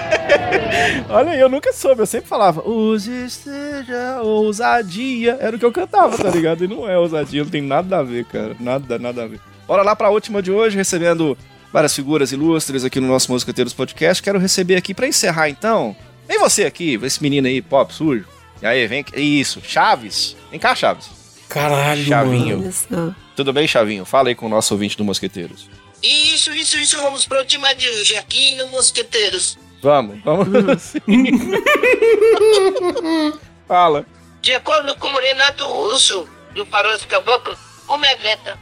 Olha 1.10 1.32
aí, 1.32 1.40
eu 1.40 1.48
nunca 1.48 1.72
soube, 1.72 2.00
eu 2.02 2.06
sempre 2.06 2.28
falava, 2.28 2.66
use 2.66 3.28
seja 3.30 4.20
ousadia. 4.22 5.36
Era 5.40 5.56
o 5.56 5.58
que 5.58 5.64
eu 5.64 5.72
cantava, 5.72 6.16
tá 6.16 6.30
ligado? 6.30 6.64
E 6.64 6.68
não 6.68 6.88
é 6.88 6.96
ousadia, 6.98 7.42
não 7.42 7.50
tem 7.50 7.62
nada 7.62 7.98
a 7.98 8.02
ver, 8.02 8.24
cara. 8.24 8.56
Nada, 8.58 8.98
nada 8.98 9.24
a 9.24 9.26
ver. 9.26 9.40
Bora 9.66 9.82
lá 9.82 9.94
pra 9.94 10.10
última 10.10 10.40
de 10.42 10.50
hoje, 10.50 10.76
recebendo 10.76 11.36
várias 11.72 11.94
figuras 11.94 12.32
ilustres 12.32 12.84
aqui 12.84 12.98
no 13.00 13.08
nosso 13.08 13.30
Mosqueteiros 13.30 13.72
Podcast. 13.74 14.22
Quero 14.22 14.38
receber 14.38 14.76
aqui 14.76 14.94
pra 14.94 15.06
encerrar 15.06 15.48
então. 15.48 15.94
Vem 16.26 16.38
você 16.38 16.64
aqui, 16.64 16.98
esse 17.02 17.22
menino 17.22 17.46
aí, 17.46 17.60
pop 17.60 17.92
sujo. 17.92 18.24
E 18.62 18.66
aí, 18.66 18.86
vem. 18.86 19.04
Isso, 19.14 19.60
Chaves. 19.62 20.36
Vem 20.50 20.60
cá, 20.60 20.74
Chaves. 20.74 21.10
Caralho, 21.48 22.04
Chavinho. 22.04 22.72
mano. 22.90 23.14
Tudo 23.34 23.52
bem, 23.52 23.66
Chavinho? 23.66 24.04
Fala 24.04 24.28
aí 24.28 24.34
com 24.34 24.46
o 24.46 24.48
nosso 24.48 24.72
ouvinte 24.74 24.96
do 24.96 25.04
Mosqueteiros. 25.04 25.68
Isso, 26.02 26.52
isso, 26.54 26.78
isso. 26.78 26.96
Vamos 27.00 27.26
pra 27.26 27.38
última 27.38 27.74
de 27.74 27.88
hoje 27.88 28.16
aqui 28.16 28.54
no 28.56 28.68
Mosqueteiros. 28.68 29.58
Vamos, 29.82 30.20
vamos. 30.24 30.92
Fala. 33.66 34.04
De 34.42 34.54
acordo 34.54 34.94
com 34.96 35.08
o 35.08 35.18
Renato 35.20 35.64
Russo, 35.66 36.28
do 36.54 36.64
Faroeste 36.66 37.06
Caboclo, 37.06 37.56
uma 37.88 38.06
é 38.06 38.16
beta. 38.16 38.58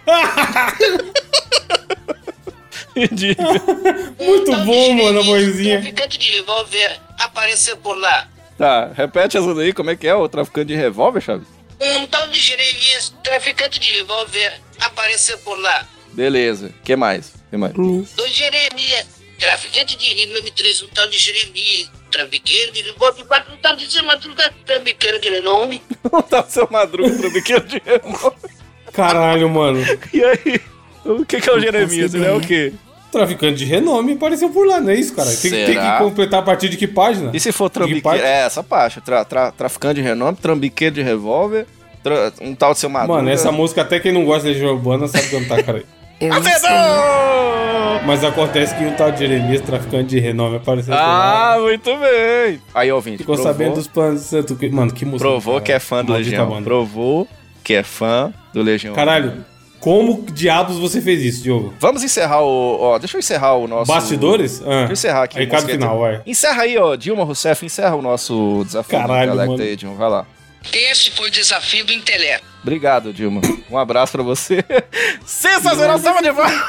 De- 3.13 3.37
Muito 4.25 4.51
de 4.51 4.57
bom, 4.65 4.93
mano, 4.95 5.21
a 5.21 5.23
vozinha. 5.23 5.81
Traficante 5.81 6.19
de 6.19 6.33
revólver 6.33 7.01
apareceu 7.19 7.77
por 7.77 7.97
lá. 7.97 8.29
Tá, 8.57 8.91
repete 8.93 9.39
essa 9.39 9.55
daí, 9.55 9.73
como 9.73 9.91
é 9.91 9.97
que 9.97 10.09
é 10.09 10.15
o 10.15 10.29
traficante 10.29 10.67
de 10.69 10.75
revólver, 10.75 11.21
Chaves? 11.21 11.47
Um 11.81 12.07
tal 12.09 12.27
de 12.27 12.41
Jeremias, 12.41 13.15
traficante 13.23 13.79
de 13.79 13.93
revólver, 13.93 14.61
apareceu 14.81 15.39
por 15.39 15.57
lá. 15.61 15.87
Beleza, 16.19 16.73
que 16.83 16.97
mais? 16.97 17.33
que 17.49 17.57
mais? 17.57 17.73
Isso. 17.73 18.17
Do 18.17 18.27
Jeremias, 18.27 19.07
traficante 19.39 19.97
de 19.97 20.07
rima, 20.15 20.41
me 20.43 20.51
traz 20.51 20.83
um 20.83 20.89
tal 20.89 21.09
de 21.09 21.17
Jeremias. 21.17 21.89
Trambiqueiro 22.11 22.73
de 22.73 22.83
revólver, 22.83 23.25
bate 23.25 23.53
um 23.53 23.57
tal 23.59 23.77
de 23.77 23.89
seu 23.93 24.03
madruga, 24.05 24.53
trambiqueiro 24.67 25.21
de 25.21 25.29
renome. 25.29 25.81
Não 26.11 26.21
tá 26.27 26.41
o 26.45 26.51
seu 26.51 26.67
madruga 26.71 27.17
trambiqueiro 27.17 27.65
de 27.69 27.81
revólver. 27.85 28.51
Caralho, 28.93 29.49
mano. 29.49 29.79
E 30.13 30.25
aí? 30.25 30.61
O 31.05 31.25
que, 31.25 31.41
que 31.41 31.49
é 31.49 31.53
o 31.53 31.57
Não 31.57 31.63
Jeremias? 31.63 32.13
Ele 32.15 32.27
é 32.27 32.33
o 32.33 32.41
quê? 32.41 32.73
Traficante 33.13 33.59
de 33.59 33.65
renome 33.65 34.15
apareceu 34.15 34.51
por 34.51 34.67
lá, 34.67 34.81
não 34.81 34.91
é 34.91 34.97
isso, 34.97 35.15
cara? 35.15 35.31
Tem, 35.35 35.51
tem 35.51 35.79
que 35.79 35.99
completar 35.99 36.41
a 36.41 36.43
partir 36.43 36.69
de 36.69 36.77
que 36.77 36.87
página? 36.89 37.31
E 37.33 37.39
se 37.39 37.53
for 37.53 37.69
De 37.69 37.75
que 37.75 37.79
trambiqueiro? 37.79 38.19
É, 38.27 38.41
essa 38.45 38.63
parte. 38.65 39.01
Tra, 39.01 39.25
tra- 39.25 39.53
traficante 39.53 39.95
de 39.95 40.01
renome, 40.03 40.37
trambiqueiro 40.37 40.97
de 40.97 41.03
revólver, 41.03 41.65
tra- 42.03 42.33
um 42.41 42.55
tal 42.57 42.73
de 42.75 42.81
seu 42.81 42.91
madruga. 42.91 43.19
Mano, 43.19 43.31
essa 43.31 43.53
música 43.53 43.83
até 43.83 44.01
quem 44.01 44.11
não 44.13 44.25
gosta 44.25 44.49
de 44.49 44.55
Legião 44.55 44.73
Urbana 44.73 45.07
sabe 45.07 45.29
cantar, 45.29 45.63
cara. 45.63 45.85
Eu. 46.21 46.33
Azedou! 46.33 48.01
Mas 48.07 48.25
acontece 48.25 48.75
que 48.75 48.85
o 48.85 48.93
tal 48.93 49.11
de 49.13 49.19
Jeremias, 49.21 49.61
traficante 49.61 50.09
de 50.09 50.19
renome, 50.21 50.57
apareceu 50.57 50.95
Ah, 50.95 51.55
lá. 51.57 51.63
muito 51.63 51.91
bem. 51.97 52.61
Aí, 52.75 52.91
ouvinte, 52.91 53.19
Ficou 53.19 53.35
provou, 53.35 53.53
sabendo 53.53 53.75
dos 53.75 53.87
planos 53.89 54.21
de 54.23 54.27
Santo 54.27 54.57
Cristo. 54.57 54.75
Mano, 54.77 54.93
que 54.93 55.05
música. 55.05 55.29
provou 55.29 55.55
cara. 55.55 55.65
que 55.65 55.73
é 55.73 55.79
fã 55.79 56.05
do 56.05 56.13
Maldita 56.13 56.31
Legião. 56.37 56.49
banda. 56.51 56.65
Provou 56.65 57.29
que 57.63 57.75
é 57.75 57.83
fã 57.83 58.33
do 58.55 58.63
Legião. 58.63 58.95
Caralho, 58.95 59.45
como 59.81 60.25
diabos 60.33 60.79
você 60.79 61.01
fez 61.01 61.23
isso, 61.23 61.43
Diogo? 61.43 61.75
Vamos 61.79 62.03
encerrar 62.03 62.41
o... 62.43 62.79
Ó, 62.81 62.99
deixa 62.99 63.17
eu 63.17 63.21
encerrar 63.21 63.55
o 63.57 63.69
nosso... 63.69 63.93
Bastidores? 63.93 64.63
Ah. 64.63 64.69
Deixa 64.69 64.85
eu 64.89 64.93
encerrar 64.93 65.23
aqui. 65.25 65.39
Recado 65.39 65.67
final, 65.67 65.99
vai. 66.01 66.23
Encerra 66.27 66.63
aí, 66.63 66.79
ó. 66.79 66.97
Dilma 66.97 67.25
Rousseff, 67.25 67.65
encerra 67.67 67.95
o 67.95 68.03
nosso 68.03 68.63
desafio 68.65 68.99
Caralho, 68.99 69.33
do 69.33 69.37
mano. 69.37 69.63
aí, 69.63 69.77
Dilma. 69.77 69.97
Vai 69.97 70.09
lá. 70.11 70.27
Esse 70.73 71.11
foi 71.13 71.29
o 71.29 71.31
desafio 71.31 71.85
do 71.85 71.93
intelecto. 71.93 72.47
Obrigado, 72.63 73.13
Dilma. 73.13 73.41
Um 73.71 73.79
abraço 73.79 74.13
pra 74.13 74.23
você. 74.23 74.65
Sensacional, 75.25 75.99
salva 75.99 76.21
de 76.23 76.33
palmas. 76.33 76.63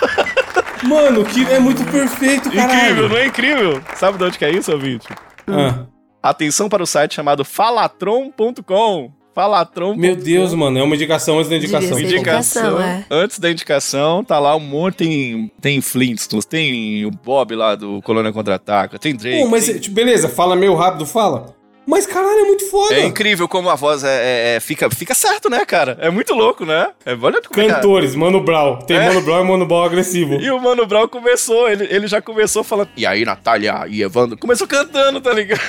Mano, 0.84 1.26
que 1.26 1.44
é 1.46 1.60
muito 1.60 1.84
perfeito, 1.92 2.50
caralho. 2.52 2.80
Incrível, 2.82 3.10
não 3.10 3.18
é 3.18 3.26
incrível? 3.26 3.82
Sabe 3.96 4.18
de 4.18 4.24
onde 4.24 4.38
que 4.38 4.46
é 4.46 4.52
isso, 4.52 4.72
ouvinte? 4.72 5.08
Ah, 5.48 5.86
Atenção 6.22 6.70
para 6.70 6.84
o 6.84 6.86
site 6.88 7.16
chamado 7.16 7.44
falatron.com. 7.46 9.12
Falatron. 9.34 9.96
meu 9.96 10.16
Deus, 10.18 10.54
mano, 10.54 10.80
é 10.80 10.84
uma 10.84 10.96
indicação 10.96 11.38
antes 11.38 11.50
da 11.50 11.56
Indicação. 11.56 11.98
Indicação, 12.00 12.82
é. 12.82 13.06
Antes 13.10 13.40
da 13.40 13.50
indicação, 13.50 14.22
tá 14.24 14.38
lá 14.38 14.54
um 14.56 14.60
monte. 14.60 14.98
Tem, 14.98 15.52
tem 15.62 15.80
Flintstones, 15.82 16.46
tem 16.46 17.06
o 17.06 17.12
Bob 17.12 17.56
lá 17.56 17.76
do 17.76 18.02
Colônia 18.02 18.34
Contra-Ataca, 18.34 19.00
tem 19.00 19.16
Drake. 19.16 19.40
Pô, 19.44 19.48
mas 19.48 19.66
tem- 19.66 19.80
tipo, 19.80 19.96
beleza, 19.96 20.28
fala 20.28 20.56
meio 20.58 20.76
rápido, 20.76 21.06
fala. 21.06 21.56
Mas 21.90 22.06
caralho, 22.06 22.42
é 22.42 22.44
muito 22.44 22.70
foda. 22.70 22.94
É 22.94 23.04
incrível 23.06 23.48
como 23.48 23.68
a 23.70 23.74
voz 23.76 24.04
é, 24.04 24.08
é- 24.08 24.56
é- 24.56 24.60
fica, 24.60 24.90
fica 24.92 25.16
certo, 25.16 25.50
né, 25.50 25.66
cara? 25.66 25.98
É 26.00 26.10
muito 26.12 26.36
louco, 26.36 26.64
né? 26.64 26.90
É, 27.04 27.14
olha 27.14 27.42
como 27.42 27.62
é 27.62 27.66
que- 27.66 27.74
Cantores, 27.74 28.14
Mano 28.16 28.40
Brown. 28.42 28.78
Tem 28.84 28.98
É. 28.98 29.08
Mano 29.08 29.22
Brown 29.22 29.44
e 29.44 29.48
Mano 29.48 29.66
Brown 29.66 29.84
agressivo. 29.84 30.36
E 30.36 30.52
o 30.52 30.60
Mano 30.62 30.86
Brown 30.86 31.08
começou, 31.08 31.68
ele, 31.68 31.88
ele 31.90 32.06
já 32.08 32.22
começou 32.22 32.64
falando. 32.64 32.90
E 32.96 33.06
aí, 33.08 33.26
Natália 33.26 33.86
e 33.90 34.04
Evandro? 34.04 34.38
Começou 34.38 34.68
cantando, 34.68 35.20
tá 35.20 35.34
ligado? 35.34 35.60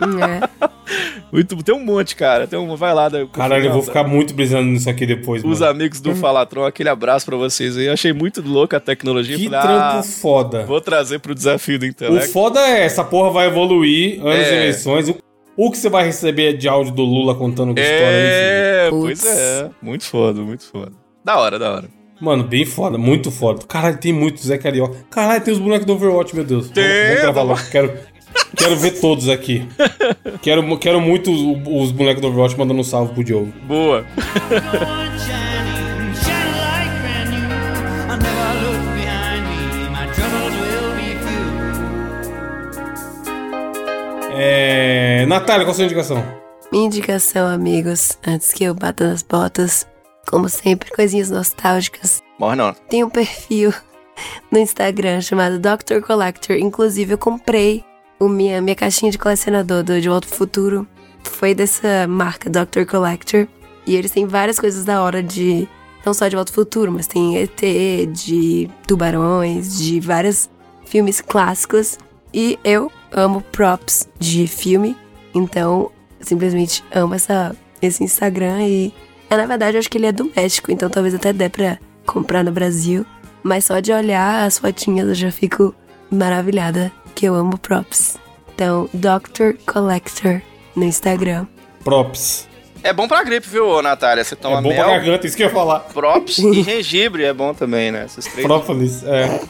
É. 0.00 0.68
Muito, 1.30 1.62
tem 1.62 1.74
um 1.74 1.84
monte, 1.84 2.16
cara. 2.16 2.46
Tem 2.46 2.58
um, 2.58 2.74
vai 2.74 2.94
lá. 2.94 3.10
Da, 3.10 3.26
Caralho, 3.26 3.66
eu 3.66 3.72
vou 3.72 3.82
ficar 3.82 4.04
muito 4.04 4.32
brisando 4.32 4.62
nisso 4.64 4.88
aqui 4.88 5.04
depois, 5.04 5.44
Os 5.44 5.60
mano. 5.60 5.70
amigos 5.72 6.00
do 6.00 6.14
Falatron, 6.14 6.64
aquele 6.64 6.88
abraço 6.88 7.26
pra 7.26 7.36
vocês 7.36 7.76
aí. 7.76 7.90
Achei 7.90 8.12
muito 8.14 8.40
louco 8.40 8.74
a 8.74 8.80
tecnologia. 8.80 9.36
Que 9.36 9.50
Falei, 9.50 9.60
trampo 9.60 9.98
ah, 9.98 10.02
foda. 10.02 10.64
vou 10.64 10.80
trazer 10.80 11.18
pro 11.18 11.34
desafio 11.34 11.78
do 11.78 11.84
O 11.84 11.88
intelecto. 11.88 12.32
foda 12.32 12.58
é, 12.60 12.84
essa 12.86 13.04
porra 13.04 13.30
vai 13.30 13.48
evoluir 13.48 14.18
anos 14.22 14.34
É. 14.34 14.44
de 14.50 14.54
eleições. 14.56 15.08
O, 15.10 15.16
o 15.58 15.72
que 15.72 15.76
você 15.76 15.88
vai 15.88 16.04
receber 16.04 16.56
de 16.56 16.68
áudio 16.68 16.94
do 16.94 17.02
Lula 17.02 17.34
contando 17.34 17.74
com 17.74 17.80
história 17.80 18.06
aí, 18.06 18.86
É, 18.86 18.86
pois 18.90 19.26
é. 19.26 19.68
Muito 19.82 20.04
foda, 20.04 20.40
muito 20.40 20.64
foda. 20.64 20.92
Da 21.24 21.36
hora, 21.36 21.58
da 21.58 21.72
hora. 21.74 21.88
Mano, 22.20 22.44
bem 22.44 22.64
foda, 22.64 22.96
muito 22.96 23.32
foda. 23.32 23.64
Caralho, 23.66 23.98
tem 23.98 24.12
muito 24.12 24.40
Zé 24.40 24.56
Carioca. 24.56 25.04
Caralho, 25.10 25.42
tem 25.42 25.52
os 25.52 25.58
bonecos 25.58 25.84
do 25.84 25.94
Overwatch, 25.94 26.32
meu 26.34 26.44
Deus. 26.44 26.70
Tem, 26.70 26.84
Vamos, 26.84 27.06
vamos 27.06 27.20
gravar 27.22 27.42
logo. 27.42 27.60
Quero, 27.72 27.92
quero 28.56 28.76
ver 28.76 29.00
todos 29.00 29.28
aqui. 29.28 29.66
quero, 30.42 30.78
quero 30.78 31.00
muito 31.00 31.32
os, 31.32 31.40
os 31.66 31.90
bonecos 31.90 32.20
do 32.22 32.28
Overwatch 32.28 32.56
mandando 32.56 32.80
um 32.80 32.84
salve 32.84 33.12
pro 33.12 33.24
Diogo. 33.24 33.52
Boa. 33.66 34.06
É... 44.50 45.26
Natália, 45.26 45.66
qual 45.66 45.72
a 45.72 45.74
sua 45.74 45.84
indicação? 45.84 46.24
Minha 46.72 46.86
indicação, 46.86 47.46
amigos, 47.46 48.18
antes 48.26 48.50
que 48.50 48.64
eu 48.64 48.74
bata 48.74 49.06
nas 49.06 49.22
botas, 49.22 49.86
como 50.26 50.48
sempre, 50.48 50.90
coisinhas 50.90 51.30
nostálgicas. 51.30 52.22
Morre 52.38 52.56
não. 52.56 52.72
Tem 52.88 53.04
um 53.04 53.10
perfil 53.10 53.74
no 54.50 54.58
Instagram 54.58 55.20
chamado 55.20 55.58
Dr. 55.58 56.00
Collector. 56.00 56.56
Inclusive, 56.56 57.12
eu 57.12 57.18
comprei 57.18 57.84
o 58.18 58.26
minha, 58.26 58.60
minha 58.62 58.74
caixinha 58.74 59.12
de 59.12 59.18
colecionador 59.18 59.82
do 59.82 60.00
De 60.00 60.08
Volta 60.08 60.26
pro 60.26 60.36
Futuro. 60.36 60.88
Foi 61.24 61.54
dessa 61.54 62.06
marca 62.08 62.48
Dr. 62.48 62.84
Collector. 62.88 63.46
E 63.86 63.96
eles 63.96 64.10
têm 64.10 64.26
várias 64.26 64.58
coisas 64.58 64.84
da 64.84 65.02
hora 65.02 65.22
de. 65.22 65.68
Não 66.06 66.14
só 66.14 66.26
de 66.26 66.36
Volta 66.36 66.52
pro 66.52 66.62
Futuro, 66.62 66.90
mas 66.90 67.06
tem 67.06 67.36
ET, 67.36 67.60
de 68.12 68.70
tubarões, 68.86 69.78
de 69.78 70.00
vários 70.00 70.48
filmes 70.86 71.20
clássicos. 71.20 71.98
E 72.32 72.58
eu 72.64 72.90
amo 73.12 73.40
props 73.40 74.08
de 74.18 74.46
filme. 74.46 74.96
Então, 75.34 75.90
simplesmente 76.20 76.84
amo 76.92 77.14
essa, 77.14 77.54
esse 77.80 78.02
Instagram. 78.02 78.62
E 78.66 78.92
é, 79.30 79.36
na 79.36 79.46
verdade, 79.46 79.76
eu 79.76 79.80
acho 79.80 79.90
que 79.90 79.98
ele 79.98 80.06
é 80.06 80.12
do 80.12 80.30
México. 80.36 80.70
Então 80.70 80.88
talvez 80.88 81.14
até 81.14 81.32
dê 81.32 81.48
pra 81.48 81.78
comprar 82.06 82.42
no 82.44 82.52
Brasil. 82.52 83.04
Mas 83.42 83.64
só 83.64 83.80
de 83.80 83.92
olhar 83.92 84.44
as 84.44 84.58
fotinhas 84.58 85.08
eu 85.08 85.14
já 85.14 85.30
fico 85.30 85.74
maravilhada. 86.10 86.92
Que 87.14 87.26
eu 87.26 87.34
amo 87.34 87.58
props. 87.58 88.16
Então, 88.54 88.88
Dr. 88.92 89.56
Collector 89.66 90.40
no 90.74 90.84
Instagram. 90.84 91.46
Props. 91.82 92.48
É 92.82 92.92
bom 92.92 93.08
pra 93.08 93.24
gripe, 93.24 93.48
viu, 93.48 93.82
Natália? 93.82 94.22
Você 94.22 94.36
toma 94.36 94.58
é 94.58 94.62
bom 94.62 94.68
mel, 94.68 94.84
pra 94.84 94.96
garganta, 94.98 95.26
isso 95.26 95.36
que 95.36 95.42
eu 95.42 95.48
ia 95.48 95.52
falar. 95.52 95.80
props 95.80 96.38
e 96.42 96.62
gengibre 96.62 97.24
é 97.24 97.32
bom 97.32 97.52
também, 97.52 97.90
né? 97.90 98.04
Esses 98.06 98.24
três. 98.26 98.46
Própolis, 98.46 99.02
é. 99.04 99.40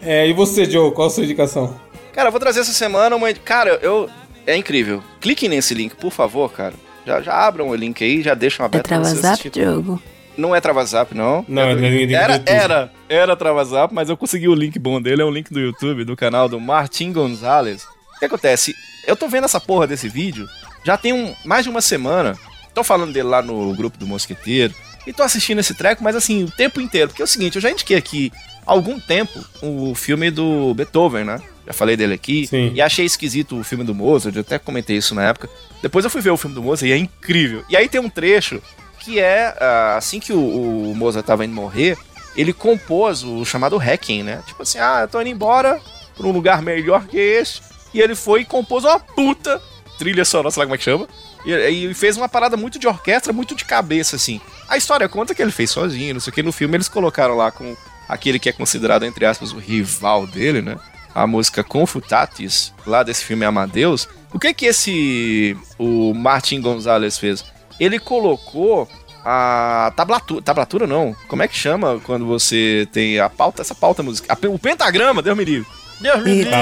É, 0.00 0.26
e 0.28 0.32
você, 0.32 0.66
Diogo, 0.66 0.92
qual 0.92 1.08
a 1.08 1.10
sua 1.10 1.24
indicação? 1.24 1.78
Cara, 2.12 2.28
eu 2.28 2.32
vou 2.32 2.40
trazer 2.40 2.60
essa 2.60 2.72
semana 2.72 3.14
uma. 3.16 3.32
Cara, 3.34 3.78
eu. 3.82 4.08
É 4.46 4.56
incrível. 4.56 5.02
Cliquem 5.20 5.48
nesse 5.48 5.74
link, 5.74 5.94
por 5.96 6.10
favor, 6.10 6.50
cara. 6.52 6.74
Já, 7.06 7.20
já 7.20 7.34
abram 7.46 7.68
o 7.68 7.74
link 7.74 8.02
aí, 8.02 8.22
já 8.22 8.34
deixam 8.34 8.64
É 8.64 8.66
aberto 8.66 8.88
pra 8.88 8.98
vocês 8.98 9.20
Travazap, 9.20 9.40
assistirem. 9.48 9.68
Diogo? 9.70 10.02
Não 10.36 10.54
é 10.56 10.60
Travazap, 10.60 11.14
não. 11.14 11.44
Não, 11.46 11.62
é 11.62 11.74
do- 11.74 11.80
do 11.82 11.86
link 11.88 12.06
do 12.08 12.14
era, 12.14 12.42
era, 12.46 12.92
era 13.08 13.36
Travazap, 13.36 13.92
mas 13.94 14.08
eu 14.08 14.16
consegui 14.16 14.48
o 14.48 14.54
link 14.54 14.78
bom 14.78 15.00
dele. 15.00 15.22
É 15.22 15.24
um 15.24 15.30
link 15.30 15.52
do 15.52 15.60
YouTube, 15.60 16.04
do 16.04 16.16
canal 16.16 16.48
do 16.48 16.58
Martin 16.58 17.12
Gonzalez. 17.12 17.84
O 18.16 18.18
que 18.18 18.24
acontece? 18.24 18.74
Eu 19.06 19.14
tô 19.16 19.28
vendo 19.28 19.44
essa 19.44 19.60
porra 19.60 19.86
desse 19.86 20.08
vídeo 20.08 20.46
já 20.84 20.96
tem 20.96 21.12
um, 21.12 21.34
mais 21.44 21.64
de 21.64 21.70
uma 21.70 21.82
semana. 21.82 22.36
Tô 22.74 22.82
falando 22.82 23.12
dele 23.12 23.28
lá 23.28 23.42
no 23.42 23.74
grupo 23.74 23.98
do 23.98 24.06
Mosqueteiro. 24.06 24.74
E 25.06 25.12
tô 25.12 25.22
assistindo 25.22 25.58
esse 25.58 25.74
treco, 25.74 26.02
mas 26.02 26.16
assim, 26.16 26.44
o 26.44 26.50
tempo 26.50 26.80
inteiro. 26.80 27.08
Porque 27.08 27.20
é 27.22 27.24
o 27.24 27.28
seguinte, 27.28 27.56
eu 27.56 27.62
já 27.62 27.70
indiquei 27.70 27.96
aqui 27.96 28.32
algum 28.66 28.98
tempo 28.98 29.44
o 29.62 29.94
filme 29.94 30.30
do 30.30 30.74
Beethoven, 30.74 31.24
né? 31.24 31.40
Já 31.66 31.72
falei 31.72 31.96
dele 31.96 32.14
aqui. 32.14 32.46
Sim. 32.46 32.72
E 32.74 32.80
achei 32.80 33.04
esquisito 33.04 33.58
o 33.58 33.64
filme 33.64 33.84
do 33.84 33.94
Mozart, 33.94 34.34
eu 34.34 34.40
até 34.40 34.58
comentei 34.58 34.96
isso 34.96 35.14
na 35.14 35.28
época. 35.28 35.48
Depois 35.82 36.04
eu 36.04 36.10
fui 36.10 36.20
ver 36.20 36.30
o 36.30 36.36
filme 36.36 36.54
do 36.54 36.62
Mozart 36.62 36.88
e 36.88 36.92
é 36.92 36.96
incrível. 36.96 37.64
E 37.68 37.76
aí 37.76 37.88
tem 37.88 38.00
um 38.00 38.10
trecho 38.10 38.62
que 39.00 39.18
é, 39.18 39.56
ah, 39.60 39.96
assim 39.96 40.20
que 40.20 40.32
o, 40.32 40.92
Mozart 40.94 41.26
tava 41.26 41.44
indo 41.44 41.54
morrer, 41.54 41.96
ele 42.36 42.52
compôs 42.52 43.24
o 43.24 43.44
chamado 43.44 43.76
Requiem, 43.76 44.22
né? 44.22 44.42
Tipo 44.46 44.62
assim, 44.62 44.78
ah, 44.78 45.00
eu 45.02 45.08
tô 45.08 45.20
indo 45.20 45.30
embora 45.30 45.80
pra 46.16 46.26
um 46.26 46.32
lugar 46.32 46.62
melhor 46.62 47.06
que 47.06 47.18
este. 47.18 47.62
E 47.92 48.00
ele 48.00 48.14
foi 48.14 48.42
e 48.42 48.44
compôs 48.44 48.84
uma 48.84 49.00
puta 49.00 49.60
trilha 49.98 50.24
sonora, 50.24 50.50
sei 50.50 50.60
lá 50.60 50.66
como 50.66 50.74
é 50.74 50.78
que 50.78 50.84
chama. 50.84 51.08
E, 51.44 51.52
e 51.52 51.94
fez 51.94 52.16
uma 52.16 52.28
parada 52.28 52.56
muito 52.56 52.78
de 52.78 52.86
orquestra, 52.86 53.32
muito 53.32 53.54
de 53.54 53.64
cabeça, 53.64 54.16
assim. 54.16 54.40
A 54.68 54.76
história 54.76 55.08
conta 55.08 55.34
que 55.34 55.42
ele 55.42 55.50
fez 55.50 55.70
sozinho, 55.70 56.14
não 56.14 56.20
sei 56.20 56.30
o 56.30 56.34
que. 56.34 56.42
No 56.42 56.52
filme 56.52 56.76
eles 56.76 56.88
colocaram 56.88 57.36
lá 57.36 57.50
com 57.50 57.76
aquele 58.12 58.38
que 58.38 58.48
é 58.48 58.52
considerado, 58.52 59.04
entre 59.04 59.24
aspas, 59.24 59.52
o 59.52 59.58
rival 59.58 60.26
dele, 60.26 60.60
né? 60.62 60.76
A 61.14 61.26
música 61.26 61.64
Confutatis, 61.64 62.72
lá 62.86 63.02
desse 63.02 63.24
filme 63.24 63.44
Amadeus. 63.44 64.08
O 64.32 64.38
que 64.38 64.54
que 64.54 64.66
esse... 64.66 65.56
o 65.78 66.14
Martin 66.14 66.60
Gonzalez 66.60 67.18
fez? 67.18 67.44
Ele 67.80 67.98
colocou 67.98 68.88
a 69.24 69.92
tablatura, 69.96 70.42
tablatura 70.42 70.86
não, 70.86 71.14
como 71.28 71.42
é 71.42 71.48
que 71.48 71.56
chama 71.56 72.00
quando 72.04 72.26
você 72.26 72.88
tem 72.92 73.18
a 73.18 73.28
pauta, 73.28 73.60
essa 73.62 73.74
pauta 73.74 74.02
musical, 74.02 74.36
o 74.48 74.58
pentagrama, 74.58 75.20
Deus 75.22 75.36
me 75.36 75.44
livre. 75.44 75.68
Deus 76.00 76.22
me 76.22 76.34
livre 76.36 76.54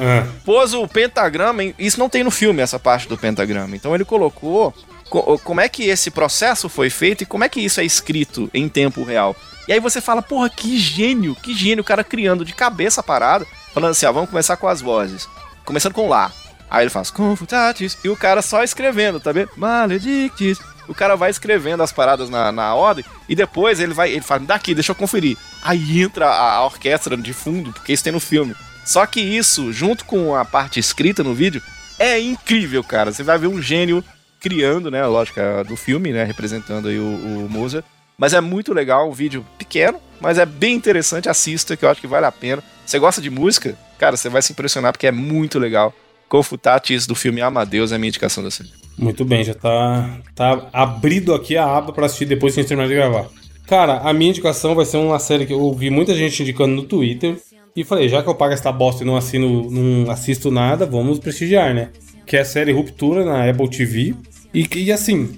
Ah, 0.00 0.26
pôs 0.44 0.74
o 0.74 0.88
pentagrama, 0.88 1.62
em- 1.62 1.74
isso 1.78 1.98
não 2.00 2.08
tem 2.08 2.24
no 2.24 2.30
filme 2.30 2.60
essa 2.62 2.78
parte 2.78 3.06
do 3.08 3.16
pentagrama. 3.16 3.76
Então 3.76 3.94
ele 3.94 4.04
colocou 4.04 4.74
co- 5.08 5.38
como 5.44 5.60
é 5.60 5.68
que 5.68 5.84
esse 5.84 6.10
processo 6.10 6.68
foi 6.68 6.90
feito 6.90 7.22
e 7.22 7.26
como 7.26 7.44
é 7.44 7.48
que 7.48 7.60
isso 7.60 7.80
é 7.80 7.84
escrito 7.84 8.50
em 8.52 8.68
tempo 8.68 9.04
real. 9.04 9.36
E 9.66 9.72
aí 9.72 9.80
você 9.80 10.00
fala, 10.00 10.22
porra, 10.22 10.50
que 10.50 10.78
gênio, 10.78 11.34
que 11.34 11.54
gênio, 11.54 11.82
o 11.82 11.86
cara 11.86 12.04
criando 12.04 12.44
de 12.44 12.54
cabeça 12.54 13.00
a 13.00 13.04
parada, 13.04 13.46
falando 13.72 13.92
assim, 13.92 14.06
ó, 14.06 14.12
vamos 14.12 14.30
começar 14.30 14.56
com 14.56 14.68
as 14.68 14.80
vozes. 14.80 15.28
Começando 15.64 15.94
com 15.94 16.08
lá. 16.08 16.30
Aí 16.70 16.84
ele 16.84 16.90
faz, 16.90 17.10
confutatis, 17.10 17.96
e 18.04 18.08
o 18.08 18.16
cara 18.16 18.42
só 18.42 18.62
escrevendo, 18.62 19.20
tá 19.20 19.32
vendo? 19.32 19.50
Maledictis. 19.56 20.58
O 20.86 20.94
cara 20.94 21.16
vai 21.16 21.30
escrevendo 21.30 21.82
as 21.82 21.92
paradas 21.92 22.28
na, 22.28 22.52
na 22.52 22.74
ordem 22.74 23.04
e 23.26 23.34
depois 23.34 23.80
ele 23.80 23.94
vai, 23.94 24.10
ele 24.10 24.20
fala, 24.20 24.40
me 24.40 24.46
dá 24.46 24.54
aqui, 24.54 24.74
deixa 24.74 24.92
eu 24.92 24.96
conferir. 24.96 25.36
Aí 25.62 26.02
entra 26.02 26.26
a, 26.26 26.56
a 26.56 26.64
orquestra 26.64 27.16
de 27.16 27.32
fundo, 27.32 27.72
porque 27.72 27.92
isso 27.92 28.04
tem 28.04 28.12
no 28.12 28.20
filme. 28.20 28.54
Só 28.84 29.06
que 29.06 29.20
isso, 29.20 29.72
junto 29.72 30.04
com 30.04 30.34
a 30.34 30.44
parte 30.44 30.78
escrita 30.78 31.24
no 31.24 31.34
vídeo, 31.34 31.62
é 31.98 32.20
incrível, 32.20 32.84
cara. 32.84 33.12
Você 33.12 33.22
vai 33.22 33.38
ver 33.38 33.46
um 33.46 33.62
gênio 33.62 34.04
criando, 34.38 34.90
né, 34.90 35.02
a 35.02 35.06
lógica 35.06 35.64
do 35.64 35.74
filme, 35.74 36.12
né, 36.12 36.22
representando 36.24 36.88
aí 36.88 36.98
o, 36.98 37.02
o 37.02 37.48
Mozart. 37.48 37.84
Mas 38.16 38.32
é 38.32 38.40
muito 38.40 38.72
legal, 38.72 39.08
um 39.08 39.12
vídeo 39.12 39.44
pequeno, 39.58 39.98
mas 40.20 40.38
é 40.38 40.46
bem 40.46 40.74
interessante, 40.74 41.28
assista, 41.28 41.76
que 41.76 41.84
eu 41.84 41.88
acho 41.88 42.00
que 42.00 42.06
vale 42.06 42.26
a 42.26 42.32
pena. 42.32 42.62
Você 42.86 42.98
gosta 42.98 43.20
de 43.20 43.30
música? 43.30 43.76
Cara, 43.98 44.16
você 44.16 44.28
vai 44.28 44.42
se 44.42 44.52
impressionar 44.52 44.92
porque 44.92 45.06
é 45.06 45.12
muito 45.12 45.58
legal. 45.58 45.92
Confutatis 46.28 47.06
do 47.06 47.14
filme 47.14 47.40
Amadeus 47.40 47.92
é 47.92 47.96
a 47.96 47.98
minha 47.98 48.08
indicação 48.08 48.42
da 48.42 48.50
série. 48.50 48.70
Muito 48.96 49.24
bem, 49.24 49.42
já 49.42 49.54
tá, 49.54 50.18
tá 50.34 50.68
abrido 50.72 51.34
aqui 51.34 51.56
a 51.56 51.64
aba 51.64 51.92
pra 51.92 52.06
assistir 52.06 52.26
depois 52.26 52.54
que 52.54 52.60
a 52.60 52.62
gente 52.62 52.68
terminar 52.68 52.88
de 52.88 52.94
gravar. 52.94 53.26
Cara, 53.66 53.98
a 53.98 54.12
minha 54.12 54.30
indicação 54.30 54.74
vai 54.74 54.84
ser 54.84 54.98
uma 54.98 55.18
série 55.18 55.46
que 55.46 55.52
eu 55.52 55.60
ouvi 55.60 55.90
muita 55.90 56.14
gente 56.14 56.42
indicando 56.42 56.74
no 56.74 56.84
Twitter. 56.84 57.36
E 57.74 57.82
falei, 57.82 58.08
já 58.08 58.22
que 58.22 58.28
eu 58.28 58.34
pago 58.34 58.52
essa 58.52 58.70
bosta 58.70 59.02
e 59.02 59.06
não 59.06 59.16
assino, 59.16 59.68
não 59.68 60.10
assisto 60.10 60.50
nada, 60.50 60.86
vamos 60.86 61.18
prestigiar, 61.18 61.74
né? 61.74 61.90
Que 62.24 62.36
é 62.36 62.40
a 62.40 62.44
série 62.44 62.72
Ruptura 62.72 63.24
na 63.24 63.48
Apple 63.50 63.68
TV. 63.68 64.14
E, 64.54 64.66
e 64.76 64.92
assim, 64.92 65.36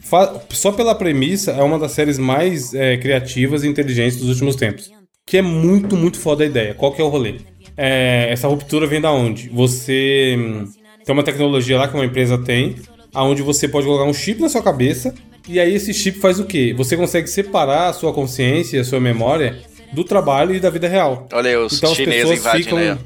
só 0.51 0.71
pela 0.73 0.95
premissa, 0.95 1.53
é 1.53 1.63
uma 1.63 1.79
das 1.79 1.93
séries 1.93 2.19
mais 2.19 2.75
é, 2.75 2.97
criativas 2.99 3.65
e 3.65 3.69
inteligentes 3.69 4.19
dos 4.19 4.29
últimos 4.29 4.57
tempos. 4.57 4.91
Que 5.25 5.39
é 5.39 5.43
muito, 5.43 5.97
muito 5.97 6.19
foda 6.21 6.45
a 6.45 6.47
ideia. 6.47 6.75
Qual 6.75 6.93
que 6.93 7.01
é 7.01 7.05
o 7.05 7.09
rolê? 7.09 7.37
É, 7.77 8.29
essa 8.31 8.47
ruptura 8.47 8.87
vem 8.87 9.01
da 9.01 9.11
onde? 9.11 9.49
Você 9.49 10.37
hum, 10.39 10.65
tem 11.05 11.13
uma 11.13 11.23
tecnologia 11.25 11.79
lá 11.79 11.89
que 11.89 11.95
uma 11.95 12.05
empresa 12.05 12.39
tem, 12.39 12.77
aonde 13.13 13.43
você 13.43 13.67
pode 13.67 13.87
colocar 13.87 14.05
um 14.05 14.15
chip 14.15 14.41
na 14.41 14.49
sua 14.49 14.63
cabeça, 14.63 15.15
e 15.49 15.59
aí 15.59 15.75
esse 15.75 15.93
chip 15.95 16.19
faz 16.21 16.39
o 16.39 16.45
quê? 16.45 16.75
Você 16.77 16.97
consegue 16.97 17.27
separar 17.29 17.89
a 17.89 17.93
sua 17.93 18.13
consciência 18.13 18.77
e 18.77 18.81
a 18.81 18.85
sua 18.85 19.01
memória 19.01 19.57
do 19.93 20.03
trabalho 20.05 20.55
e 20.55 20.61
da 20.61 20.69
vida 20.69 20.89
real. 20.89 21.29
Olha 21.33 21.51
aí, 21.51 21.57
os 21.57 21.75
Então 21.75 21.95
chineses 21.95 22.39
invadindo 22.41 22.65
ficam- 22.65 22.79
aí, 22.79 22.91
ó, 22.91 22.97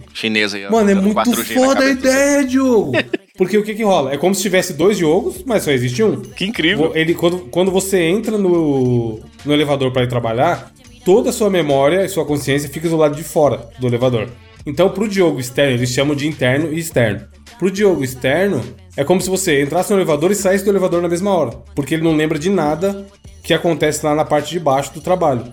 Mano, 0.70 0.90
é 0.90 0.94
muito 0.94 1.14
4G 1.14 1.54
na 1.54 1.61
foda 1.61 1.80
a 1.80 1.82
vocês. 1.82 1.98
ideia, 1.98 2.44
Diogo! 2.44 2.92
Porque 3.41 3.57
o 3.57 3.62
que 3.62 3.74
que 3.74 3.82
rola? 3.82 4.12
É 4.12 4.18
como 4.18 4.34
se 4.34 4.43
tivesse 4.43 4.74
dois 4.74 4.99
jogos, 4.99 5.43
mas 5.47 5.62
só 5.62 5.70
existe 5.70 6.03
um. 6.03 6.20
Que 6.20 6.45
incrível. 6.45 6.93
Ele, 6.95 7.14
quando, 7.14 7.38
quando 7.51 7.70
você 7.70 8.03
entra 8.03 8.36
no, 8.36 9.18
no 9.47 9.53
elevador 9.55 9.91
para 9.91 10.03
ir 10.03 10.09
trabalhar, 10.09 10.70
toda 11.07 11.30
a 11.30 11.32
sua 11.32 11.49
memória 11.49 12.05
e 12.05 12.09
sua 12.11 12.26
consciência 12.26 12.68
fica 12.68 12.86
do 12.86 12.99
lado 12.99 13.16
de 13.16 13.24
fora 13.24 13.70
do 13.78 13.86
elevador. 13.86 14.28
Então, 14.66 14.91
pro 14.91 15.09
Diogo 15.09 15.41
externo, 15.41 15.72
eles 15.72 15.88
chamam 15.88 16.14
de 16.14 16.28
interno 16.28 16.70
e 16.70 16.78
externo. 16.78 17.22
Pro 17.59 17.70
Diogo 17.70 18.05
externo, 18.05 18.62
é 18.95 19.05
como 19.05 19.22
se 19.22 19.30
você 19.30 19.62
entrasse 19.62 19.91
no 19.91 19.97
elevador 19.97 20.30
e 20.30 20.34
saísse 20.34 20.62
do 20.62 20.70
elevador 20.70 21.01
na 21.01 21.09
mesma 21.09 21.34
hora. 21.34 21.53
Porque 21.74 21.95
ele 21.95 22.05
não 22.05 22.14
lembra 22.14 22.38
de 22.38 22.51
nada 22.51 23.07
que 23.43 23.55
acontece 23.55 24.05
lá 24.05 24.14
na 24.14 24.26
parte 24.26 24.51
de 24.51 24.61
baixo 24.61 24.93
do 24.93 25.01
trabalho. 25.01 25.45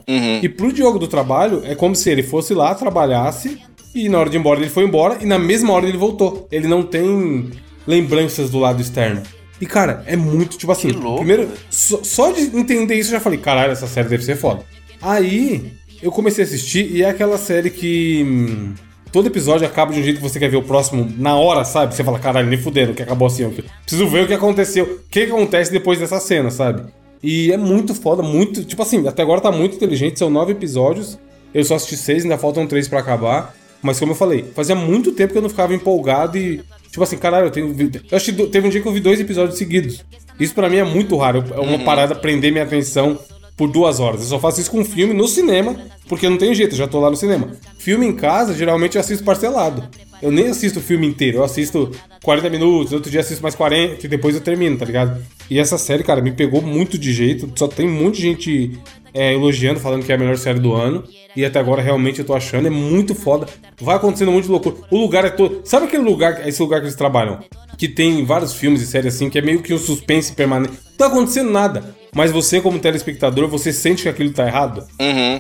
E 0.44 0.50
pro 0.50 0.74
Diogo 0.74 1.00
do 1.00 1.08
trabalho, 1.08 1.62
é 1.64 1.74
como 1.74 1.96
se 1.96 2.10
ele 2.10 2.22
fosse 2.22 2.54
lá, 2.54 2.76
trabalhasse, 2.76 3.60
e 3.96 4.10
na 4.10 4.20
hora 4.20 4.30
de 4.30 4.36
ir 4.36 4.40
embora 4.42 4.60
ele 4.60 4.70
foi 4.70 4.84
embora, 4.84 5.20
e 5.22 5.26
na 5.26 5.40
mesma 5.40 5.72
hora 5.72 5.88
ele 5.88 5.98
voltou. 5.98 6.50
Ele 6.52 6.68
não 6.68 6.84
tem 6.84 7.50
lembranças 7.88 8.50
do 8.50 8.60
lado 8.60 8.82
externo. 8.82 9.24
E, 9.60 9.66
cara, 9.66 10.04
é 10.06 10.16
muito, 10.16 10.58
tipo 10.58 10.72
assim, 10.72 10.90
Que 10.90 10.98
louco, 10.98 11.18
primeiro, 11.18 11.50
só, 11.70 12.00
só 12.04 12.32
de 12.32 12.42
entender 12.42 12.96
isso 12.96 13.10
eu 13.10 13.14
já 13.14 13.20
falei, 13.20 13.40
caralho, 13.40 13.72
essa 13.72 13.88
série 13.88 14.10
deve 14.10 14.24
ser 14.24 14.36
foda. 14.36 14.64
Aí, 15.02 15.72
eu 16.02 16.12
comecei 16.12 16.44
a 16.44 16.48
assistir 16.48 16.92
e 16.92 17.04
é 17.04 17.10
aquela 17.10 17.38
série 17.38 17.70
que. 17.70 18.24
hum, 18.24 18.74
Todo 19.12 19.28
episódio 19.28 19.66
acaba 19.66 19.94
de 19.94 20.00
um 20.00 20.04
jeito 20.04 20.18
que 20.18 20.24
você 20.24 20.38
quer 20.38 20.50
ver 20.50 20.58
o 20.58 20.62
próximo 20.62 21.10
na 21.18 21.36
hora, 21.38 21.64
sabe? 21.64 21.96
Você 21.96 22.04
fala, 22.04 22.20
caralho, 22.20 22.48
nem 22.48 22.60
fudendo, 22.60 22.94
que 22.94 23.02
acabou 23.02 23.28
assim. 23.28 23.50
Preciso 23.84 24.08
ver 24.08 24.26
o 24.26 24.28
que 24.28 24.34
aconteceu. 24.34 24.84
O 24.84 25.10
que 25.10 25.22
acontece 25.22 25.72
depois 25.72 25.98
dessa 25.98 26.20
cena, 26.20 26.52
sabe? 26.52 26.84
E 27.24 27.52
é 27.52 27.58
muito 27.58 27.96
foda, 27.96 28.22
muito. 28.22 28.64
Tipo 28.66 28.82
assim, 28.82 29.08
até 29.08 29.22
agora 29.22 29.40
tá 29.42 29.52
muito 29.52 29.76
inteligente. 29.76 30.20
São 30.20 30.30
nove 30.30 30.52
episódios. 30.52 31.18
Eu 31.54 31.64
só 31.64 31.76
assisti 31.76 31.96
seis, 31.96 32.24
ainda 32.24 32.38
faltam 32.38 32.68
três 32.68 32.88
pra 32.88 33.00
acabar. 33.00 33.56
Mas 33.82 33.98
como 33.98 34.12
eu 34.12 34.16
falei, 34.16 34.44
fazia 34.54 34.76
muito 34.76 35.12
tempo 35.14 35.32
que 35.32 35.38
eu 35.38 35.42
não 35.42 35.50
ficava 35.50 35.74
empolgado 35.74 36.38
e. 36.38 36.62
Tipo 36.90 37.04
assim, 37.04 37.18
caralho, 37.18 37.48
eu 37.48 37.52
tenho. 37.52 37.76
Eu 38.10 38.18
acho 38.18 38.34
que 38.34 38.48
teve 38.48 38.68
um 38.68 38.70
dia 38.70 38.82
que 38.82 38.88
eu 38.88 38.94
vi 38.94 39.00
dois 39.00 39.20
episódios 39.20 39.58
seguidos. 39.58 40.04
Isso 40.40 40.54
pra 40.54 40.70
mim 40.70 40.78
é 40.78 40.84
muito 40.84 41.16
raro. 41.18 41.44
É 41.52 41.60
uma 41.60 41.80
parada 41.80 42.16
prender 42.16 42.52
minha 42.52 42.64
atenção 42.64 43.20
por 43.56 43.70
duas 43.70 44.00
horas. 44.00 44.22
Eu 44.22 44.28
só 44.28 44.40
faço 44.40 44.62
isso 44.62 44.70
com 44.70 44.86
filme 44.86 45.14
no 45.14 45.28
cinema, 45.28 45.76
porque 46.08 46.30
não 46.30 46.38
tem 46.38 46.54
jeito, 46.54 46.74
eu 46.74 46.78
já 46.78 46.88
tô 46.88 47.00
lá 47.00 47.10
no 47.10 47.18
cinema. 47.18 47.52
Filme 47.80 48.06
em 48.06 48.16
casa, 48.16 48.54
geralmente 48.54 48.96
eu 48.96 49.02
assisto 49.02 49.26
parcelado. 49.26 49.84
Eu 50.22 50.32
nem 50.32 50.48
assisto 50.48 50.80
o 50.80 50.82
filme 50.82 51.06
inteiro, 51.06 51.38
eu 51.38 51.44
assisto 51.44 51.92
40 52.24 52.50
minutos, 52.50 52.94
outro 52.94 53.10
dia 53.12 53.20
assisto 53.20 53.42
mais 53.44 53.56
40 53.56 54.06
e 54.06 54.10
depois 54.10 54.36
eu 54.36 54.42
termino, 54.42 54.78
tá 54.78 54.86
ligado? 54.86 55.24
E 55.50 55.60
essa 55.60 55.78
série, 55.78 56.04
cara, 56.04 56.22
me 56.22 56.32
pegou 56.32 56.62
muito 56.62 56.98
de 56.98 57.14
jeito. 57.14 57.50
Só 57.56 57.68
tem 57.68 57.88
um 57.88 58.04
monte 58.04 58.18
de 58.18 58.22
gente 58.24 58.80
é, 59.14 59.34
elogiando, 59.34 59.80
falando 59.80 60.06
que 60.06 60.12
é 60.12 60.16
a 60.16 60.18
melhor 60.18 60.38
série 60.38 60.60
do 60.60 60.74
ano. 60.74 61.04
E 61.36 61.46
até 61.46 61.60
agora 61.60 61.82
realmente 61.82 62.20
eu 62.20 62.26
tô 62.26 62.34
achando, 62.34 62.68
é 62.68 62.72
muito 62.72 63.16
foda. 63.16 63.48
Vai 63.80 63.96
acontecendo 63.96 64.30
um 64.30 64.34
monte 64.34 64.46
de 64.46 64.52
loucura. 64.52 64.76
O 64.92 64.98
lugar 64.98 65.24
é 65.24 65.30
todo. 65.30 65.62
Sabe 65.64 65.86
aquele 65.86 66.04
lugar, 66.04 66.48
esse 66.48 66.62
lugar 66.62 66.80
que 66.80 66.88
eles 66.88 66.96
trabalham? 66.96 67.40
Que 67.78 67.88
tem 67.88 68.26
vários 68.26 68.54
filmes 68.54 68.82
e 68.82 68.88
séries 68.88 69.16
assim, 69.16 69.30
que 69.30 69.38
é 69.38 69.42
meio 69.42 69.62
que 69.62 69.74
um 69.74 69.78
suspense 69.78 70.34
permanente. 70.34 70.74
Não 70.74 70.98
tá 70.98 71.08
acontecendo 71.08 71.52
nada. 71.52 71.96
Mas 72.14 72.32
você, 72.32 72.60
como 72.60 72.80
telespectador, 72.80 73.48
você 73.48 73.72
sente 73.72 74.04
que 74.04 74.10
aquilo 74.10 74.32
tá 74.32 74.48
errado. 74.48 74.84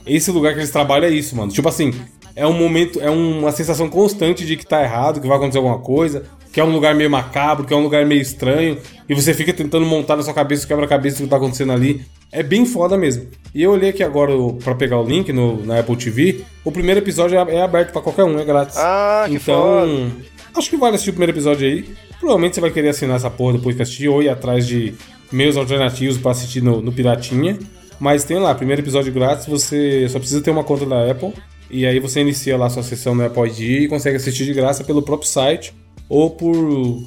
Esse 0.05 0.29
lugar 0.31 0.53
que 0.53 0.59
eles 0.59 0.69
trabalham 0.69 1.07
é 1.07 1.11
isso, 1.11 1.35
mano. 1.35 1.51
Tipo 1.51 1.67
assim, 1.67 1.91
é 2.37 2.45
um 2.45 2.53
momento, 2.53 3.01
é 3.01 3.09
uma 3.09 3.51
sensação 3.51 3.89
constante 3.89 4.45
de 4.45 4.55
que 4.55 4.63
tá 4.63 4.83
errado, 4.83 5.19
que 5.19 5.27
vai 5.27 5.37
acontecer 5.37 5.57
alguma 5.57 5.79
coisa, 5.79 6.23
que 6.53 6.59
é 6.59 6.63
um 6.63 6.71
lugar 6.71 6.93
meio 6.93 7.09
macabro, 7.09 7.65
que 7.65 7.73
é 7.73 7.75
um 7.75 7.81
lugar 7.81 8.05
meio 8.05 8.21
estranho, 8.21 8.77
e 9.09 9.15
você 9.15 9.33
fica 9.33 9.51
tentando 9.51 9.87
montar 9.87 10.15
na 10.15 10.21
sua 10.21 10.35
cabeça 10.35 10.63
o 10.63 10.67
quebra-cabeça 10.67 11.17
do 11.17 11.23
que 11.23 11.29
tá 11.31 11.37
acontecendo 11.37 11.71
ali. 11.71 12.05
É 12.31 12.43
bem 12.43 12.63
foda 12.63 12.95
mesmo. 12.95 13.25
E 13.55 13.63
eu 13.63 13.71
olhei 13.71 13.89
aqui 13.89 14.03
agora 14.03 14.33
pra 14.63 14.75
pegar 14.75 14.99
o 14.99 15.03
link 15.03 15.33
no, 15.33 15.65
na 15.65 15.79
Apple 15.79 15.95
TV. 15.95 16.43
O 16.63 16.71
primeiro 16.71 16.99
episódio 16.99 17.39
é, 17.39 17.55
é 17.55 17.63
aberto 17.63 17.91
pra 17.91 18.03
qualquer 18.03 18.23
um, 18.23 18.37
é 18.37 18.45
grátis. 18.45 18.77
Ah, 18.77 19.25
que 19.27 19.33
então, 19.33 20.11
acho 20.55 20.69
que 20.69 20.77
vale 20.77 20.93
assistir 20.93 21.09
o 21.09 21.13
primeiro 21.13 21.31
episódio 21.31 21.67
aí. 21.67 21.89
Provavelmente 22.19 22.53
você 22.53 22.61
vai 22.61 22.69
querer 22.69 22.89
assinar 22.89 23.15
essa 23.15 23.31
porra 23.31 23.53
depois 23.53 23.75
que 23.75 23.81
assistir, 23.81 24.09
ou 24.09 24.21
ir 24.21 24.29
atrás 24.29 24.67
de 24.67 24.93
meios 25.31 25.57
alternativos 25.57 26.19
pra 26.19 26.31
assistir 26.31 26.61
no, 26.61 26.83
no 26.83 26.91
Piratinha. 26.91 27.57
Mas 27.99 28.23
tem 28.23 28.37
lá, 28.37 28.53
primeiro 28.53 28.83
episódio 28.83 29.11
grátis, 29.11 29.47
você 29.47 30.07
só 30.07 30.19
precisa 30.19 30.39
ter 30.39 30.51
uma 30.51 30.63
conta 30.63 30.85
da 30.85 31.09
Apple. 31.09 31.33
E 31.69 31.85
aí 31.85 31.99
você 31.99 32.21
inicia 32.21 32.57
lá 32.57 32.69
sua 32.69 32.83
sessão 32.83 33.13
no 33.15 33.25
Apple 33.25 33.43
ID 33.47 33.83
e 33.83 33.87
consegue 33.87 34.15
assistir 34.17 34.45
de 34.45 34.53
graça 34.53 34.83
pelo 34.83 35.01
próprio 35.01 35.29
site 35.29 35.73
ou 36.09 36.29
por, 36.29 36.53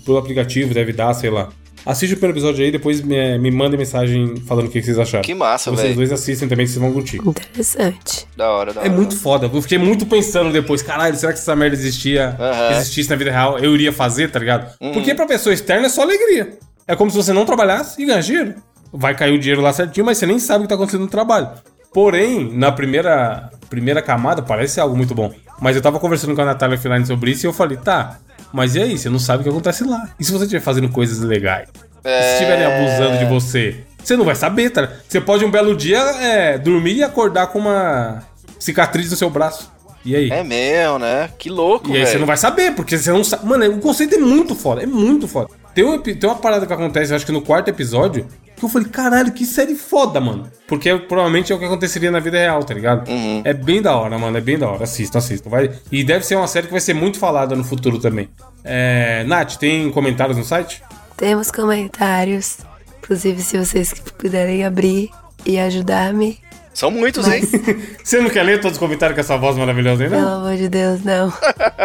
pelo 0.05 0.19
aplicativo, 0.19 0.75
deve 0.75 0.93
dar, 0.93 1.15
sei 1.15 1.31
lá. 1.31 1.49
Assiste 1.87 2.13
o 2.13 2.17
primeiro 2.19 2.37
episódio 2.39 2.63
aí, 2.63 2.71
depois 2.71 3.01
me, 3.01 3.39
me 3.39 3.51
manda 3.51 3.75
mensagem 3.75 4.37
falando 4.47 4.67
o 4.67 4.71
que 4.71 4.83
vocês 4.83 4.99
acharam. 4.99 5.25
Que 5.25 5.35
massa, 5.35 5.71
Vocês 5.71 5.83
velho. 5.85 5.95
dois 5.97 6.13
assistem 6.13 6.47
também, 6.47 6.67
que 6.67 6.73
vocês 6.73 6.83
vão 6.83 6.93
curtir. 6.93 7.17
Interessante. 7.27 8.27
Da 8.37 8.51
hora, 8.51 8.75
da 8.75 8.81
hora. 8.81 8.89
É 8.89 8.93
muito 8.93 9.17
foda. 9.17 9.51
Eu 9.51 9.63
fiquei 9.63 9.79
muito 9.79 10.05
pensando 10.05 10.53
depois, 10.53 10.83
caralho, 10.83 11.17
será 11.17 11.33
que 11.33 11.39
essa 11.39 11.57
merda 11.57 11.75
existia, 11.75 12.37
Aham. 12.39 12.73
existisse 12.73 13.09
na 13.09 13.17
vida 13.17 13.31
real? 13.31 13.59
Eu 13.59 13.75
iria 13.75 13.95
fazer, 13.95 14.31
tá 14.31 14.39
ligado? 14.39 14.77
Porque 14.93 15.15
pra 15.15 15.25
pessoa 15.25 15.55
externa 15.55 15.87
é 15.87 15.89
só 15.89 16.03
alegria. 16.03 16.59
É 16.87 16.95
como 16.95 17.11
se 17.11 17.17
você 17.17 17.33
não 17.33 17.47
trabalhasse 17.47 18.03
e 18.03 18.05
ganhasse 18.05 18.29
dinheiro. 18.29 18.55
Vai 18.93 19.15
cair 19.17 19.33
o 19.33 19.39
dinheiro 19.39 19.63
lá 19.63 19.73
certinho, 19.73 20.05
mas 20.05 20.19
você 20.19 20.27
nem 20.27 20.39
sabe 20.39 20.59
o 20.59 20.63
que 20.65 20.69
tá 20.69 20.75
acontecendo 20.75 21.03
no 21.03 21.09
trabalho. 21.09 21.49
Porém, 21.93 22.57
na 22.57 22.71
primeira, 22.71 23.51
primeira 23.69 24.01
camada, 24.01 24.43
parece 24.43 24.81
algo 24.81 24.97
muito 24.97 25.15
bom. 25.15 25.33
Mas 25.61 25.77
eu 25.77 25.83
tava 25.83 25.99
conversando 25.99 26.35
com 26.35 26.43
a 26.43 26.47
Natália 26.47 26.79
Feline 26.79 27.05
sobre 27.05 27.33
isso 27.33 27.45
e 27.45 27.49
eu 27.49 27.53
falei, 27.53 27.77
tá, 27.77 28.19
mas 28.53 28.75
e 28.75 28.83
aí? 28.83 28.99
Você 28.99 29.09
não 29.09 29.19
sabe 29.19 29.41
o 29.41 29.45
que 29.45 29.51
acontece 29.51 29.85
lá. 29.85 30.09
E 30.19 30.25
se 30.25 30.33
você 30.33 30.45
estiver 30.45 30.61
fazendo 30.61 30.89
coisas 30.89 31.19
legais? 31.19 31.69
E 32.05 32.23
se 32.23 32.33
estiverem 32.33 32.65
abusando 32.65 33.19
de 33.19 33.25
você? 33.27 33.85
Você 34.03 34.17
não 34.17 34.25
vai 34.25 34.35
saber, 34.35 34.71
tá? 34.71 34.89
Você 35.07 35.21
pode 35.21 35.45
um 35.45 35.51
belo 35.51 35.77
dia 35.77 35.99
é, 35.99 36.59
dormir 36.59 36.95
e 36.95 37.03
acordar 37.03 37.49
com 37.49 37.59
uma 37.59 38.23
cicatriz 38.59 39.11
no 39.11 39.17
seu 39.17 39.29
braço. 39.29 39.71
E 40.05 40.17
aí? 40.17 40.31
É 40.31 40.43
mesmo, 40.43 40.99
né? 40.99 41.31
Que 41.39 41.51
louco, 41.51 41.89
E 41.89 41.93
aí 41.93 41.99
velho. 41.99 42.07
você 42.09 42.19
não 42.19 42.27
vai 42.27 42.37
saber, 42.37 42.75
porque 42.75 42.97
você 42.97 43.11
não 43.13 43.23
sabe. 43.23 43.47
Mano, 43.47 43.67
o 43.71 43.79
conceito 43.81 44.15
é 44.15 44.19
muito 44.19 44.55
foda, 44.55 44.83
é 44.83 44.87
muito 44.87 45.29
foda. 45.29 45.51
Tem, 45.75 45.85
um 45.85 45.99
tem 45.99 46.19
uma 46.25 46.37
parada 46.37 46.67
que 46.67 46.73
acontece, 46.73 47.13
eu 47.13 47.17
acho 47.17 47.27
que 47.27 47.33
no 47.33 47.43
quarto 47.43 47.69
episódio, 47.69 48.27
que 48.57 48.65
eu 48.65 48.69
falei, 48.69 48.89
caralho, 48.89 49.33
que 49.33 49.47
série 49.47 49.75
foda, 49.75 50.21
mano. 50.21 50.51
Porque 50.67 50.95
provavelmente 50.97 51.53
é 51.53 51.55
o 51.55 51.59
que 51.59 51.65
aconteceria 51.65 52.11
na 52.11 52.21
vida 52.21 52.37
real, 52.39 52.63
tá 52.63 52.75
ligado? 52.75 53.11
É 53.45 53.55
bem 53.55 53.81
da 53.81 53.97
hora, 53.97 54.19
mano, 54.19 54.37
é 54.37 54.41
bem 54.41 54.59
da 54.59 54.69
hora. 54.69 54.85
Assista, 54.85 55.19
assista. 55.19 55.49
Vai... 55.49 55.71
E 55.91 56.05
deve 56.05 56.25
ser 56.27 56.37
uma 56.37 56.47
série 56.47 56.67
que 56.67 56.73
vai 56.73 56.81
ser 56.81 56.95
muito 56.95 57.19
falada 57.19 57.55
no 57.57 57.65
futuro 57.65 57.99
também. 57.99 58.29
É... 58.63 59.25
Nath, 59.25 59.57
tem 59.57 59.91
comentários 59.91 60.37
no 60.37 60.45
site? 60.45 60.83
Temos 61.17 61.51
comentários. 61.51 62.59
Inclusive, 63.03 63.41
se 63.43 63.57
vocês 63.59 63.95
puderem 64.19 64.65
abrir 64.65 65.11
e 65.47 65.59
ajudar-me. 65.59 66.39
São 66.73 66.91
muitos, 66.91 67.27
hein? 67.27 67.43
Você 68.03 68.21
não 68.21 68.31
quer 68.31 68.43
ler 68.43 68.61
todos 68.61 68.77
os 68.77 68.79
comentários 68.79 69.15
com 69.15 69.21
essa 69.21 69.37
voz 69.37 69.57
maravilhosa 69.57 70.05
aí, 70.05 70.11
Pelo 70.11 70.23
não? 70.23 70.37
amor 70.47 70.57
de 70.57 70.69
Deus, 70.69 71.03
não. 71.05 71.33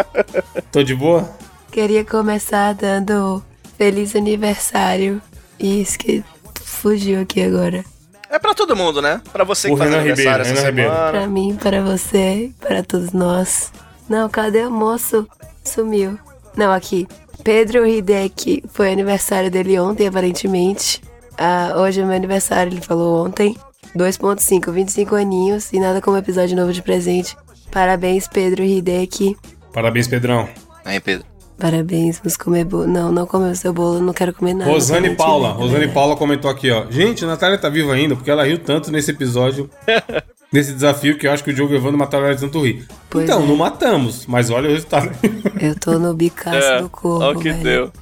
Tô 0.72 0.82
de 0.82 0.94
boa? 0.94 1.28
Queria 1.70 2.04
começar 2.04 2.72
dando 2.74 3.42
feliz 3.76 4.14
aniversário. 4.16 5.20
E 5.58 5.82
isso 5.82 5.98
que 5.98 6.22
fugiu 6.62 7.20
aqui 7.22 7.42
agora. 7.42 7.84
É 8.30 8.38
pra 8.38 8.54
todo 8.54 8.76
mundo, 8.76 9.00
né? 9.02 9.20
Pra 9.32 9.44
você 9.44 9.68
O 9.68 9.72
que 9.72 9.78
faz 9.78 9.90
Renan 9.90 10.02
aniversário 10.02 10.44
Ribeiro, 10.44 10.58
essa 10.58 10.66
Renan 10.66 10.70
Ribeiro. 10.70 10.90
semana. 10.92 11.10
Pra 11.12 11.26
mim, 11.26 11.58
para 11.60 11.82
você, 11.82 12.50
para 12.60 12.82
todos 12.82 13.12
nós. 13.12 13.72
Não, 14.08 14.28
cadê 14.28 14.64
o 14.64 14.70
moço? 14.70 15.26
Sumiu. 15.64 16.18
Não, 16.56 16.72
aqui. 16.72 17.06
Pedro 17.44 17.86
Hideki, 17.86 18.64
foi 18.72 18.92
aniversário 18.92 19.50
dele 19.50 19.78
ontem, 19.78 20.06
aparentemente. 20.08 21.00
Ah, 21.38 21.74
hoje 21.76 22.00
é 22.00 22.04
meu 22.04 22.16
aniversário, 22.16 22.72
ele 22.72 22.80
falou 22.80 23.24
ontem. 23.26 23.56
2.5, 23.96 24.70
25 24.72 25.14
aninhos 25.14 25.72
e 25.72 25.80
nada 25.80 26.00
como 26.00 26.16
episódio 26.16 26.56
novo 26.56 26.72
de 26.72 26.82
presente. 26.82 27.36
Parabéns, 27.70 28.28
Pedro 28.28 28.62
Hideki. 28.62 29.36
Parabéns, 29.72 30.06
Pedrão. 30.08 30.48
Aí, 30.84 31.00
Pedro. 31.00 31.26
Parabéns, 31.58 32.18
vamos 32.18 32.36
comer 32.36 32.64
bolo. 32.64 32.86
Não, 32.86 33.10
não 33.10 33.26
comer 33.26 33.50
o 33.52 33.56
seu 33.56 33.72
bolo, 33.72 33.98
não 34.00 34.12
quero 34.12 34.32
comer 34.34 34.52
nada. 34.54 34.70
Rosane 34.70 35.14
Paula. 35.16 35.50
Rosane 35.52 35.86
né? 35.86 35.92
Paula 35.92 36.14
comentou 36.14 36.50
aqui, 36.50 36.70
ó. 36.70 36.84
Gente, 36.90 37.24
a 37.24 37.28
Natália 37.28 37.56
tá 37.56 37.68
viva 37.70 37.94
ainda 37.94 38.14
porque 38.14 38.30
ela 38.30 38.44
riu 38.44 38.58
tanto 38.58 38.90
nesse 38.92 39.10
episódio, 39.10 39.70
nesse 40.52 40.72
desafio, 40.74 41.16
que 41.16 41.26
eu 41.26 41.32
acho 41.32 41.42
que 41.42 41.50
o 41.50 41.54
Diogo 41.54 41.72
e 41.72 41.76
o 41.76 41.78
Evandro 41.78 41.96
mataram 41.98 42.26
ela 42.26 42.34
de 42.34 42.42
tanto 42.42 42.62
rir. 42.62 42.86
Pois 43.08 43.24
então, 43.24 43.42
é. 43.42 43.46
não 43.46 43.56
matamos, 43.56 44.26
mas 44.26 44.50
olha 44.50 44.68
o 44.68 44.72
resultado. 44.72 45.10
Eu 45.58 45.74
tô 45.80 45.98
no 45.98 46.12
bicaço 46.12 46.56
É, 46.58 46.82
do 46.82 46.90
corpo, 46.90 47.24
olha 47.24 47.38
o 47.38 47.40
que 47.40 47.50
velho. 47.50 47.62
deu. 47.62 47.92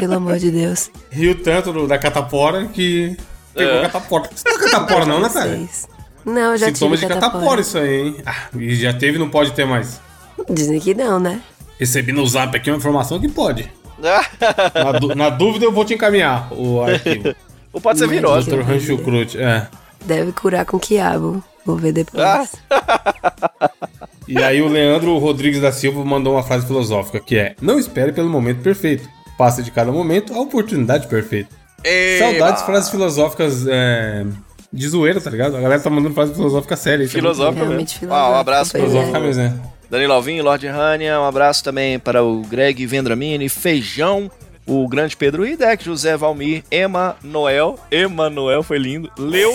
Pelo 0.00 0.14
amor 0.14 0.38
de 0.38 0.50
Deus. 0.50 0.90
riu 1.10 1.34
tanto 1.42 1.86
da 1.86 1.98
catapora 1.98 2.66
que 2.66 3.16
pegou 3.58 3.74
É. 3.74 3.82
catapora. 3.82 4.30
Você 4.34 4.48
não 4.48 4.56
é 4.56 4.60
catapora 4.60 5.04
não, 5.06 5.20
Natália? 5.20 5.56
Vocês. 5.56 5.88
Não, 6.24 6.52
eu 6.52 6.56
já 6.58 6.66
Sintomas 6.66 7.00
de 7.00 7.06
tive 7.06 7.14
catapora. 7.14 7.38
catapora. 7.40 7.60
isso 7.60 7.78
aí, 7.78 8.00
hein? 8.06 8.16
Ah, 8.26 8.34
e 8.58 8.74
já 8.76 8.92
teve, 8.92 9.18
não 9.18 9.28
pode 9.30 9.52
ter 9.52 9.64
mais. 9.64 10.00
Dizem 10.50 10.78
que 10.80 10.94
não, 10.94 11.18
né? 11.18 11.40
Recebi 11.78 12.12
no 12.12 12.26
zap 12.26 12.56
aqui 12.56 12.70
uma 12.70 12.76
informação 12.76 13.20
que 13.20 13.28
pode. 13.28 13.70
Na, 13.98 15.14
na 15.16 15.28
dúvida 15.30 15.64
eu 15.64 15.72
vou 15.72 15.84
te 15.84 15.94
encaminhar 15.94 16.52
o 16.52 16.80
arquivo. 16.82 17.34
Ou 17.72 17.80
pode 17.80 17.98
ser 17.98 18.06
virose. 18.08 18.48
Dr. 18.50 18.60
Rancho 18.62 18.96
Cruz, 18.98 19.34
é. 19.34 19.66
Deve 20.04 20.30
curar 20.32 20.64
com 20.64 20.78
quiabo. 20.78 21.42
Vou 21.66 21.76
ver 21.76 21.92
depois. 21.92 22.22
Ah. 22.22 22.46
E 24.28 24.36
aí 24.42 24.60
o 24.60 24.68
Leandro 24.68 25.16
Rodrigues 25.16 25.58
da 25.62 25.72
Silva 25.72 26.04
mandou 26.04 26.34
uma 26.34 26.42
frase 26.42 26.66
filosófica 26.66 27.18
que 27.18 27.38
é: 27.38 27.54
Não 27.62 27.78
espere 27.78 28.12
pelo 28.12 28.28
momento 28.28 28.60
perfeito. 28.60 29.08
Passe 29.38 29.62
de 29.62 29.70
cada 29.70 29.90
momento 29.90 30.34
a 30.34 30.38
oportunidade 30.40 31.06
perfeita. 31.06 31.48
Eba. 31.84 32.24
Saudades 32.24 32.62
frases 32.62 32.90
filosóficas 32.90 33.66
é, 33.68 34.26
de 34.72 34.88
zoeira, 34.88 35.20
tá 35.20 35.30
ligado? 35.30 35.56
A 35.56 35.60
galera 35.60 35.80
tá 35.80 35.90
mandando 35.90 36.14
frase 36.14 36.34
filosófica 36.34 36.76
séria. 36.76 37.04
isso 37.04 37.16
é 37.16 37.22
muito 37.22 37.34
Filosófica. 37.34 38.08
Ah, 38.10 38.30
um 38.30 38.34
abraço 38.36 38.72
pro 38.72 38.80
pois 38.80 38.92
Filosófica 38.92 39.20
mesmo, 39.20 39.42
né? 39.42 39.60
Danilo 39.90 40.12
Alvim, 40.12 40.40
Lorde 40.40 40.66
Rania, 40.66 41.18
um 41.18 41.24
abraço 41.24 41.64
também 41.64 41.98
para 41.98 42.22
o 42.22 42.42
Greg 42.42 42.84
Vendramini, 42.84 43.48
Feijão, 43.48 44.30
o 44.66 44.86
grande 44.86 45.16
Pedro 45.16 45.46
Hidek, 45.46 45.82
José 45.82 46.14
Valmir, 46.14 46.62
Emanuel, 46.70 47.78
Emanuel 47.90 48.62
foi 48.62 48.76
lindo, 48.76 49.10
Leu, 49.18 49.50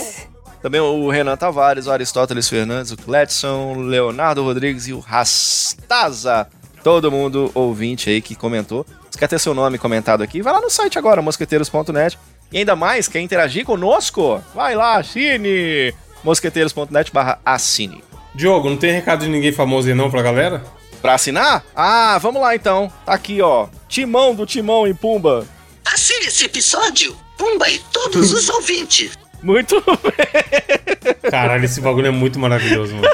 também 0.59 0.81
o 0.81 1.07
Renan 1.07 1.37
Tavares, 1.37 1.85
o 1.85 1.91
Aristóteles 1.91 2.49
Fernandes, 2.49 2.91
o 2.91 2.97
Cletson, 2.97 3.73
o 3.73 3.81
Leonardo 3.81 4.43
Rodrigues 4.43 4.87
e 4.87 4.93
o 4.93 4.99
Rastaza. 4.99 6.47
Todo 6.83 7.11
mundo 7.11 7.51
ouvinte 7.53 8.09
aí 8.09 8.21
que 8.21 8.33
comentou. 8.33 8.85
Se 9.13 9.19
quer 9.19 9.27
ter 9.27 9.39
seu 9.39 9.53
nome 9.53 9.77
comentado 9.77 10.23
aqui, 10.23 10.41
vai 10.41 10.51
lá 10.51 10.59
no 10.59 10.71
site 10.71 10.97
agora, 10.97 11.21
mosqueteiros.net. 11.21 12.17
E 12.51 12.57
ainda 12.57 12.75
mais, 12.75 13.07
quer 13.07 13.19
interagir 13.19 13.63
conosco? 13.63 14.43
Vai 14.55 14.73
lá, 14.73 14.95
assine! 14.97 15.93
mosqueteiros.net 16.23 17.13
barra 17.13 17.37
assine. 17.45 18.03
Diogo, 18.33 18.71
não 18.71 18.75
tem 18.75 18.91
recado 18.91 19.23
de 19.23 19.29
ninguém 19.29 19.51
famoso 19.51 19.87
aí 19.87 19.93
não 19.93 20.09
pra 20.09 20.23
galera? 20.23 20.63
Pra 20.99 21.13
assinar? 21.13 21.63
Ah, 21.75 22.17
vamos 22.19 22.41
lá 22.41 22.55
então. 22.55 22.91
Tá 23.05 23.13
aqui, 23.13 23.39
ó. 23.39 23.67
Timão 23.87 24.33
do 24.33 24.47
Timão 24.47 24.87
em 24.87 24.95
Pumba. 24.95 25.45
Assine 25.85 26.25
esse 26.25 26.45
episódio, 26.45 27.15
Pumba 27.37 27.69
e 27.69 27.77
todos 27.93 28.33
os 28.33 28.49
ouvintes. 28.49 29.11
Muito 29.43 29.75
bem. 29.85 31.29
Caralho, 31.29 31.65
esse 31.65 31.79
bagulho 31.79 32.07
é 32.07 32.11
muito 32.11 32.39
maravilhoso, 32.39 32.95
mano. 32.95 33.07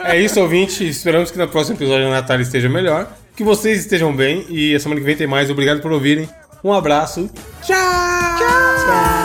É 0.00 0.18
isso, 0.18 0.40
ouvinte. 0.40 0.84
Esperamos 0.88 1.30
que 1.30 1.38
no 1.38 1.46
próximo 1.46 1.76
episódio 1.76 2.08
a 2.08 2.10
Natália 2.10 2.42
esteja 2.42 2.68
melhor. 2.68 3.08
Que 3.38 3.44
vocês 3.44 3.78
estejam 3.78 4.12
bem. 4.12 4.44
E 4.48 4.74
a 4.74 4.80
semana 4.80 5.00
que 5.00 5.06
vem 5.06 5.16
tem 5.16 5.28
mais. 5.28 5.48
Obrigado 5.48 5.80
por 5.80 5.92
ouvirem. 5.92 6.28
Um 6.64 6.72
abraço. 6.72 7.30
Tchau! 7.62 7.76
Tchau. 8.36 9.17